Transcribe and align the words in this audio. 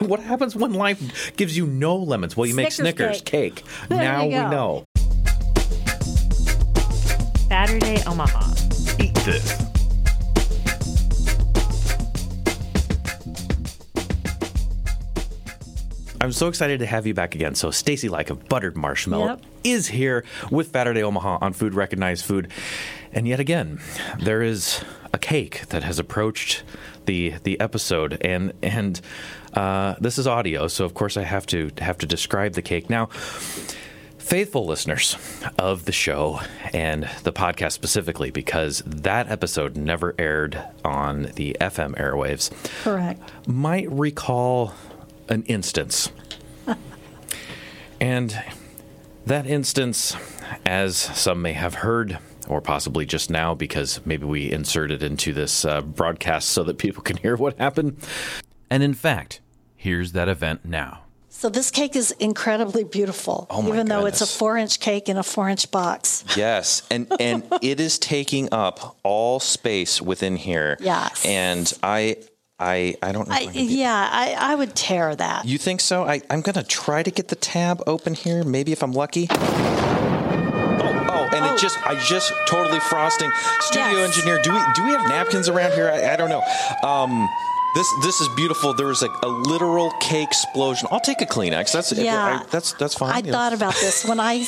What 0.00 0.20
happens 0.20 0.54
when 0.54 0.74
life 0.74 1.36
gives 1.36 1.56
you 1.56 1.66
no 1.66 1.96
lemons? 1.96 2.36
Well, 2.36 2.46
you 2.46 2.54
make 2.54 2.70
Snickers 2.70 3.18
Snickers 3.18 3.22
cake. 3.22 3.64
Now 3.90 4.24
we 4.26 4.30
go. 4.30 4.48
know. 4.48 4.84
Saturday 7.48 8.00
Omaha. 8.06 8.52
Eat 9.00 9.14
this. 9.24 9.58
I'm 16.20 16.32
so 16.32 16.48
excited 16.48 16.80
to 16.80 16.86
have 16.86 17.06
you 17.06 17.14
back 17.14 17.34
again. 17.36 17.54
So, 17.54 17.70
Stacy 17.70 18.08
Like 18.08 18.30
of 18.30 18.48
Buttered 18.48 18.76
Marshmallow 18.76 19.26
Yep. 19.26 19.42
is 19.62 19.86
here 19.88 20.24
with 20.50 20.72
Saturday 20.72 21.02
Omaha 21.02 21.38
on 21.40 21.52
Food 21.52 21.74
Recognized 21.74 22.24
Food. 22.24 22.50
And 23.12 23.28
yet 23.28 23.38
again, 23.38 23.78
there 24.18 24.42
is 24.42 24.84
a 25.14 25.18
cake 25.18 25.66
that 25.68 25.84
has 25.84 25.98
approached 26.00 26.64
the 27.06 27.34
the 27.44 27.58
episode, 27.60 28.18
and 28.20 28.52
and 28.62 29.00
uh, 29.54 29.94
this 30.00 30.18
is 30.18 30.26
audio, 30.26 30.68
so 30.68 30.84
of 30.84 30.94
course 30.94 31.16
I 31.16 31.22
have 31.22 31.46
to 31.46 31.70
have 31.78 31.98
to 31.98 32.06
describe 32.06 32.52
the 32.52 32.62
cake 32.62 32.88
now. 32.90 33.06
Faithful 34.18 34.66
listeners 34.66 35.16
of 35.58 35.86
the 35.86 35.92
show 35.92 36.40
and 36.74 37.08
the 37.22 37.32
podcast 37.32 37.72
specifically, 37.72 38.30
because 38.30 38.82
that 38.84 39.30
episode 39.30 39.74
never 39.76 40.14
aired 40.18 40.62
on 40.84 41.30
the 41.36 41.56
FM 41.60 41.96
airwaves, 41.96 42.50
Correct. 42.82 43.20
might 43.48 43.90
recall 43.90 44.74
an 45.30 45.44
instance. 45.44 46.10
and 48.00 48.42
that 49.24 49.46
instance, 49.46 50.14
as 50.66 50.96
some 50.96 51.40
may 51.40 51.54
have 51.54 51.74
heard, 51.76 52.18
or 52.48 52.60
possibly 52.60 53.06
just 53.06 53.30
now 53.30 53.54
because 53.54 54.00
maybe 54.06 54.24
we 54.26 54.50
inserted 54.50 55.02
into 55.02 55.32
this 55.32 55.64
uh, 55.64 55.80
broadcast 55.80 56.48
so 56.50 56.64
that 56.64 56.78
people 56.78 57.02
can 57.02 57.16
hear 57.18 57.36
what 57.36 57.58
happened. 57.58 57.96
And 58.70 58.82
in 58.82 58.94
fact, 58.94 59.40
here's 59.76 60.12
that 60.12 60.28
event 60.28 60.64
now. 60.64 61.02
So 61.30 61.48
this 61.48 61.70
cake 61.70 61.94
is 61.94 62.10
incredibly 62.12 62.82
beautiful, 62.84 63.46
Oh 63.50 63.62
my 63.62 63.68
even 63.68 63.86
though 63.86 64.06
it's 64.06 64.20
a 64.20 64.26
four-inch 64.26 64.80
cake 64.80 65.08
in 65.08 65.16
a 65.16 65.22
four-inch 65.22 65.70
box. 65.70 66.24
Yes, 66.36 66.82
and 66.90 67.06
and 67.20 67.44
it 67.62 67.78
is 67.78 67.98
taking 67.98 68.48
up 68.52 68.96
all 69.04 69.38
space 69.38 70.02
within 70.02 70.34
here. 70.36 70.76
Yes. 70.80 71.24
and 71.24 71.72
I 71.82 72.16
I 72.58 72.96
I 73.00 73.12
don't 73.12 73.28
know. 73.28 73.36
if 73.36 73.40
I, 73.40 73.50
I 73.50 73.52
can 73.52 73.66
yeah, 73.68 74.08
I, 74.10 74.34
I 74.52 74.54
would 74.56 74.74
tear 74.74 75.14
that. 75.14 75.44
You 75.44 75.58
think 75.58 75.80
so? 75.80 76.02
I, 76.04 76.22
I'm 76.28 76.40
gonna 76.40 76.64
try 76.64 77.04
to 77.04 77.10
get 77.12 77.28
the 77.28 77.36
tab 77.36 77.82
open 77.86 78.14
here. 78.14 78.42
Maybe 78.42 78.72
if 78.72 78.82
I'm 78.82 78.92
lucky. 78.92 79.28
Oh, 79.30 81.06
oh, 81.10 81.28
and 81.36 81.44
Oh. 81.44 81.54
it 81.54 81.60
just 81.60 81.78
I 81.86 81.94
just 82.08 82.32
totally 82.48 82.80
frosting. 82.80 83.30
Studio 83.60 83.90
Yes. 84.00 84.16
engineer, 84.16 84.40
do 84.42 84.52
we 84.52 84.60
do 84.74 84.84
we 84.84 84.90
have 84.90 85.06
napkins 85.08 85.48
around 85.48 85.72
here? 85.74 85.88
I, 85.88 86.14
I 86.14 86.16
don't 86.16 86.30
know. 86.30 86.42
Um, 86.82 87.28
this 87.78 87.94
this 88.02 88.20
is 88.20 88.28
beautiful. 88.34 88.74
There 88.74 88.86
was 88.88 89.02
like 89.02 89.16
a 89.22 89.28
literal 89.28 89.90
cake 90.00 90.28
explosion. 90.28 90.88
I'll 90.90 91.00
take 91.00 91.20
a 91.20 91.26
Kleenex. 91.26 91.72
That's 91.72 91.92
Yeah. 91.92 92.42
I, 92.42 92.46
that's 92.50 92.72
that's 92.74 92.94
fine. 92.94 93.12
I 93.12 93.18
you 93.18 93.22
know. 93.24 93.32
thought 93.32 93.52
about 93.52 93.74
this 93.74 94.04
when 94.04 94.18
I 94.18 94.44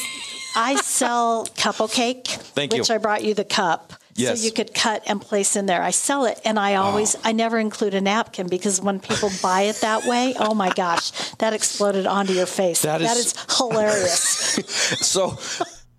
I 0.57 0.75
sell 0.77 1.47
couple 1.57 1.87
cake, 1.87 2.27
Thank 2.27 2.75
you. 2.75 2.81
which 2.81 2.91
I 2.91 2.99
brought 2.99 3.23
you 3.23 3.35
the 3.35 3.45
cup. 3.45 3.93
Yes. 4.17 4.41
So 4.41 4.45
you 4.45 4.53
could 4.53 4.75
cut 4.75 5.05
and 5.07 5.21
place 5.21 5.55
in 5.55 5.67
there. 5.67 5.81
I 5.81 5.93
sell 5.93 6.25
it, 6.27 6.41
and 6.45 6.59
I 6.59 6.75
always, 6.75 7.15
ah. 7.15 7.21
I 7.27 7.33
never 7.33 7.59
include 7.59 7.95
a 7.95 8.01
napkin 8.01 8.49
because 8.49 8.81
when 8.81 8.99
people 8.99 9.31
buy 9.43 9.63
it 9.63 9.77
that 9.77 10.05
way, 10.05 10.35
oh 10.39 10.53
my 10.53 10.71
gosh, 10.71 11.13
that 11.39 11.53
exploded 11.53 12.07
onto 12.07 12.33
your 12.33 12.47
face. 12.47 12.83
That 12.83 12.99
that 13.01 13.17
is- 13.17 13.27
is 13.33 13.57
hilarious. 13.57 14.21
so. 15.07 15.39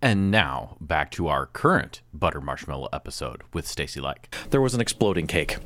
And 0.02 0.31
now 0.31 0.77
back 0.81 1.11
to 1.11 1.27
our 1.27 1.45
current 1.45 2.02
butter 2.13 2.41
marshmallow 2.41 2.89
episode 2.91 3.44
with 3.53 3.67
Stacy 3.67 3.99
Like. 3.99 4.33
There 4.49 4.61
was 4.61 4.73
an 4.73 4.81
exploding 4.81 5.27
cake. 5.27 5.57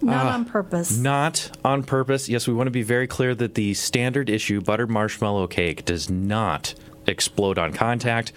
Not 0.00 0.26
on 0.26 0.44
purpose. 0.46 0.96
Not 0.96 1.50
on 1.62 1.82
purpose. 1.82 2.26
Yes, 2.28 2.48
we 2.48 2.54
want 2.54 2.68
to 2.68 2.72
be 2.72 2.82
very 2.82 3.06
clear 3.06 3.34
that 3.34 3.54
the 3.54 3.74
standard 3.74 4.30
issue 4.30 4.62
butter 4.62 4.86
marshmallow 4.86 5.46
cake 5.48 5.84
does 5.84 6.08
not 6.08 6.72
explode 7.06 7.58
on 7.58 7.72
contact. 7.74 8.32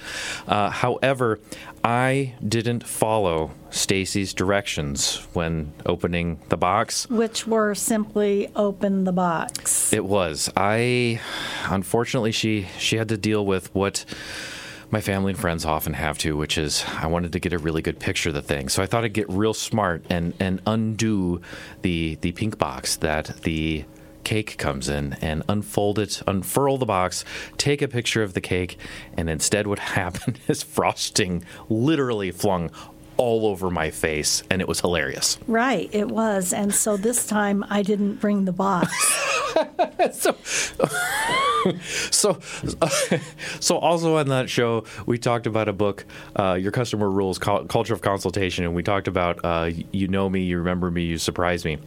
Uh, 0.45 0.69
however, 0.69 1.39
I 1.85 2.33
didn't 2.45 2.85
follow 2.85 3.51
Stacy's 3.69 4.33
directions 4.33 5.25
when 5.33 5.71
opening 5.85 6.39
the 6.49 6.57
box. 6.57 7.09
which 7.09 7.47
were 7.47 7.75
simply 7.75 8.49
open 8.57 9.05
the 9.05 9.11
box. 9.13 9.93
It 9.93 10.03
was. 10.03 10.49
I 10.57 11.21
unfortunately 11.69 12.31
she 12.33 12.67
she 12.77 12.97
had 12.97 13.07
to 13.09 13.17
deal 13.17 13.45
with 13.45 13.73
what 13.73 14.03
my 14.93 15.01
family 15.01 15.31
and 15.31 15.39
friends 15.39 15.65
often 15.65 15.93
have 15.93 16.19
to, 16.19 16.37
which 16.37 16.55
is 16.55 16.85
I 16.99 17.07
wanted 17.07 17.33
to 17.33 17.39
get 17.39 17.51
a 17.51 17.57
really 17.57 17.81
good 17.81 17.99
picture 17.99 18.29
of 18.29 18.35
the 18.35 18.43
thing. 18.43 18.69
So 18.69 18.83
I 18.83 18.85
thought 18.85 19.03
I'd 19.03 19.11
get 19.11 19.27
real 19.27 19.55
smart 19.55 20.05
and 20.07 20.35
and 20.39 20.61
undo 20.67 21.41
the 21.81 22.15
the 22.21 22.31
pink 22.33 22.59
box 22.59 22.95
that 22.97 23.41
the 23.41 23.85
cake 24.23 24.57
comes 24.57 24.89
in 24.89 25.13
and 25.13 25.41
unfold 25.49 25.97
it, 25.97 26.21
unfurl 26.27 26.77
the 26.77 26.85
box, 26.85 27.25
take 27.57 27.81
a 27.81 27.87
picture 27.87 28.21
of 28.21 28.35
the 28.35 28.39
cake, 28.39 28.77
and 29.17 29.31
instead 29.31 29.65
what 29.65 29.79
happened 29.99 30.39
is 30.47 30.61
frosting 30.61 31.43
literally 31.69 32.31
flung 32.31 32.69
all 33.17 33.47
over 33.47 33.69
my 33.69 33.91
face 33.91 34.43
and 34.49 34.61
it 34.61 34.67
was 34.67 34.79
hilarious. 34.79 35.37
Right, 35.47 35.89
it 35.91 36.09
was. 36.09 36.53
And 36.53 36.73
so 36.73 36.97
this 36.97 37.25
time 37.25 37.65
I 37.69 37.81
didn't 37.81 38.15
bring 38.15 38.45
the 38.45 38.51
box. 38.51 38.91
so 40.13 40.35
so 42.11 42.39
so 43.59 43.77
also 43.77 44.17
on 44.17 44.27
that 44.27 44.49
show 44.49 44.83
we 45.05 45.17
talked 45.17 45.47
about 45.47 45.67
a 45.67 45.73
book 45.73 46.05
uh, 46.35 46.53
your 46.53 46.71
customer 46.71 47.09
rules 47.09 47.37
culture 47.37 47.93
of 47.93 48.01
consultation 48.01 48.65
and 48.65 48.73
we 48.73 48.83
talked 48.83 49.07
about 49.07 49.39
uh, 49.43 49.69
you 49.91 50.07
know 50.07 50.29
me 50.29 50.41
you 50.41 50.57
remember 50.57 50.89
me 50.89 51.03
you 51.03 51.17
surprise 51.17 51.63
me 51.65 51.77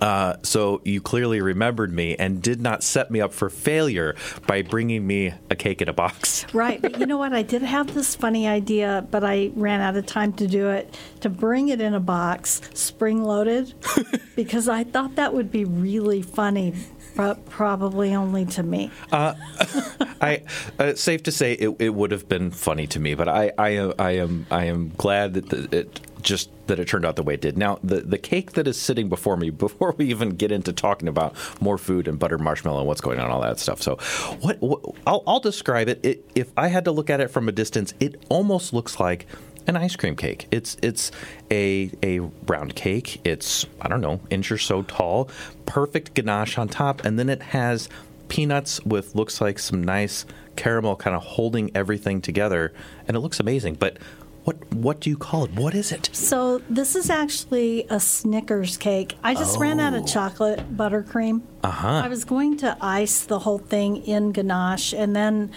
uh, 0.00 0.36
so 0.42 0.80
you 0.84 1.00
clearly 1.00 1.40
remembered 1.40 1.92
me 1.92 2.16
and 2.16 2.42
did 2.42 2.60
not 2.60 2.82
set 2.82 3.10
me 3.10 3.20
up 3.20 3.32
for 3.32 3.48
failure 3.48 4.16
by 4.46 4.62
bringing 4.62 5.06
me 5.06 5.32
a 5.50 5.56
cake 5.56 5.80
in 5.80 5.88
a 5.88 5.92
box. 5.92 6.46
right. 6.54 6.80
But 6.80 6.98
you 6.98 7.06
know 7.06 7.18
what? 7.18 7.32
I 7.32 7.42
did 7.42 7.62
have 7.62 7.94
this 7.94 8.14
funny 8.14 8.48
idea, 8.48 9.06
but 9.10 9.24
I 9.24 9.52
ran 9.54 9.80
out 9.80 9.96
of 9.96 10.06
time 10.06 10.32
to 10.34 10.46
do 10.46 10.68
it 10.70 10.96
to 11.20 11.30
bring 11.30 11.68
it 11.68 11.80
in 11.80 11.94
a 11.94 12.00
box, 12.00 12.60
spring 12.74 13.22
loaded, 13.22 13.74
because 14.36 14.68
I 14.68 14.84
thought 14.84 15.16
that 15.16 15.32
would 15.32 15.50
be 15.50 15.64
really 15.64 16.22
funny, 16.22 16.74
but 17.16 17.46
probably 17.46 18.14
only 18.14 18.44
to 18.46 18.62
me. 18.62 18.90
I 19.12 20.42
uh, 20.78 20.94
safe 20.94 21.22
to 21.24 21.32
say 21.32 21.52
it, 21.52 21.76
it 21.78 21.90
would 21.90 22.10
have 22.10 22.28
been 22.28 22.50
funny 22.50 22.86
to 22.88 23.00
me, 23.00 23.14
but 23.14 23.28
I 23.28 23.52
I 23.56 23.68
am 23.70 23.92
I 23.98 24.10
am 24.12 24.46
I 24.50 24.64
am 24.64 24.90
glad 24.96 25.34
that 25.34 25.48
the, 25.50 25.78
it 25.78 26.00
just 26.24 26.50
that 26.66 26.78
it 26.78 26.88
turned 26.88 27.04
out 27.04 27.16
the 27.16 27.22
way 27.22 27.34
it 27.34 27.40
did. 27.40 27.56
Now 27.56 27.78
the 27.84 28.00
the 28.00 28.18
cake 28.18 28.52
that 28.52 28.66
is 28.66 28.80
sitting 28.80 29.08
before 29.08 29.36
me 29.36 29.50
before 29.64 29.94
we 29.96 30.06
even 30.06 30.30
get 30.30 30.50
into 30.50 30.72
talking 30.72 31.08
about 31.08 31.36
more 31.60 31.78
food 31.78 32.08
and 32.08 32.18
buttered 32.18 32.40
marshmallow 32.40 32.78
and 32.78 32.88
what's 32.88 33.00
going 33.00 33.20
on 33.20 33.30
all 33.30 33.42
that 33.42 33.58
stuff. 33.58 33.82
So 33.82 33.96
what, 34.40 34.60
what 34.60 34.80
I'll, 35.06 35.22
I'll 35.26 35.40
describe 35.40 35.88
it. 35.88 36.04
it. 36.04 36.30
If 36.34 36.50
I 36.56 36.68
had 36.68 36.84
to 36.86 36.92
look 36.92 37.10
at 37.10 37.20
it 37.20 37.28
from 37.28 37.48
a 37.48 37.52
distance, 37.52 37.94
it 38.00 38.24
almost 38.28 38.72
looks 38.72 38.98
like 38.98 39.26
an 39.66 39.76
ice 39.76 39.96
cream 39.96 40.16
cake. 40.16 40.46
It's 40.50 40.76
it's 40.82 41.10
a 41.50 41.90
a 42.02 42.20
round 42.46 42.74
cake. 42.74 43.20
It's 43.24 43.66
I 43.80 43.88
don't 43.88 44.00
know 44.00 44.20
inch 44.30 44.50
or 44.50 44.58
so 44.58 44.82
tall. 44.82 45.28
Perfect 45.66 46.14
ganache 46.14 46.58
on 46.58 46.68
top, 46.68 47.04
and 47.04 47.18
then 47.18 47.28
it 47.28 47.42
has 47.42 47.88
peanuts 48.28 48.82
with 48.84 49.14
looks 49.14 49.40
like 49.40 49.58
some 49.58 49.82
nice 49.82 50.24
caramel 50.56 50.96
kind 50.96 51.14
of 51.16 51.22
holding 51.22 51.70
everything 51.74 52.20
together, 52.20 52.72
and 53.06 53.16
it 53.16 53.20
looks 53.20 53.40
amazing. 53.40 53.74
But 53.74 53.98
what 54.44 54.74
what 54.74 55.00
do 55.00 55.10
you 55.10 55.16
call 55.16 55.44
it? 55.44 55.52
What 55.52 55.74
is 55.74 55.90
it? 55.90 56.10
So 56.12 56.58
this 56.68 56.94
is 56.94 57.08
actually 57.10 57.86
a 57.88 57.98
Snickers 57.98 58.76
cake. 58.76 59.16
I 59.22 59.34
just 59.34 59.58
ran 59.58 59.80
out 59.80 59.94
of 59.94 60.06
chocolate 60.06 60.76
buttercream. 60.76 61.42
Uh 61.62 61.70
huh. 61.70 62.02
I 62.04 62.08
was 62.08 62.24
going 62.24 62.58
to 62.58 62.76
ice 62.80 63.24
the 63.24 63.40
whole 63.40 63.58
thing 63.58 63.96
in 64.04 64.32
ganache, 64.32 64.92
and 64.92 65.16
then 65.16 65.50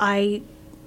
I 0.00 0.42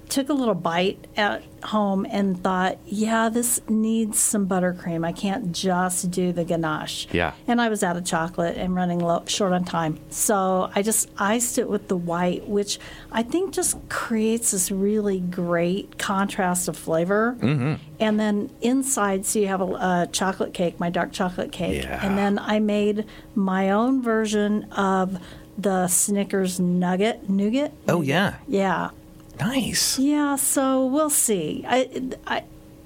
took 0.08 0.28
a 0.28 0.32
little 0.32 0.54
bite 0.54 1.06
at 1.16 1.42
home 1.64 2.06
and 2.10 2.42
thought, 2.42 2.78
yeah, 2.86 3.28
this 3.28 3.60
needs 3.68 4.18
some 4.18 4.46
buttercream. 4.48 5.04
I 5.04 5.12
can't 5.12 5.52
just 5.52 6.10
do 6.10 6.32
the 6.32 6.44
ganache. 6.44 7.08
Yeah. 7.12 7.32
And 7.46 7.60
I 7.60 7.68
was 7.68 7.82
out 7.82 7.96
of 7.96 8.04
chocolate 8.04 8.56
and 8.56 8.74
running 8.74 9.00
low, 9.00 9.24
short 9.26 9.52
on 9.52 9.64
time. 9.64 9.98
So 10.10 10.70
I 10.74 10.82
just 10.82 11.10
iced 11.18 11.58
it 11.58 11.68
with 11.68 11.88
the 11.88 11.96
white, 11.96 12.46
which 12.46 12.78
I 13.10 13.22
think 13.22 13.52
just 13.52 13.76
creates 13.88 14.52
this 14.52 14.70
really 14.70 15.20
great 15.20 15.98
contrast 15.98 16.68
of 16.68 16.76
flavor. 16.76 17.36
Mm-hmm. 17.40 17.74
And 17.98 18.20
then 18.20 18.50
inside, 18.60 19.26
so 19.26 19.38
you 19.38 19.48
have 19.48 19.60
a, 19.60 19.64
a 19.64 20.08
chocolate 20.12 20.54
cake, 20.54 20.78
my 20.78 20.90
dark 20.90 21.12
chocolate 21.12 21.52
cake. 21.52 21.82
Yeah. 21.82 22.04
And 22.06 22.16
then 22.16 22.38
I 22.38 22.60
made 22.60 23.06
my 23.34 23.70
own 23.70 24.02
version 24.02 24.64
of 24.72 25.18
the 25.58 25.88
Snickers 25.88 26.60
nugget, 26.60 27.28
nougat. 27.28 27.72
Oh 27.88 28.02
yeah, 28.02 28.36
Yeah. 28.46 28.90
Nice. 29.38 29.98
Yeah, 29.98 30.36
so 30.36 30.86
we'll 30.86 31.10
see. 31.10 31.64
I, 31.66 32.10
I, 32.26 32.44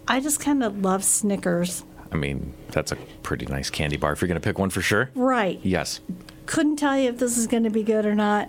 I 0.09 0.21
just 0.21 0.41
kind 0.41 0.63
of 0.63 0.81
love 0.83 1.05
Snickers. 1.05 1.85
I 2.13 2.17
mean, 2.17 2.55
that's 2.71 2.93
a 2.93 2.97
pretty 3.23 3.47
nice 3.47 3.71
candy 3.71 3.97
bar 3.97 4.13
if 4.13 4.21
you're 4.21 4.29
going 4.29 4.41
to 4.41 4.45
pick 4.45 4.59
one 4.59 4.71
for 4.71 4.83
sure. 4.83 5.11
Right. 5.15 5.61
Yes. 5.63 6.01
Couldn't 6.47 6.77
tell 6.77 6.99
you 6.99 7.09
if 7.11 7.19
this 7.19 7.39
is 7.39 7.47
going 7.47 7.63
to 7.65 7.71
be 7.71 7.83
good 7.83 8.07
or 8.07 8.15
not. 8.15 8.49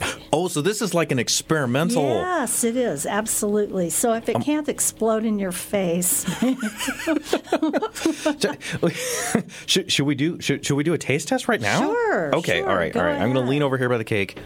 Oh, 0.30 0.46
so 0.46 0.60
this 0.60 0.82
is 0.82 0.92
like 0.92 1.10
an 1.10 1.18
experimental. 1.18 2.02
Yes, 2.02 2.62
it 2.62 2.76
is 2.76 3.06
absolutely. 3.06 3.88
So 3.88 4.12
if 4.12 4.28
it 4.28 4.36
Um, 4.36 4.42
can't 4.42 4.68
explode 4.68 5.24
in 5.24 5.38
your 5.38 5.52
face, 5.52 6.26
should, 9.66 9.90
should 9.90 10.06
we 10.06 10.14
do 10.14 10.40
should, 10.40 10.64
should 10.64 10.76
we 10.76 10.84
do 10.84 10.92
a 10.92 10.98
taste 10.98 11.28
test 11.28 11.48
right 11.48 11.60
now? 11.60 11.80
Sure, 11.80 12.34
Okay. 12.36 12.58
sure, 12.58 12.68
all 12.68 12.76
right. 12.76 12.94
all 12.94 13.02
right. 13.02 13.20
I'm 13.20 13.32
going 13.32 13.44
to 13.44 13.50
lean 13.50 13.62
over 13.62 13.78
here 13.78 13.88
by 13.88 13.98
the 13.98 14.04
cake. 14.04 14.38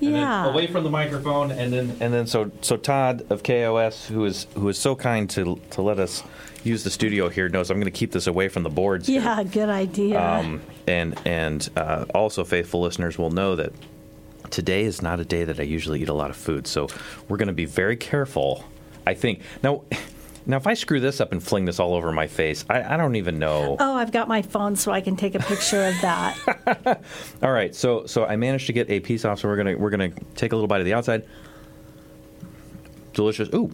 Yeah, 0.00 0.46
away 0.46 0.66
from 0.66 0.84
the 0.84 0.90
microphone, 0.90 1.50
and 1.50 1.72
then 1.72 1.96
and 2.00 2.12
then 2.12 2.26
so 2.26 2.50
so 2.60 2.76
Todd 2.76 3.26
of 3.30 3.42
KOS, 3.42 4.06
who 4.06 4.24
is 4.24 4.46
who 4.54 4.68
is 4.68 4.78
so 4.78 4.94
kind 4.94 5.28
to 5.30 5.60
to 5.70 5.82
let 5.82 5.98
us 5.98 6.22
use 6.64 6.84
the 6.84 6.90
studio 6.90 7.28
here, 7.28 7.48
knows 7.48 7.70
I'm 7.70 7.78
going 7.78 7.84
to 7.84 7.98
keep 7.98 8.12
this 8.12 8.26
away 8.26 8.48
from 8.48 8.62
the 8.62 8.70
boards. 8.70 9.06
here. 9.06 9.20
yeah, 9.22 9.42
good 9.42 9.68
idea. 9.68 10.20
Um, 10.20 10.60
and 10.86 11.18
and 11.24 11.68
uh, 11.76 12.04
also 12.14 12.44
faithful 12.44 12.80
listeners 12.80 13.18
will 13.18 13.30
know 13.30 13.56
that 13.56 13.72
today 14.50 14.84
is 14.84 15.02
not 15.02 15.20
a 15.20 15.24
day 15.24 15.44
that 15.44 15.58
I 15.60 15.64
usually 15.64 16.02
eat 16.02 16.08
a 16.08 16.14
lot 16.14 16.30
of 16.30 16.36
food, 16.36 16.66
so 16.66 16.88
we're 17.28 17.36
going 17.38 17.48
to 17.48 17.54
be 17.54 17.66
very 17.66 17.96
careful. 17.96 18.64
I 19.06 19.14
think 19.14 19.40
now. 19.62 19.82
Now, 20.48 20.56
if 20.56 20.66
I 20.68 20.74
screw 20.74 21.00
this 21.00 21.20
up 21.20 21.32
and 21.32 21.42
fling 21.42 21.64
this 21.64 21.80
all 21.80 21.94
over 21.94 22.12
my 22.12 22.28
face, 22.28 22.64
I, 22.70 22.94
I 22.94 22.96
don't 22.96 23.16
even 23.16 23.38
know. 23.38 23.76
oh, 23.80 23.94
I've 23.96 24.12
got 24.12 24.28
my 24.28 24.42
phone 24.42 24.76
so 24.76 24.92
I 24.92 25.00
can 25.00 25.16
take 25.16 25.34
a 25.34 25.40
picture 25.40 25.84
of 25.84 26.00
that. 26.02 27.00
All 27.42 27.50
right, 27.50 27.74
so 27.74 28.06
so 28.06 28.24
I 28.24 28.36
managed 28.36 28.68
to 28.68 28.72
get 28.72 28.88
a 28.88 29.00
piece 29.00 29.24
off. 29.24 29.40
So 29.40 29.48
we're 29.48 29.56
gonna 29.56 29.76
we're 29.76 29.90
gonna 29.90 30.10
take 30.36 30.52
a 30.52 30.56
little 30.56 30.68
bite 30.68 30.78
of 30.80 30.84
the 30.84 30.94
outside. 30.94 31.26
Delicious. 33.12 33.48
Ooh. 33.48 33.70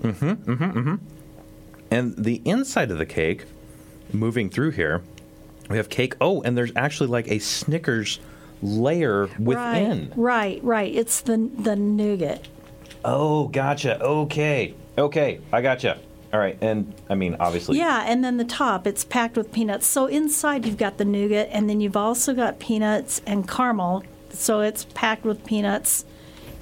Mm-hmm. 0.00 0.28
Mm-hmm. 0.50 0.78
Mm-hmm. 0.78 0.94
And 1.90 2.16
the 2.16 2.40
inside 2.44 2.90
of 2.90 2.98
the 2.98 3.06
cake, 3.06 3.44
moving 4.12 4.48
through 4.48 4.72
here, 4.72 5.02
we 5.68 5.76
have 5.76 5.88
cake. 5.88 6.14
Oh, 6.20 6.40
and 6.42 6.56
there's 6.56 6.72
actually 6.76 7.08
like 7.08 7.28
a 7.28 7.40
Snickers 7.40 8.20
layer 8.62 9.28
within. 9.40 10.12
Right, 10.14 10.60
right, 10.60 10.64
right. 10.64 10.94
It's 10.94 11.20
the 11.20 11.50
the 11.58 11.74
nougat. 11.74 12.46
Oh, 13.04 13.48
gotcha. 13.48 14.00
Okay. 14.00 14.74
Okay, 14.98 15.40
I 15.52 15.60
gotcha. 15.62 15.98
All 16.32 16.40
right, 16.40 16.58
and 16.60 16.92
I 17.08 17.14
mean, 17.14 17.36
obviously. 17.38 17.78
Yeah, 17.78 18.04
and 18.06 18.24
then 18.24 18.36
the 18.36 18.44
top, 18.44 18.86
it's 18.86 19.04
packed 19.04 19.36
with 19.36 19.52
peanuts. 19.52 19.86
So 19.86 20.06
inside 20.06 20.66
you've 20.66 20.76
got 20.76 20.98
the 20.98 21.04
nougat, 21.04 21.48
and 21.52 21.70
then 21.70 21.80
you've 21.80 21.96
also 21.96 22.34
got 22.34 22.58
peanuts 22.58 23.22
and 23.26 23.48
caramel. 23.48 24.02
So 24.30 24.60
it's 24.60 24.84
packed 24.92 25.24
with 25.24 25.44
peanuts 25.46 26.04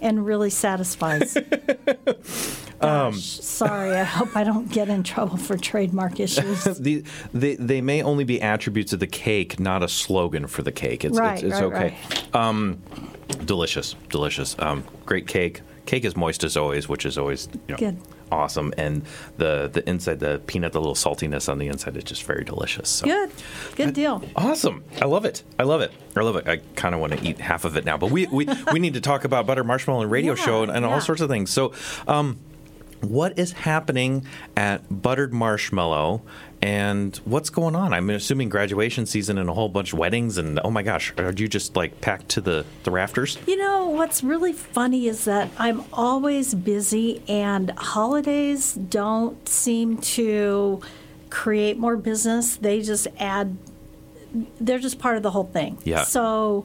and 0.03 0.25
really 0.27 0.51
satisfies. 0.51 1.37
Gosh, 2.81 3.41
sorry, 3.41 3.93
I 3.93 4.05
hope 4.05 4.37
I 4.37 4.45
don't 4.45 4.71
get 4.71 4.89
in 4.91 5.03
trouble 5.03 5.39
for 5.39 5.57
trademark 5.57 6.21
issues. 6.21 6.65
The, 6.79 7.03
they, 7.33 7.55
they 7.57 7.81
may 7.81 8.03
only 8.03 8.25
be 8.25 8.43
attributes 8.43 8.93
of 8.93 9.01
the 9.01 9.07
cake, 9.07 9.59
not 9.59 9.83
a 9.83 9.89
slogan 9.89 10.47
for 10.47 10.63
the 10.63 10.73
cake. 10.73 11.05
It's, 11.05 11.19
Right, 11.19 11.43
it's, 11.43 11.45
it's 11.45 11.63
right, 11.63 11.95
okay. 11.95 11.97
Um, 12.35 12.83
delicious, 13.47 13.97
delicious. 14.11 14.55
Um, 14.59 14.85
great 15.07 15.27
cake. 15.27 15.63
Cake 15.87 16.05
is 16.05 16.17
moist 16.17 16.45
as 16.45 16.57
always, 16.57 16.89
which 16.89 17.07
is 17.07 17.17
always 17.17 17.49
you 17.69 17.75
know, 17.75 17.77
Good. 17.77 17.97
Awesome. 18.31 18.73
And 18.77 19.03
the 19.37 19.69
the 19.73 19.89
inside, 19.89 20.21
the 20.21 20.41
peanut, 20.47 20.73
the 20.73 20.81
little 20.81 20.95
saltiness 20.95 21.49
on 21.49 21.59
the 21.59 21.69
inside 21.69 21.97
is 21.97 22.05
just 22.05 22.25
very 22.25 22.45
delicious. 22.45 22.89
So. 22.89 23.07
Good, 23.07 23.31
good 23.77 23.95
deal. 23.95 24.23
Awesome. 24.37 24.85
I 25.01 25.07
love 25.07 25.25
it. 25.25 25.43
I 25.59 25.65
love 25.65 25.81
it. 25.81 25.93
I 26.17 26.21
love 26.21 26.37
it. 26.37 26.49
I 26.49 26.57
kind 26.77 26.95
of 26.95 27.01
want 27.01 27.13
to 27.15 27.27
eat 27.27 27.41
half 27.41 27.65
of 27.65 27.77
it 27.77 27.85
now, 27.85 27.97
but 27.97 28.11
we, 28.11 28.27
we, 28.27 28.47
we 28.73 28.79
need 28.79 28.95
to 28.95 29.01
talk 29.01 29.25
about 29.25 29.47
Butter 29.47 29.65
Marshmallow 29.65 30.03
and 30.03 30.11
Radio 30.11 30.35
Yeah, 30.35 30.45
Show 30.45 30.63
and, 30.63 30.73
and 30.73 30.85
all 30.85 31.01
sorts 31.01 31.21
of 31.21 31.29
things. 31.29 31.51
So, 31.51 31.73
um, 32.07 32.39
what 33.01 33.39
is 33.39 33.53
happening 33.53 34.27
at 34.57 35.03
Buttered 35.03 35.33
Marshmallow 35.33 36.23
and 36.65 37.15
what's 37.27 37.51
going 37.51 37.77
on? 37.77 37.93
I'm 37.93 38.09
assuming 38.09 38.49
graduation 38.49 39.05
season 39.05 39.37
and 39.37 39.51
a 39.51 39.53
whole 39.53 39.69
bunch 39.69 39.93
of 39.93 39.99
weddings 39.99 40.39
and 40.39 40.59
oh 40.65 40.71
my 40.71 40.83
gosh, 40.83 41.13
are 41.19 41.31
you 41.31 41.47
just 41.47 41.77
like 41.77 42.01
packed 42.01 42.31
to 42.31 42.41
the, 42.41 42.65
the 42.85 42.91
rafters? 42.91 43.37
You 43.47 43.59
know, 43.59 43.89
what's 43.89 44.25
really 44.25 44.55
funny 44.55 45.07
is 45.07 45.27
that 45.27 45.51
I'm 45.59 45.85
always 45.93 46.55
busy, 46.55 47.23
and 47.29 47.69
holidays 47.73 48.73
don't 48.73 49.47
seem 49.47 49.99
to 49.99 50.81
create 51.29 51.77
more 51.77 51.99
business. 51.99 52.57
They 52.57 52.81
just 52.81 53.09
add, 53.19 53.59
they're 54.59 54.79
just 54.79 54.99
part 54.99 55.19
of 55.19 55.23
the 55.23 55.33
whole 55.33 55.45
thing. 55.45 55.77
Yeah. 55.85 56.05
So, 56.05 56.65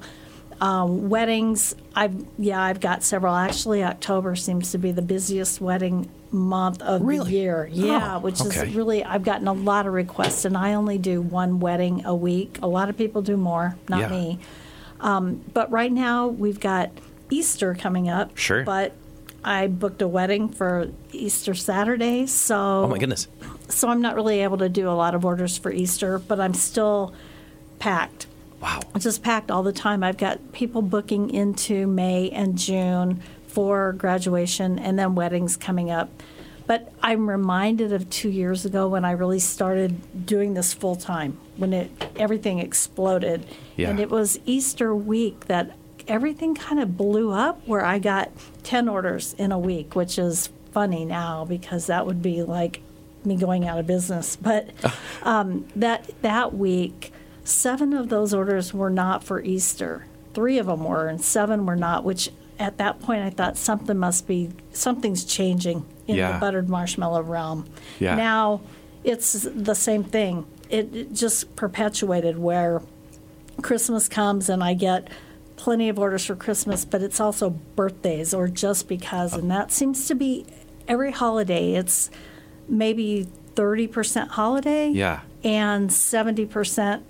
um, 0.62 1.10
weddings, 1.10 1.76
I've, 1.94 2.26
yeah, 2.38 2.62
I've 2.62 2.80
got 2.80 3.04
several. 3.04 3.36
Actually, 3.36 3.84
October 3.84 4.38
seems 4.38 4.72
to 4.72 4.78
be 4.78 4.94
the 4.94 5.02
busiest 5.02 5.60
wedding 5.60 6.10
month 6.32 6.82
of 6.82 7.02
Really? 7.02 7.26
the 7.32 7.38
year. 7.38 7.70
Yeah, 7.72 8.16
Oh, 8.16 8.20
which 8.20 8.40
okay. 8.42 8.68
is 8.68 8.76
really, 8.76 9.04
I've 9.04 9.24
gotten 9.24 9.48
a 9.48 9.54
lot 9.54 9.88
of 9.88 9.94
requests, 9.94 10.46
and 10.46 10.56
I 10.56 10.74
only 10.74 10.98
do 10.98 11.22
one 11.22 11.60
wedding 11.60 12.06
a 12.06 12.16
week. 12.16 12.60
A 12.62 12.68
lot 12.68 12.90
of 12.90 12.98
people 12.98 13.22
do 13.22 13.36
more, 13.38 13.76
not 13.90 14.00
Yeah. 14.02 14.10
me. 14.10 14.40
Um, 15.02 15.42
but 15.54 15.72
right 15.72 15.92
now 15.92 16.28
we've 16.28 16.60
got 16.60 16.92
Easter 17.30 17.74
coming 17.74 18.10
up. 18.10 18.38
Sure. 18.38 18.64
But 18.64 18.94
I 19.44 19.68
booked 19.68 20.02
a 20.02 20.08
wedding 20.08 20.50
for 20.50 20.90
Easter 21.14 21.54
Saturday, 21.54 22.26
so 22.28 22.84
Oh 22.84 22.88
my 22.88 22.98
goodness. 22.98 23.28
so 23.70 23.88
I'm 23.88 24.02
not 24.02 24.16
really 24.16 24.42
able 24.42 24.58
to 24.58 24.68
do 24.70 24.90
a 24.90 24.92
lot 24.92 25.16
of 25.16 25.24
orders 25.26 25.58
for 25.58 25.72
Easter, 25.72 26.20
but 26.20 26.40
I'm 26.40 26.54
still 26.54 27.14
packed. 27.80 28.28
Wow. 28.62 28.82
It's 28.94 29.06
just 29.06 29.24
packed 29.24 29.50
all 29.52 29.64
the 29.64 29.72
time. 29.72 30.04
I've 30.04 30.18
got 30.18 30.52
people 30.52 30.82
booking 30.82 31.30
into 31.30 31.88
May 31.88 32.30
and 32.32 32.58
June 32.58 33.22
for 33.50 33.94
graduation 33.94 34.78
and 34.80 34.98
then 34.98 35.16
weddings 35.16 35.58
coming 35.58 35.90
up. 35.90 36.10
But 36.68 36.94
I'm 37.02 37.28
reminded 37.28 37.92
of 37.92 38.10
two 38.12 38.30
years 38.30 38.64
ago 38.64 38.88
when 38.88 39.04
I 39.04 39.12
really 39.12 39.40
started 39.40 40.26
doing 40.28 40.54
this 40.54 40.72
full 40.72 40.96
time, 40.96 41.38
when 41.58 41.74
it 41.74 41.90
everything 42.16 42.60
exploded. 42.60 43.46
Yeah. 43.76 43.90
And 43.90 44.00
it 44.00 44.12
was 44.12 44.40
Easter 44.46 44.94
week 44.96 45.48
that 45.48 45.76
everything 46.08 46.54
kind 46.54 46.80
of 46.80 46.96
blew 46.96 47.32
up 47.32 47.68
where 47.68 47.84
I 47.84 47.98
got 47.98 48.30
10 48.64 48.88
orders 48.88 49.34
in 49.40 49.52
a 49.52 49.58
week, 49.58 49.96
which 49.96 50.20
is 50.20 50.50
funny 50.72 51.06
now 51.06 51.44
because 51.44 51.88
that 51.88 52.06
would 52.06 52.22
be 52.22 52.44
like 52.44 52.82
me 53.26 53.36
going 53.36 53.68
out 53.68 53.80
of 53.80 53.88
business. 53.88 54.36
But 54.36 54.70
um, 55.24 55.68
that 55.76 56.22
that 56.22 56.54
week, 56.54 57.12
seven 57.44 57.94
of 57.94 58.10
those 58.10 58.32
orders 58.32 58.76
were 58.76 58.92
not 58.92 59.24
for 59.24 59.42
Easter. 59.42 60.06
Three 60.36 60.60
of 60.60 60.68
them 60.68 60.84
were, 60.84 61.08
and 61.08 61.20
seven 61.20 61.66
were 61.66 61.76
not. 61.76 62.04
Which 62.04 62.30
at 62.60 62.78
that 62.78 63.00
point, 63.00 63.24
I 63.24 63.30
thought 63.30 63.58
something 63.58 63.98
must 63.98 64.28
be 64.28 64.50
something's 64.74 65.24
changing 65.24 65.86
in 66.08 66.16
Yeah. 66.18 66.34
the 66.34 66.40
buttered 66.40 66.70
marshmallow 66.70 67.22
realm. 67.24 67.66
Yeah. 68.00 68.16
Now 68.16 68.62
it's 69.04 69.48
the 69.56 69.74
same 69.76 70.04
thing. 70.04 70.46
It, 70.70 70.94
it 70.96 71.14
just 71.14 71.56
perpetuated 71.56 72.38
where 72.38 72.82
Christmas 73.62 74.08
comes 74.08 74.50
and 74.50 74.64
I 74.64 74.74
get 74.74 75.08
plenty 75.56 75.90
of 75.90 75.98
orders 76.00 76.26
for 76.26 76.36
Christmas, 76.36 76.86
but 76.86 77.02
it's 77.02 77.20
also 77.20 77.50
birthdays 77.50 78.34
or 78.34 78.48
just 78.48 78.88
because, 78.88 79.34
and 79.34 79.50
that 79.52 79.72
seems 79.72 80.08
to 80.08 80.16
be 80.16 80.46
every 80.88 81.12
holiday. 81.12 81.74
It's 81.74 82.10
maybe 82.68 83.28
30% 83.56 84.30
holiday 84.30 84.90
Yeah. 84.90 85.22
and 85.44 85.90
70% 85.90 87.02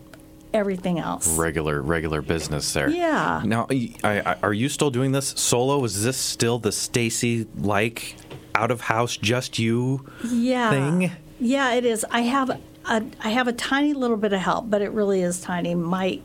everything 0.54 1.00
else. 1.00 1.38
Regular, 1.38 1.82
regular 1.82 2.22
business 2.22 2.74
there. 2.74 2.90
Yeah. 2.90 3.42
Now, 3.46 3.68
I, 3.70 3.96
I, 4.04 4.36
are 4.42 4.54
you 4.54 4.70
still 4.70 4.90
doing 4.90 5.12
this 5.12 5.30
solo? 5.30 5.84
Is 5.84 6.04
this 6.04 6.18
still 6.18 6.60
the 6.60 6.72
Stacy 6.72 7.48
like 7.58 8.16
out 8.56 8.72
of 8.72 8.82
house, 8.82 9.18
just 9.18 9.60
you 9.60 10.06
yeah. 10.26 10.70
thing? 10.70 11.12
Yeah, 11.40 11.74
it 11.74 11.86
is. 11.86 12.06
I 12.12 12.22
have 12.22 12.50
a 12.50 12.60
I 12.86 13.30
have 13.30 13.48
a 13.48 13.54
tiny 13.54 13.94
little 13.94 14.18
bit 14.18 14.34
of 14.34 14.40
help, 14.40 14.70
but 14.70 14.82
it 14.82 14.92
really 14.92 15.22
is 15.22 15.42
tiny. 15.42 15.76
My 15.76 16.20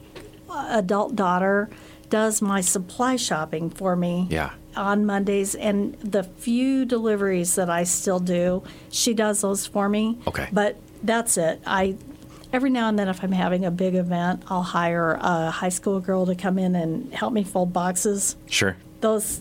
uh, 0.49 0.67
adult 0.71 1.15
daughter 1.15 1.69
does 2.09 2.41
my 2.41 2.61
supply 2.61 3.17
shopping 3.17 3.71
for 3.71 3.97
me. 3.97 4.27
Yeah. 4.31 4.53
On 4.77 5.07
Mondays, 5.07 5.55
and 5.55 5.95
the 6.01 6.25
few 6.25 6.85
deliveries 6.85 7.55
that 7.55 7.71
I 7.71 7.85
still 7.85 8.19
do, 8.19 8.65
she 8.91 9.15
does 9.15 9.43
those 9.43 9.67
for 9.67 9.89
me. 9.89 10.19
Okay. 10.27 10.49
But 10.53 10.77
that's 11.03 11.37
it. 11.37 11.61
I 11.67 11.97
every 12.55 12.71
now 12.71 12.89
and 12.89 12.99
then, 12.99 13.09
if 13.09 13.23
I'm 13.23 13.33
having 13.33 13.65
a 13.65 13.71
big 13.71 13.95
event, 13.97 14.45
I'll 14.49 14.63
hire 14.63 15.19
a 15.21 15.51
high 15.51 15.69
school 15.69 16.01
girl 16.01 16.25
to 16.27 16.35
come 16.37 16.59
in 16.59 16.77
and 16.77 17.13
help 17.13 17.33
me 17.33 17.43
fold 17.43 17.73
boxes 17.73 18.37
Sure. 18.47 18.77
those 19.01 19.41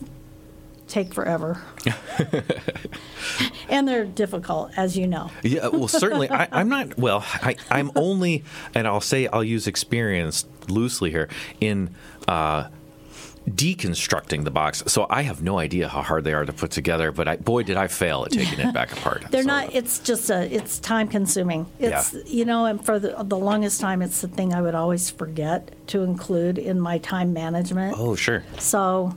take 0.88 1.13
forever. 1.13 1.62
and 3.70 3.88
they're 3.88 4.05
difficult, 4.05 4.72
as 4.75 4.98
you 4.98 5.08
know. 5.08 5.32
Yeah, 5.41 5.67
well, 5.67 5.88
certainly. 5.88 6.29
I, 6.29 6.48
I'm 6.51 6.70
not. 6.70 6.98
Well, 7.03 7.24
I, 7.25 7.55
I'm 7.70 7.91
only, 7.96 8.43
and 8.74 8.88
I'll 8.88 9.01
say 9.01 9.27
I'll 9.27 9.43
use 9.43 9.67
experience 9.67 10.46
loosely 10.67 11.12
here 11.12 11.29
in 11.60 11.93
uh, 12.27 12.67
deconstructing 13.50 14.43
the 14.43 14.51
box. 14.51 14.83
So 14.88 15.05
I 15.09 15.23
have 15.23 15.41
no 15.41 15.59
idea 15.59 15.88
how 15.89 16.01
hard 16.01 16.23
they 16.23 16.33
are 16.33 16.45
to 16.45 16.53
put 16.53 16.71
together. 16.71 17.12
But 17.12 17.27
I, 17.27 17.35
boy, 17.38 17.63
did 17.63 17.77
I 17.77 17.88
fail 17.88 18.23
at 18.25 18.31
taking 18.31 18.59
it 18.59 18.73
back 18.73 18.91
apart. 18.91 19.25
They're 19.31 19.43
So- 19.43 19.47
not. 19.47 19.73
It's 19.73 20.00
just 20.00 20.29
a. 20.29 20.53
It's 20.53 20.79
time 20.79 21.07
consuming. 21.07 21.65
It's 21.79 22.13
Yeah. 22.13 22.21
you 22.25 22.45
know, 22.45 22.65
and 22.65 22.83
for 22.83 23.00
the, 23.00 23.15
the 23.23 23.38
longest 23.38 23.81
time, 23.81 24.01
it's 24.01 24.21
the 24.21 24.27
thing 24.27 24.53
I 24.53 24.62
would 24.62 24.75
always 24.75 25.09
forget 25.09 25.69
to 25.88 26.03
include 26.03 26.57
in 26.57 26.79
my 26.79 26.97
time 27.00 27.33
management. 27.33 27.95
Oh, 27.97 28.15
sure. 28.15 28.43
So, 28.59 29.15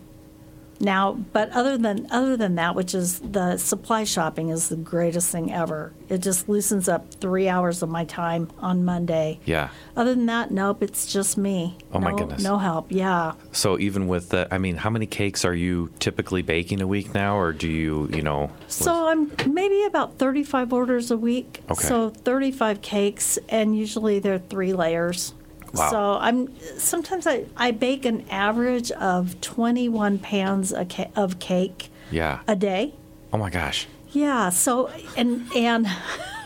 Now, 0.81 1.13
but 1.13 1.51
other 1.51 1.79
than 1.79 2.07
other 2.11 2.37
than 2.37 2.57
that, 2.57 2.75
which 2.75 2.95
is 2.95 3.21
the 3.21 3.57
supply 3.57 4.05
shopping 4.05 4.51
is 4.51 4.69
the 4.69 4.77
greatest 4.77 5.31
thing 5.31 5.53
ever. 5.53 5.93
It 6.09 6.19
just 6.19 6.49
loosens 6.49 6.89
up 6.89 7.15
three 7.15 7.49
hours 7.49 7.83
of 7.83 7.89
my 7.89 8.05
time 8.05 8.51
on 8.59 8.85
Monday. 8.85 9.41
Yeah. 9.45 9.71
Other 9.97 10.15
than 10.15 10.27
that, 10.27 10.51
nope, 10.51 10.83
it's 10.83 11.13
just 11.13 11.37
me. 11.37 11.77
Oh, 11.93 11.99
my 11.99 12.13
goodness. 12.13 12.43
No 12.43 12.59
help. 12.59 12.93
Yeah. 12.93 13.33
So 13.53 13.79
even 13.79 14.07
with 14.07 14.29
the, 14.29 14.47
I 14.53 14.59
mean, 14.59 14.77
how 14.77 14.91
many 14.91 15.07
cakes 15.07 15.45
are 15.45 15.55
you 15.55 15.91
typically 15.99 16.43
baking 16.43 16.81
a 16.81 16.87
week 16.87 17.13
now, 17.15 17.37
or 17.37 17.53
do 17.53 17.69
you, 17.69 18.09
you 18.13 18.23
know? 18.23 18.51
So 18.69 19.09
I'm 19.09 19.33
maybe 19.53 19.85
about 19.85 20.19
35 20.19 20.73
orders 20.73 21.11
a 21.11 21.17
week. 21.17 21.63
Okay. 21.71 21.87
So 21.87 22.11
35 22.11 22.83
cakes, 22.83 23.39
and 23.49 23.77
usually 23.77 24.19
they're 24.19 24.39
three 24.39 24.73
layers. 24.73 25.35
Wow. 25.75 25.91
So 25.91 26.19
I'm 26.21 26.59
sometimes 26.79 27.27
I, 27.27 27.45
I 27.57 27.71
bake 27.71 28.05
an 28.05 28.29
average 28.31 28.91
of 28.93 29.41
21 29.41 30.19
pounds 30.19 30.73
ca- 30.89 31.11
of 31.15 31.39
cake 31.39 31.91
yeah. 32.11 32.41
a 32.47 32.57
day. 32.57 32.95
Oh 33.33 33.39
my 33.39 33.51
gosh. 33.51 33.87
Yeah. 34.11 34.51
So 34.51 34.91
and 35.17 35.51
and 35.55 35.87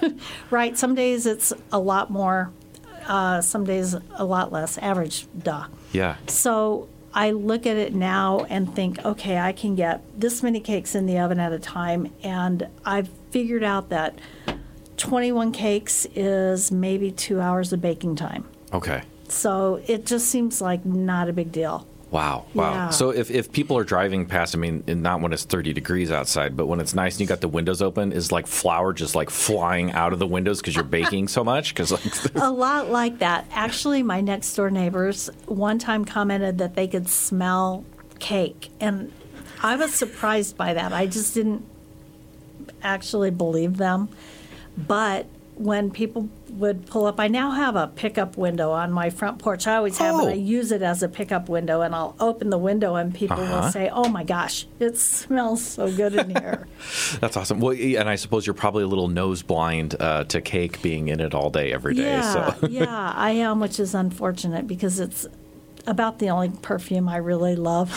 right, 0.51 0.77
some 0.77 0.95
days 0.95 1.27
it's 1.27 1.53
a 1.73 1.79
lot 1.79 2.11
more, 2.11 2.51
uh, 3.07 3.41
some 3.41 3.65
days 3.65 3.95
a 4.15 4.25
lot 4.25 4.53
less. 4.53 4.79
Average, 4.79 5.27
duh. 5.39 5.67
Yeah. 5.93 6.17
So 6.27 6.89
I 7.13 7.33
look 7.33 7.67
at 7.67 7.77
it 7.77 7.95
now 7.95 8.47
and 8.49 8.75
think, 8.75 9.05
okay, 9.05 9.39
I 9.39 9.53
can 9.53 9.75
get 9.75 10.03
this 10.19 10.43
many 10.43 10.61
cakes 10.61 10.95
in 10.95 11.07
the 11.07 11.19
oven 11.19 11.41
at 11.41 11.53
a 11.53 11.59
time, 11.59 12.13
and 12.23 12.69
I've 12.85 13.09
figured 13.31 13.65
out 13.65 13.89
that 13.91 14.19
21 14.97 15.53
cakes 15.53 16.07
is 16.15 16.71
maybe 16.71 17.11
two 17.11 17.41
hours 17.41 17.73
of 17.73 17.81
baking 17.81 18.17
time. 18.17 18.47
Okay. 18.73 19.03
So 19.29 19.81
it 19.87 20.07
just 20.07 20.29
seems 20.29 20.61
like 20.61 20.85
not 20.85 21.29
a 21.29 21.33
big 21.33 21.53
deal. 21.53 21.87
Wow. 22.11 22.47
Wow. 22.55 22.73
Yeah. 22.73 22.89
So 22.91 23.11
if, 23.11 23.31
if 23.31 23.53
people 23.53 23.79
are 23.79 23.85
driving 23.85 24.27
past, 24.27 24.57
I 24.57 24.59
mean, 24.59 24.83
not 24.87 25.21
when 25.21 25.33
it's 25.33 25.45
30 25.45 25.73
degrees 25.73 26.11
outside, 26.11 26.57
but 26.57 26.67
when 26.67 26.81
it's 26.81 26.93
nice 26.93 27.15
and 27.15 27.21
you 27.21 27.27
got 27.27 27.41
the 27.41 27.49
windows 27.49 27.81
open, 27.81 28.11
is 28.13 28.33
like 28.33 28.49
flour 28.49 28.93
just 28.93 29.15
like 29.15 29.31
flying 29.31 29.93
out 29.93 30.13
of 30.13 30.19
the 30.19 30.27
windows 30.27 30.61
because 30.61 30.75
you're 30.75 30.83
baking 30.83 31.29
so 31.29 31.45
much? 31.45 31.73
Because 31.73 31.93
like, 31.93 32.35
A 32.35 32.51
lot 32.51 32.91
like 32.91 33.21
that. 33.21 33.47
Actually, 33.53 34.03
my 34.03 34.21
next 34.21 34.53
door 34.55 34.71
neighbors 34.71 35.31
one 35.47 35.79
time 35.79 36.05
commented 36.05 36.59
that 36.59 36.75
they 36.75 36.89
could 36.89 37.09
smell 37.09 37.85
cake, 38.19 38.71
and 38.81 39.13
I 39.63 39.77
was 39.77 39.95
surprised 39.95 40.57
by 40.57 40.75
that. 40.75 40.93
I 40.93 41.07
just 41.07 41.35
didn't 41.35 41.65
actually 42.83 43.31
believe 43.31 43.77
them. 43.77 44.09
But 44.77 45.27
when 45.61 45.91
people 45.91 46.29
would 46.53 46.87
pull 46.87 47.05
up, 47.05 47.21
I 47.21 47.29
now 47.29 47.51
have 47.51 47.77
a 47.77 47.87
pickup 47.89 48.39
window 48.39 48.71
on 48.71 48.91
my 48.91 49.11
front 49.11 49.39
porch. 49.39 49.67
I 49.67 49.77
always 49.77 49.99
have, 49.99 50.15
Oh. 50.15 50.21
and 50.23 50.31
I 50.31 50.33
use 50.35 50.73
it 50.73 50.81
as 50.81 51.03
a 51.03 51.09
pickup 51.09 51.51
window, 51.51 51.83
and 51.83 51.95
I'll 51.95 52.17
open 52.19 52.49
the 52.49 52.57
window, 52.59 52.95
and 52.97 53.15
people 53.15 53.39
Uh-huh. 53.39 53.61
will 53.65 53.71
say, 53.71 53.91
"Oh 53.93 54.09
my 54.09 54.25
gosh, 54.25 54.67
it 54.79 54.97
smells 54.97 55.63
so 55.63 55.93
good 55.93 56.15
in 56.15 56.31
here." 56.31 56.67
that's 57.21 57.37
awesome. 57.37 57.61
Well, 57.61 57.77
and 57.79 58.09
I 58.09 58.17
suppose 58.17 58.47
you're 58.47 58.55
probably 58.55 58.85
a 58.85 58.89
little 58.89 59.09
nose 59.09 59.43
blind 59.43 59.97
uh, 60.01 60.25
to 60.25 60.41
cake 60.41 60.81
being 60.81 61.09
in 61.09 61.21
it 61.21 61.35
all 61.35 61.51
day, 61.51 61.73
every 61.73 61.95
day. 61.95 62.05
Yeah, 62.05 62.55
So 62.57 62.67
yeah, 62.69 63.13
I 63.15 63.33
am, 63.33 63.61
which 63.61 63.79
is 63.79 63.95
unfortunate 63.95 64.67
because 64.67 64.99
it's 64.99 65.27
about 65.87 66.19
the 66.19 66.31
only 66.31 66.51
perfume 66.63 67.09
I 67.09 67.17
really 67.17 67.57
love. 67.57 67.91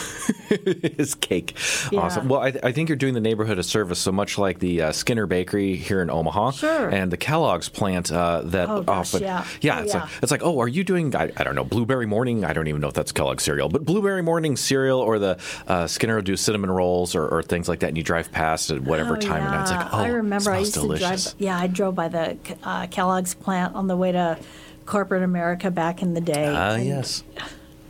is 0.50 1.16
cake. 1.16 1.56
Yeah. 1.92 2.02
Awesome. 2.02 2.28
Well, 2.30 2.42
I, 2.42 2.54
I 2.64 2.72
think 2.72 2.90
you're 2.90 2.96
doing 2.96 3.14
the 3.14 3.22
neighborhood 3.22 3.58
a 3.60 3.64
service 3.64 4.00
so 4.00 4.12
much 4.12 4.38
like 4.38 4.60
the 4.60 4.82
uh, 4.84 4.92
Skinner 4.92 5.26
Bakery 5.26 5.76
here 5.76 6.02
in 6.02 6.10
Omaha. 6.10 6.52
Sure. 6.52 6.90
And 6.90 7.12
the 7.12 7.18
Kellogg's 7.18 7.70
plant 7.70 8.12
uh, 8.12 8.42
that 8.46 8.70
Oh, 8.70 8.82
gosh, 8.84 9.14
often. 9.14 9.24
yeah. 9.24 9.46
Yeah, 9.62 9.82
it's, 9.82 9.94
yeah. 9.94 10.02
Like, 10.02 10.10
it's 10.22 10.32
like, 10.32 10.44
oh, 10.44 10.60
are 10.60 10.68
you 10.68 10.84
doing, 10.84 11.16
I, 11.16 11.32
I 11.38 11.44
don't 11.44 11.56
know, 11.56 11.64
Blueberry 11.64 12.06
Morning? 12.06 12.46
I 12.46 12.54
don't 12.54 12.68
even 12.68 12.82
know 12.82 12.88
if 12.88 12.94
that's 12.94 13.12
Kellogg's 13.12 13.44
cereal, 13.44 13.70
but 13.70 13.86
Blueberry 13.86 14.22
Morning 14.22 14.56
cereal 14.56 15.00
or 15.00 15.20
the 15.20 15.38
uh, 15.68 15.88
Skinner 15.88 16.16
will 16.16 16.22
do 16.24 16.36
cinnamon 16.38 16.72
rolls 16.72 17.16
or, 17.16 17.28
or 17.28 17.44
things 17.44 17.68
like 17.68 17.80
that. 17.80 17.88
And 17.90 17.98
you 17.98 18.04
drive 18.04 18.32
past 18.32 18.70
at 18.72 18.82
whatever 18.82 19.18
Oh, 19.18 19.20
time. 19.20 19.44
And 19.44 19.62
it's 19.62 19.72
like, 19.72 19.94
oh, 19.94 19.98
I 19.98 20.08
remember 20.10 20.52
I 20.52 20.60
used 20.60 20.74
delicious. 20.76 21.26
to 21.26 21.30
drive. 21.32 21.42
Yeah, 21.42 21.58
I 21.60 21.68
drove 21.68 21.96
by 21.96 22.08
the 22.08 22.38
uh, 22.64 22.88
Kellogg's 22.88 23.34
plant 23.34 23.76
on 23.76 23.88
the 23.88 23.98
way 23.98 24.12
to 24.12 24.38
corporate 24.86 25.24
America 25.24 25.72
back 25.72 26.02
in 26.02 26.14
the 26.14 26.22
day. 26.22 26.46
Ah, 26.48 26.76
yes. 26.76 27.24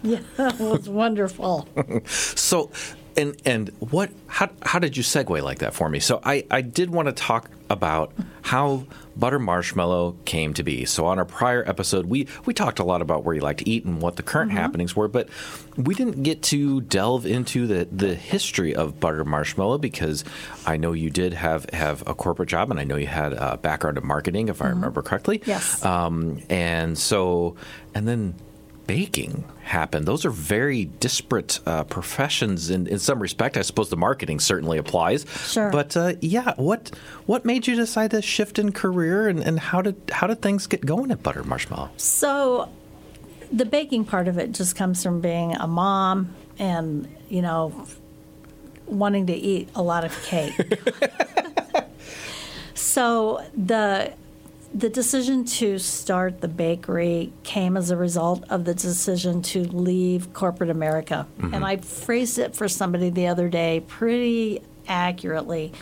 Yeah, 0.14 0.20
it 0.38 0.60
was 0.60 0.90
wonderful. 0.90 1.68
So, 2.06 2.72
and 3.16 3.40
and 3.46 3.70
what? 3.80 4.12
How 4.28 4.50
how 4.64 4.80
did 4.80 4.98
you 4.98 5.04
segue 5.04 5.42
like 5.42 5.60
that 5.60 5.74
for 5.74 5.88
me? 5.88 6.00
So 6.00 6.20
I 6.24 6.46
I 6.52 6.62
did 6.62 6.90
want 6.90 7.08
to 7.08 7.14
talk 7.14 7.50
about 7.70 8.12
how 8.42 8.86
butter 9.16 9.40
marshmallow 9.40 10.18
came 10.26 10.54
to 10.56 10.64
be. 10.64 10.86
So 10.86 11.06
on 11.06 11.20
our 11.20 11.26
prior 11.26 11.64
episode, 11.68 12.08
we 12.08 12.28
we 12.46 12.54
talked 12.54 12.80
a 12.80 12.84
lot 12.84 13.02
about 13.02 13.24
where 13.24 13.34
you 13.36 13.42
like 13.42 13.58
to 13.60 13.70
eat 13.70 13.86
and 13.86 14.02
what 14.02 14.16
the 14.16 14.24
current 14.24 14.52
happenings 14.52 14.96
were, 14.96 15.08
but 15.08 15.30
we 15.78 15.94
didn't 15.96 16.24
get 16.24 16.42
to 16.44 16.82
delve 16.82 17.26
into 17.26 17.66
the 17.68 17.88
the 17.92 18.16
history 18.16 18.76
of 18.76 19.00
butter 19.00 19.24
marshmallow 19.24 19.78
because 19.78 20.26
I 20.66 20.78
know 20.78 20.92
you 20.94 21.10
did 21.10 21.34
have 21.34 21.70
have 21.72 22.04
a 22.08 22.14
corporate 22.16 22.50
job 22.50 22.72
and 22.72 22.80
I 22.80 22.84
know 22.84 22.96
you 22.96 23.08
had 23.08 23.34
a 23.34 23.58
background 23.58 23.98
in 23.98 24.06
marketing, 24.06 24.50
if 24.50 24.62
I 24.62 24.68
remember 24.70 25.02
correctly. 25.02 25.42
Yes. 25.46 25.84
Um, 25.86 26.42
and 26.50 26.98
so, 26.98 27.56
and 27.94 28.08
then 28.08 28.34
baking 28.88 29.44
happened. 29.64 30.06
Those 30.06 30.26
are 30.26 30.30
very 30.30 30.86
disparate 30.86 31.60
uh, 31.66 31.84
professions 31.86 32.70
in, 32.70 32.88
in 32.88 33.00
some 33.00 33.22
respect. 33.22 33.58
I 33.58 33.62
suppose 33.62 33.90
the 33.90 33.98
marketing 33.98 34.40
certainly 34.40 34.78
applies. 34.78 35.26
Sure. 35.46 35.72
But 35.72 35.96
uh, 35.96 36.14
yeah, 36.22 36.54
what 36.58 36.92
what 37.26 37.46
made 37.46 37.68
you 37.68 37.76
decide 37.76 38.12
to 38.12 38.22
shift 38.22 38.60
in 38.60 38.72
career, 38.72 39.28
and, 39.28 39.40
and 39.40 39.60
how 39.60 39.82
did 39.82 39.96
how 40.12 40.28
did 40.28 40.42
things 40.42 40.68
get 40.68 40.86
going 40.86 41.12
at 41.12 41.24
Butter 41.24 41.44
Marshmallow? 41.44 41.92
So, 41.98 42.70
the 43.52 43.66
baking 43.66 44.06
part 44.06 44.28
of 44.28 44.38
it 44.38 44.52
just 44.52 44.76
comes 44.76 45.02
from 45.04 45.22
being 45.22 45.56
a 45.56 45.68
mom 45.68 46.34
and 46.60 47.08
you 47.30 47.42
know 47.42 47.88
wanting 48.86 49.28
to 49.28 49.34
eat 49.34 49.70
a 49.76 49.82
lot 49.82 50.04
of 50.04 50.24
cake. 50.24 50.54
so 52.74 53.44
the 53.56 54.14
the 54.74 54.90
decision 54.90 55.46
to 55.46 55.78
start 55.78 56.42
the 56.42 56.48
bakery 56.48 57.32
came 57.44 57.78
as 57.78 57.92
a 57.92 57.98
result 57.98 58.44
of 58.50 58.66
the 58.66 58.74
decision 58.74 59.42
to 59.44 59.64
leave 59.64 60.34
corporate 60.34 60.70
America. 60.72 61.28
Mm-hmm. 61.38 61.54
And 61.54 61.64
I 61.66 61.78
phrased 61.78 62.40
it 62.40 62.56
for 62.56 62.68
somebody 62.68 63.10
the 63.10 63.28
other 63.28 63.50
day 63.50 63.84
pretty 63.88 64.62
accurately. 64.88 65.74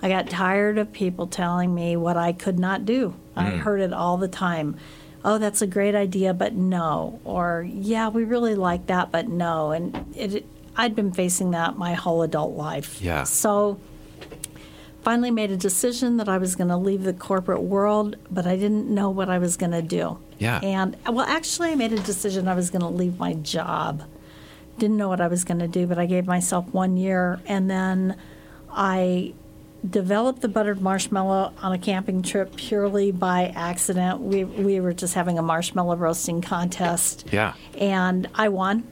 I 0.00 0.08
got 0.08 0.30
tired 0.30 0.78
of 0.78 0.92
people 0.92 1.26
telling 1.26 1.74
me 1.74 1.96
what 1.96 2.16
I 2.16 2.32
could 2.32 2.58
not 2.58 2.86
do. 2.86 3.14
I 3.36 3.50
mm. 3.50 3.58
heard 3.58 3.80
it 3.80 3.92
all 3.92 4.16
the 4.16 4.28
time. 4.28 4.76
Oh, 5.24 5.38
that's 5.38 5.60
a 5.60 5.66
great 5.66 5.94
idea, 5.94 6.32
but 6.32 6.54
no. 6.54 7.20
Or, 7.24 7.66
yeah, 7.68 8.08
we 8.08 8.24
really 8.24 8.54
like 8.54 8.86
that, 8.86 9.10
but 9.10 9.28
no. 9.28 9.72
And 9.72 10.14
it, 10.16 10.46
I'd 10.76 10.94
been 10.94 11.12
facing 11.12 11.50
that 11.50 11.76
my 11.76 11.94
whole 11.94 12.22
adult 12.22 12.56
life. 12.56 13.02
Yeah. 13.02 13.24
So 13.24 13.80
finally 15.02 15.30
made 15.30 15.50
a 15.50 15.56
decision 15.56 16.16
that 16.18 16.28
I 16.28 16.38
was 16.38 16.56
going 16.56 16.68
to 16.68 16.76
leave 16.76 17.02
the 17.02 17.12
corporate 17.12 17.62
world, 17.62 18.16
but 18.30 18.46
I 18.46 18.56
didn't 18.56 18.92
know 18.92 19.10
what 19.10 19.28
I 19.28 19.38
was 19.38 19.56
going 19.56 19.72
to 19.72 19.82
do. 19.82 20.18
Yeah. 20.38 20.60
And 20.62 20.96
well, 21.06 21.26
actually, 21.26 21.70
I 21.70 21.74
made 21.74 21.92
a 21.92 22.00
decision 22.00 22.48
I 22.48 22.54
was 22.54 22.70
going 22.70 22.82
to 22.82 22.88
leave 22.88 23.18
my 23.18 23.34
job. 23.34 24.04
Didn't 24.78 24.96
know 24.96 25.08
what 25.08 25.20
I 25.20 25.28
was 25.28 25.44
going 25.44 25.60
to 25.60 25.68
do, 25.68 25.86
but 25.86 25.98
I 25.98 26.06
gave 26.06 26.26
myself 26.26 26.66
one 26.72 26.96
year, 26.96 27.40
and 27.46 27.70
then 27.70 28.16
I 28.70 29.34
developed 29.88 30.40
the 30.40 30.48
buttered 30.48 30.80
marshmallow 30.80 31.52
on 31.62 31.72
a 31.72 31.78
camping 31.78 32.22
trip 32.22 32.56
purely 32.56 33.10
by 33.10 33.52
accident. 33.56 34.20
We 34.20 34.44
we 34.44 34.80
were 34.80 34.92
just 34.92 35.14
having 35.14 35.38
a 35.38 35.42
marshmallow 35.42 35.96
roasting 35.96 36.40
contest. 36.40 37.26
Yeah. 37.32 37.54
And 37.76 38.28
I 38.34 38.48
won. 38.48 38.86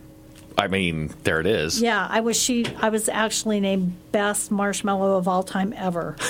I 0.58 0.68
mean, 0.68 1.12
there 1.24 1.38
it 1.40 1.46
is. 1.46 1.80
Yeah, 1.80 2.06
I 2.08 2.20
was 2.20 2.40
she 2.40 2.66
I 2.80 2.88
was 2.88 3.08
actually 3.08 3.60
named 3.60 3.94
best 4.12 4.50
marshmallow 4.50 5.16
of 5.16 5.28
all 5.28 5.42
time 5.42 5.74
ever. 5.76 6.16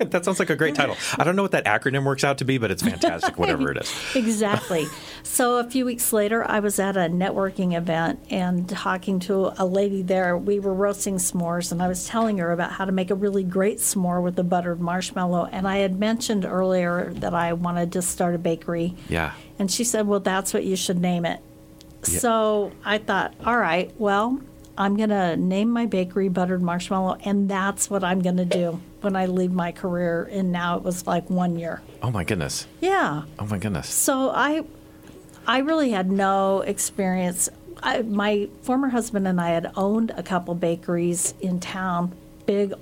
That 0.00 0.24
sounds 0.24 0.38
like 0.38 0.50
a 0.50 0.56
great 0.56 0.74
title. 0.74 0.96
I 1.18 1.24
don't 1.24 1.36
know 1.36 1.42
what 1.42 1.52
that 1.52 1.66
acronym 1.66 2.04
works 2.04 2.24
out 2.24 2.38
to 2.38 2.44
be, 2.44 2.56
but 2.56 2.70
it's 2.70 2.82
fantastic, 2.82 3.38
whatever 3.38 3.70
it 3.70 3.76
is. 3.76 3.94
exactly. 4.16 4.86
So 5.22 5.58
a 5.58 5.64
few 5.64 5.84
weeks 5.84 6.12
later, 6.12 6.42
I 6.42 6.60
was 6.60 6.78
at 6.78 6.96
a 6.96 7.00
networking 7.00 7.76
event 7.76 8.18
and 8.30 8.68
talking 8.68 9.20
to 9.20 9.52
a 9.58 9.66
lady 9.66 10.02
there. 10.02 10.38
We 10.38 10.58
were 10.58 10.72
roasting 10.72 11.16
s'mores, 11.16 11.70
and 11.70 11.82
I 11.82 11.88
was 11.88 12.06
telling 12.06 12.38
her 12.38 12.50
about 12.50 12.72
how 12.72 12.86
to 12.86 12.92
make 12.92 13.10
a 13.10 13.14
really 13.14 13.44
great 13.44 13.78
s'more 13.78 14.22
with 14.22 14.36
the 14.36 14.42
buttered 14.44 14.80
marshmallow. 14.80 15.50
And 15.52 15.68
I 15.68 15.78
had 15.78 15.98
mentioned 15.98 16.46
earlier 16.46 17.12
that 17.16 17.34
I 17.34 17.52
wanted 17.52 17.92
to 17.92 18.02
start 18.02 18.34
a 18.34 18.38
bakery. 18.38 18.94
Yeah. 19.08 19.32
And 19.58 19.70
she 19.70 19.84
said, 19.84 20.06
Well, 20.06 20.20
that's 20.20 20.54
what 20.54 20.64
you 20.64 20.76
should 20.76 20.98
name 20.98 21.26
it. 21.26 21.40
So 22.02 22.72
I 22.84 22.98
thought, 22.98 23.34
All 23.44 23.56
right, 23.56 23.92
well, 23.98 24.40
I'm 24.78 24.96
going 24.96 25.10
to 25.10 25.36
name 25.36 25.70
my 25.70 25.86
bakery 25.86 26.28
Buttered 26.28 26.62
Marshmallow, 26.62 27.18
and 27.24 27.48
that's 27.50 27.90
what 27.90 28.02
I'm 28.02 28.22
going 28.22 28.38
to 28.38 28.44
do 28.46 28.80
when 29.02 29.14
I 29.16 29.26
leave 29.26 29.52
my 29.52 29.72
career. 29.72 30.28
And 30.32 30.52
now 30.52 30.76
it 30.78 30.82
was 30.82 31.06
like 31.06 31.28
one 31.28 31.58
year. 31.58 31.82
Oh 32.02 32.10
my 32.10 32.24
goodness. 32.24 32.66
Yeah. 32.80 33.24
Oh 33.38 33.44
my 33.46 33.58
goodness. 33.58 33.88
So 33.90 34.30
I, 34.30 34.64
I 35.46 35.58
really 35.58 35.90
had 35.90 36.10
no 36.10 36.60
experience. 36.62 37.50
I, 37.82 38.02
my 38.02 38.48
former 38.62 38.88
husband 38.88 39.28
and 39.28 39.40
I 39.40 39.50
had 39.50 39.70
owned 39.76 40.12
a 40.16 40.22
couple 40.22 40.54
bakeries 40.54 41.34
in 41.40 41.60
town, 41.60 42.14
big, 42.46 42.72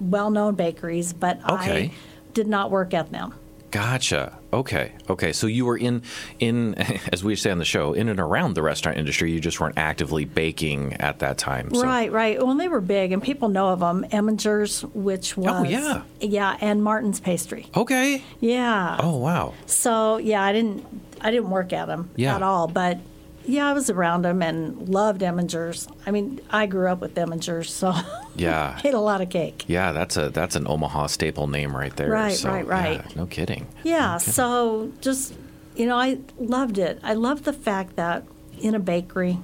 well-known 0.00 0.54
bakeries, 0.56 1.12
but 1.12 1.38
Okay. 1.48 1.84
I 1.84 1.94
did 2.32 2.48
not 2.48 2.70
work 2.70 2.92
at 2.94 3.10
them. 3.12 3.34
Gotcha. 3.70 4.38
Okay. 4.54 4.92
Okay. 5.10 5.32
So 5.32 5.46
you 5.46 5.66
were 5.66 5.76
in 5.76 6.02
in 6.38 6.74
as 7.12 7.24
we 7.24 7.34
say 7.36 7.50
on 7.50 7.58
the 7.58 7.64
show, 7.64 7.92
in 7.92 8.08
and 8.08 8.20
around 8.20 8.54
the 8.54 8.62
restaurant 8.62 8.98
industry. 8.98 9.32
You 9.32 9.40
just 9.40 9.60
weren't 9.60 9.76
actively 9.76 10.24
baking 10.24 10.94
at 10.94 11.18
that 11.18 11.38
time. 11.38 11.74
So. 11.74 11.82
Right, 11.82 12.10
right. 12.12 12.38
Well, 12.38 12.54
they 12.54 12.68
were 12.68 12.80
big, 12.80 13.12
and 13.12 13.22
people 13.22 13.48
know 13.48 13.68
of 13.68 13.80
them. 13.80 14.06
Emminger's, 14.10 14.82
which 14.94 15.36
oh, 15.36 15.42
was 15.42 15.50
Oh, 15.54 15.62
yeah. 15.64 16.02
yeah, 16.20 16.56
and 16.60 16.82
Martin's 16.82 17.20
Pastry. 17.20 17.66
Okay. 17.76 18.22
Yeah. 18.40 18.96
Oh 19.00 19.18
wow. 19.18 19.54
So 19.66 20.18
yeah, 20.18 20.42
I 20.42 20.52
didn't 20.52 20.86
I 21.20 21.30
didn't 21.30 21.50
work 21.50 21.72
at 21.72 21.86
them 21.86 22.10
Yeah. 22.16 22.36
at 22.36 22.42
all, 22.42 22.68
but 22.68 22.98
yeah, 23.44 23.68
I 23.68 23.72
was 23.72 23.90
around 23.90 24.22
them 24.22 24.42
and 24.42 24.88
loved 24.88 25.22
Emminger's. 25.22 25.86
I 26.06 26.10
mean, 26.10 26.40
I 26.50 26.66
grew 26.66 26.88
up 26.88 27.00
with 27.00 27.16
Emminger's, 27.16 27.72
so 27.72 27.94
Yeah. 28.36 28.80
ate 28.84 28.94
a 28.94 29.00
lot 29.00 29.20
of 29.20 29.28
cake. 29.30 29.64
Yeah, 29.68 29.92
that's 29.92 30.16
a 30.16 30.30
that's 30.30 30.56
an 30.56 30.66
Omaha 30.66 31.06
staple 31.08 31.46
name 31.46 31.76
right 31.76 31.94
there. 31.96 32.10
Right, 32.10 32.34
So, 32.34 32.50
right, 32.50 32.66
right. 32.66 33.02
yeah, 33.04 33.12
no 33.16 33.26
kidding. 33.26 33.66
Yeah, 33.82 34.18
so 34.18 34.92
just 35.00 35.34
you 35.76 35.86
know, 35.86 35.96
I 35.98 36.18
loved 36.38 36.78
it. 36.78 37.00
I 37.02 37.14
love 37.14 37.44
the 37.44 37.52
fact 37.52 37.96
that 37.96 38.24
in 38.60 38.74
a 38.74 38.78
bakery, 38.80 39.38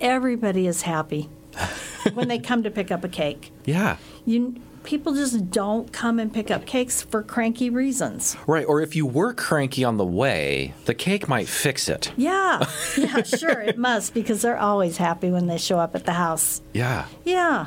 everybody 0.00 0.66
is 0.66 0.82
happy 0.82 1.28
when 2.14 2.28
they 2.28 2.38
come 2.38 2.62
to 2.64 2.70
pick 2.70 2.90
up 2.90 3.04
a 3.04 3.08
cake. 3.08 3.52
Yeah. 3.64 3.96
You 4.24 4.56
people 4.84 5.14
just 5.14 5.50
don't 5.50 5.92
come 5.92 6.18
and 6.18 6.32
pick 6.32 6.50
up 6.50 6.66
cakes 6.66 7.02
for 7.02 7.22
cranky 7.22 7.70
reasons. 7.70 8.36
Right. 8.46 8.66
Or 8.66 8.80
if 8.80 8.96
you 8.96 9.06
were 9.06 9.32
cranky 9.32 9.84
on 9.84 9.96
the 9.96 10.04
way, 10.04 10.74
the 10.84 10.94
cake 10.94 11.28
might 11.28 11.48
fix 11.48 11.88
it. 11.88 12.12
Yeah, 12.16 12.64
yeah, 12.96 13.22
sure, 13.22 13.60
it 13.60 13.78
must 13.78 14.14
because 14.14 14.42
they're 14.42 14.58
always 14.58 14.96
happy 14.96 15.30
when 15.30 15.46
they 15.46 15.58
show 15.58 15.78
up 15.78 15.94
at 15.94 16.04
the 16.04 16.12
house. 16.12 16.62
Yeah. 16.72 17.06
Yeah. 17.24 17.66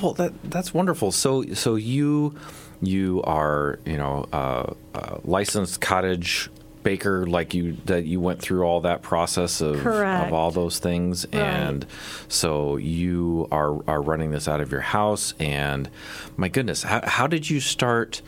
Well, 0.00 0.14
that 0.14 0.32
that's 0.44 0.72
wonderful. 0.72 1.12
So 1.12 1.44
so 1.54 1.74
you 1.74 2.34
you 2.80 3.22
are 3.24 3.78
you 3.84 3.98
know 3.98 4.26
uh, 4.32 4.72
uh, 4.94 5.18
licensed 5.24 5.80
cottage 5.80 6.50
baker 6.82 7.26
like 7.26 7.54
you 7.54 7.76
that 7.84 8.04
you 8.04 8.20
went 8.20 8.40
through 8.40 8.62
all 8.64 8.80
that 8.80 9.02
process 9.02 9.60
of 9.60 9.78
Correct. 9.80 10.26
of 10.26 10.32
all 10.32 10.50
those 10.50 10.78
things 10.78 11.26
Right. 11.32 11.42
and 11.42 11.86
so 12.28 12.76
you 12.76 13.48
are 13.52 13.78
are 13.88 14.02
running 14.02 14.30
this 14.32 14.48
out 14.48 14.60
of 14.60 14.70
your 14.72 14.80
house 14.80 15.34
and 15.38 15.88
my 16.36 16.48
goodness 16.48 16.82
how, 16.82 17.00
how 17.04 17.26
did 17.26 17.48
you 17.50 17.60
start 17.60 18.22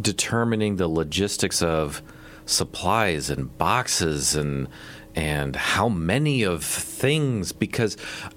determining 0.00 0.76
the 0.76 0.88
logistics 0.88 1.62
of 1.62 2.02
supplies 2.44 3.30
and 3.30 3.56
boxes 3.58 4.34
and 4.34 4.68
and 5.14 5.56
how 5.56 5.88
many 5.88 6.42
of 6.42 6.62
things 6.62 7.52
because 7.52 7.96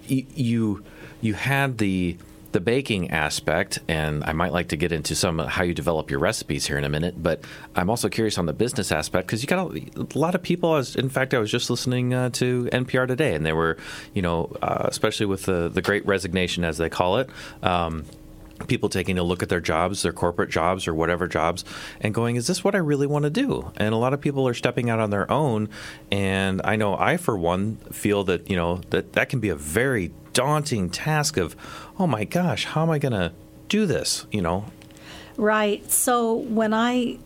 y- 0.10 0.26
you 0.36 0.84
you 1.22 1.34
had 1.34 1.78
the 1.80 2.18
the 2.52 2.60
baking 2.60 3.12
aspect 3.12 3.80
and 3.88 4.24
I 4.24 4.34
might 4.34 4.52
like 4.52 4.70
to 4.70 4.78
get 4.78 4.92
into 4.92 5.16
some 5.16 5.40
how 5.40 5.64
you 5.64 5.74
develop 5.74 6.10
your 6.10 6.20
recipes 6.20 6.66
here 6.66 6.78
in 6.78 6.84
a 6.84 6.90
minute 6.90 7.22
but 7.22 7.44
I'm 7.76 7.90
also 7.90 8.10
curious 8.10 8.38
on 8.38 8.46
the 8.46 8.54
business 8.54 8.92
aspect 8.92 9.28
because 9.28 9.44
you 9.44 9.48
got 9.48 9.72
a, 9.72 9.86
a 9.96 10.18
lot 10.18 10.36
of 10.36 10.42
people 10.42 10.76
as 10.76 10.96
in 10.96 11.10
fact 11.10 11.34
I 11.34 11.40
was 11.40 11.52
just 11.52 11.70
listening 11.70 12.14
uh, 12.14 12.30
to 12.32 12.70
NPR 12.72 13.08
today 13.08 13.36
and 13.36 13.46
they 13.46 13.54
were 13.54 13.78
you 14.14 14.22
know 14.22 14.56
uh, 14.62 14.86
especially 14.86 15.28
with 15.28 15.44
the 15.44 15.70
the 15.70 15.82
great 15.82 16.06
resignation 16.06 16.64
as 16.64 16.78
they 16.78 16.90
call 16.90 17.18
it 17.18 17.30
um, 17.62 18.06
people 18.68 18.90
taking 18.90 19.18
a 19.18 19.24
look 19.24 19.42
at 19.42 19.50
their 19.50 19.62
jobs, 19.62 20.02
their 20.02 20.14
corporate 20.14 20.50
jobs 20.50 20.88
or 20.88 20.94
whatever 20.94 21.28
jobs, 21.28 21.64
and 22.02 22.14
going, 22.14 22.36
is 22.36 22.48
this 22.48 22.64
what 22.64 22.76
I 22.76 22.80
really 22.80 23.08
want 23.08 23.24
to 23.24 23.30
do? 23.30 23.72
And 23.78 23.94
a 23.94 23.98
lot 23.98 24.14
of 24.14 24.22
people 24.22 24.48
are 24.48 24.54
stepping 24.54 24.90
out 24.90 25.00
on 25.00 25.10
their 25.10 25.30
own. 25.32 25.70
And 26.12 26.62
I 26.64 26.76
know 26.76 26.96
I, 26.96 27.18
for 27.18 27.38
one, 27.38 27.78
feel 27.92 28.24
that, 28.26 28.50
you 28.50 28.56
know, 28.56 28.82
that 28.90 29.14
that 29.14 29.30
can 29.30 29.40
be 29.40 29.50
a 29.50 29.56
very 29.56 30.12
daunting 30.34 30.90
task 30.90 31.38
of, 31.38 31.56
oh 31.98 32.08
my 32.08 32.24
gosh, 32.24 32.66
how 32.66 32.84
am 32.84 32.90
I 32.90 33.00
going 33.00 33.14
to 33.14 33.32
do 33.68 33.86
this? 33.86 34.26
You 34.32 34.42
know? 34.42 34.66
Right. 35.38 35.90
So 35.92 36.34
when 36.34 36.74
I 36.74 37.18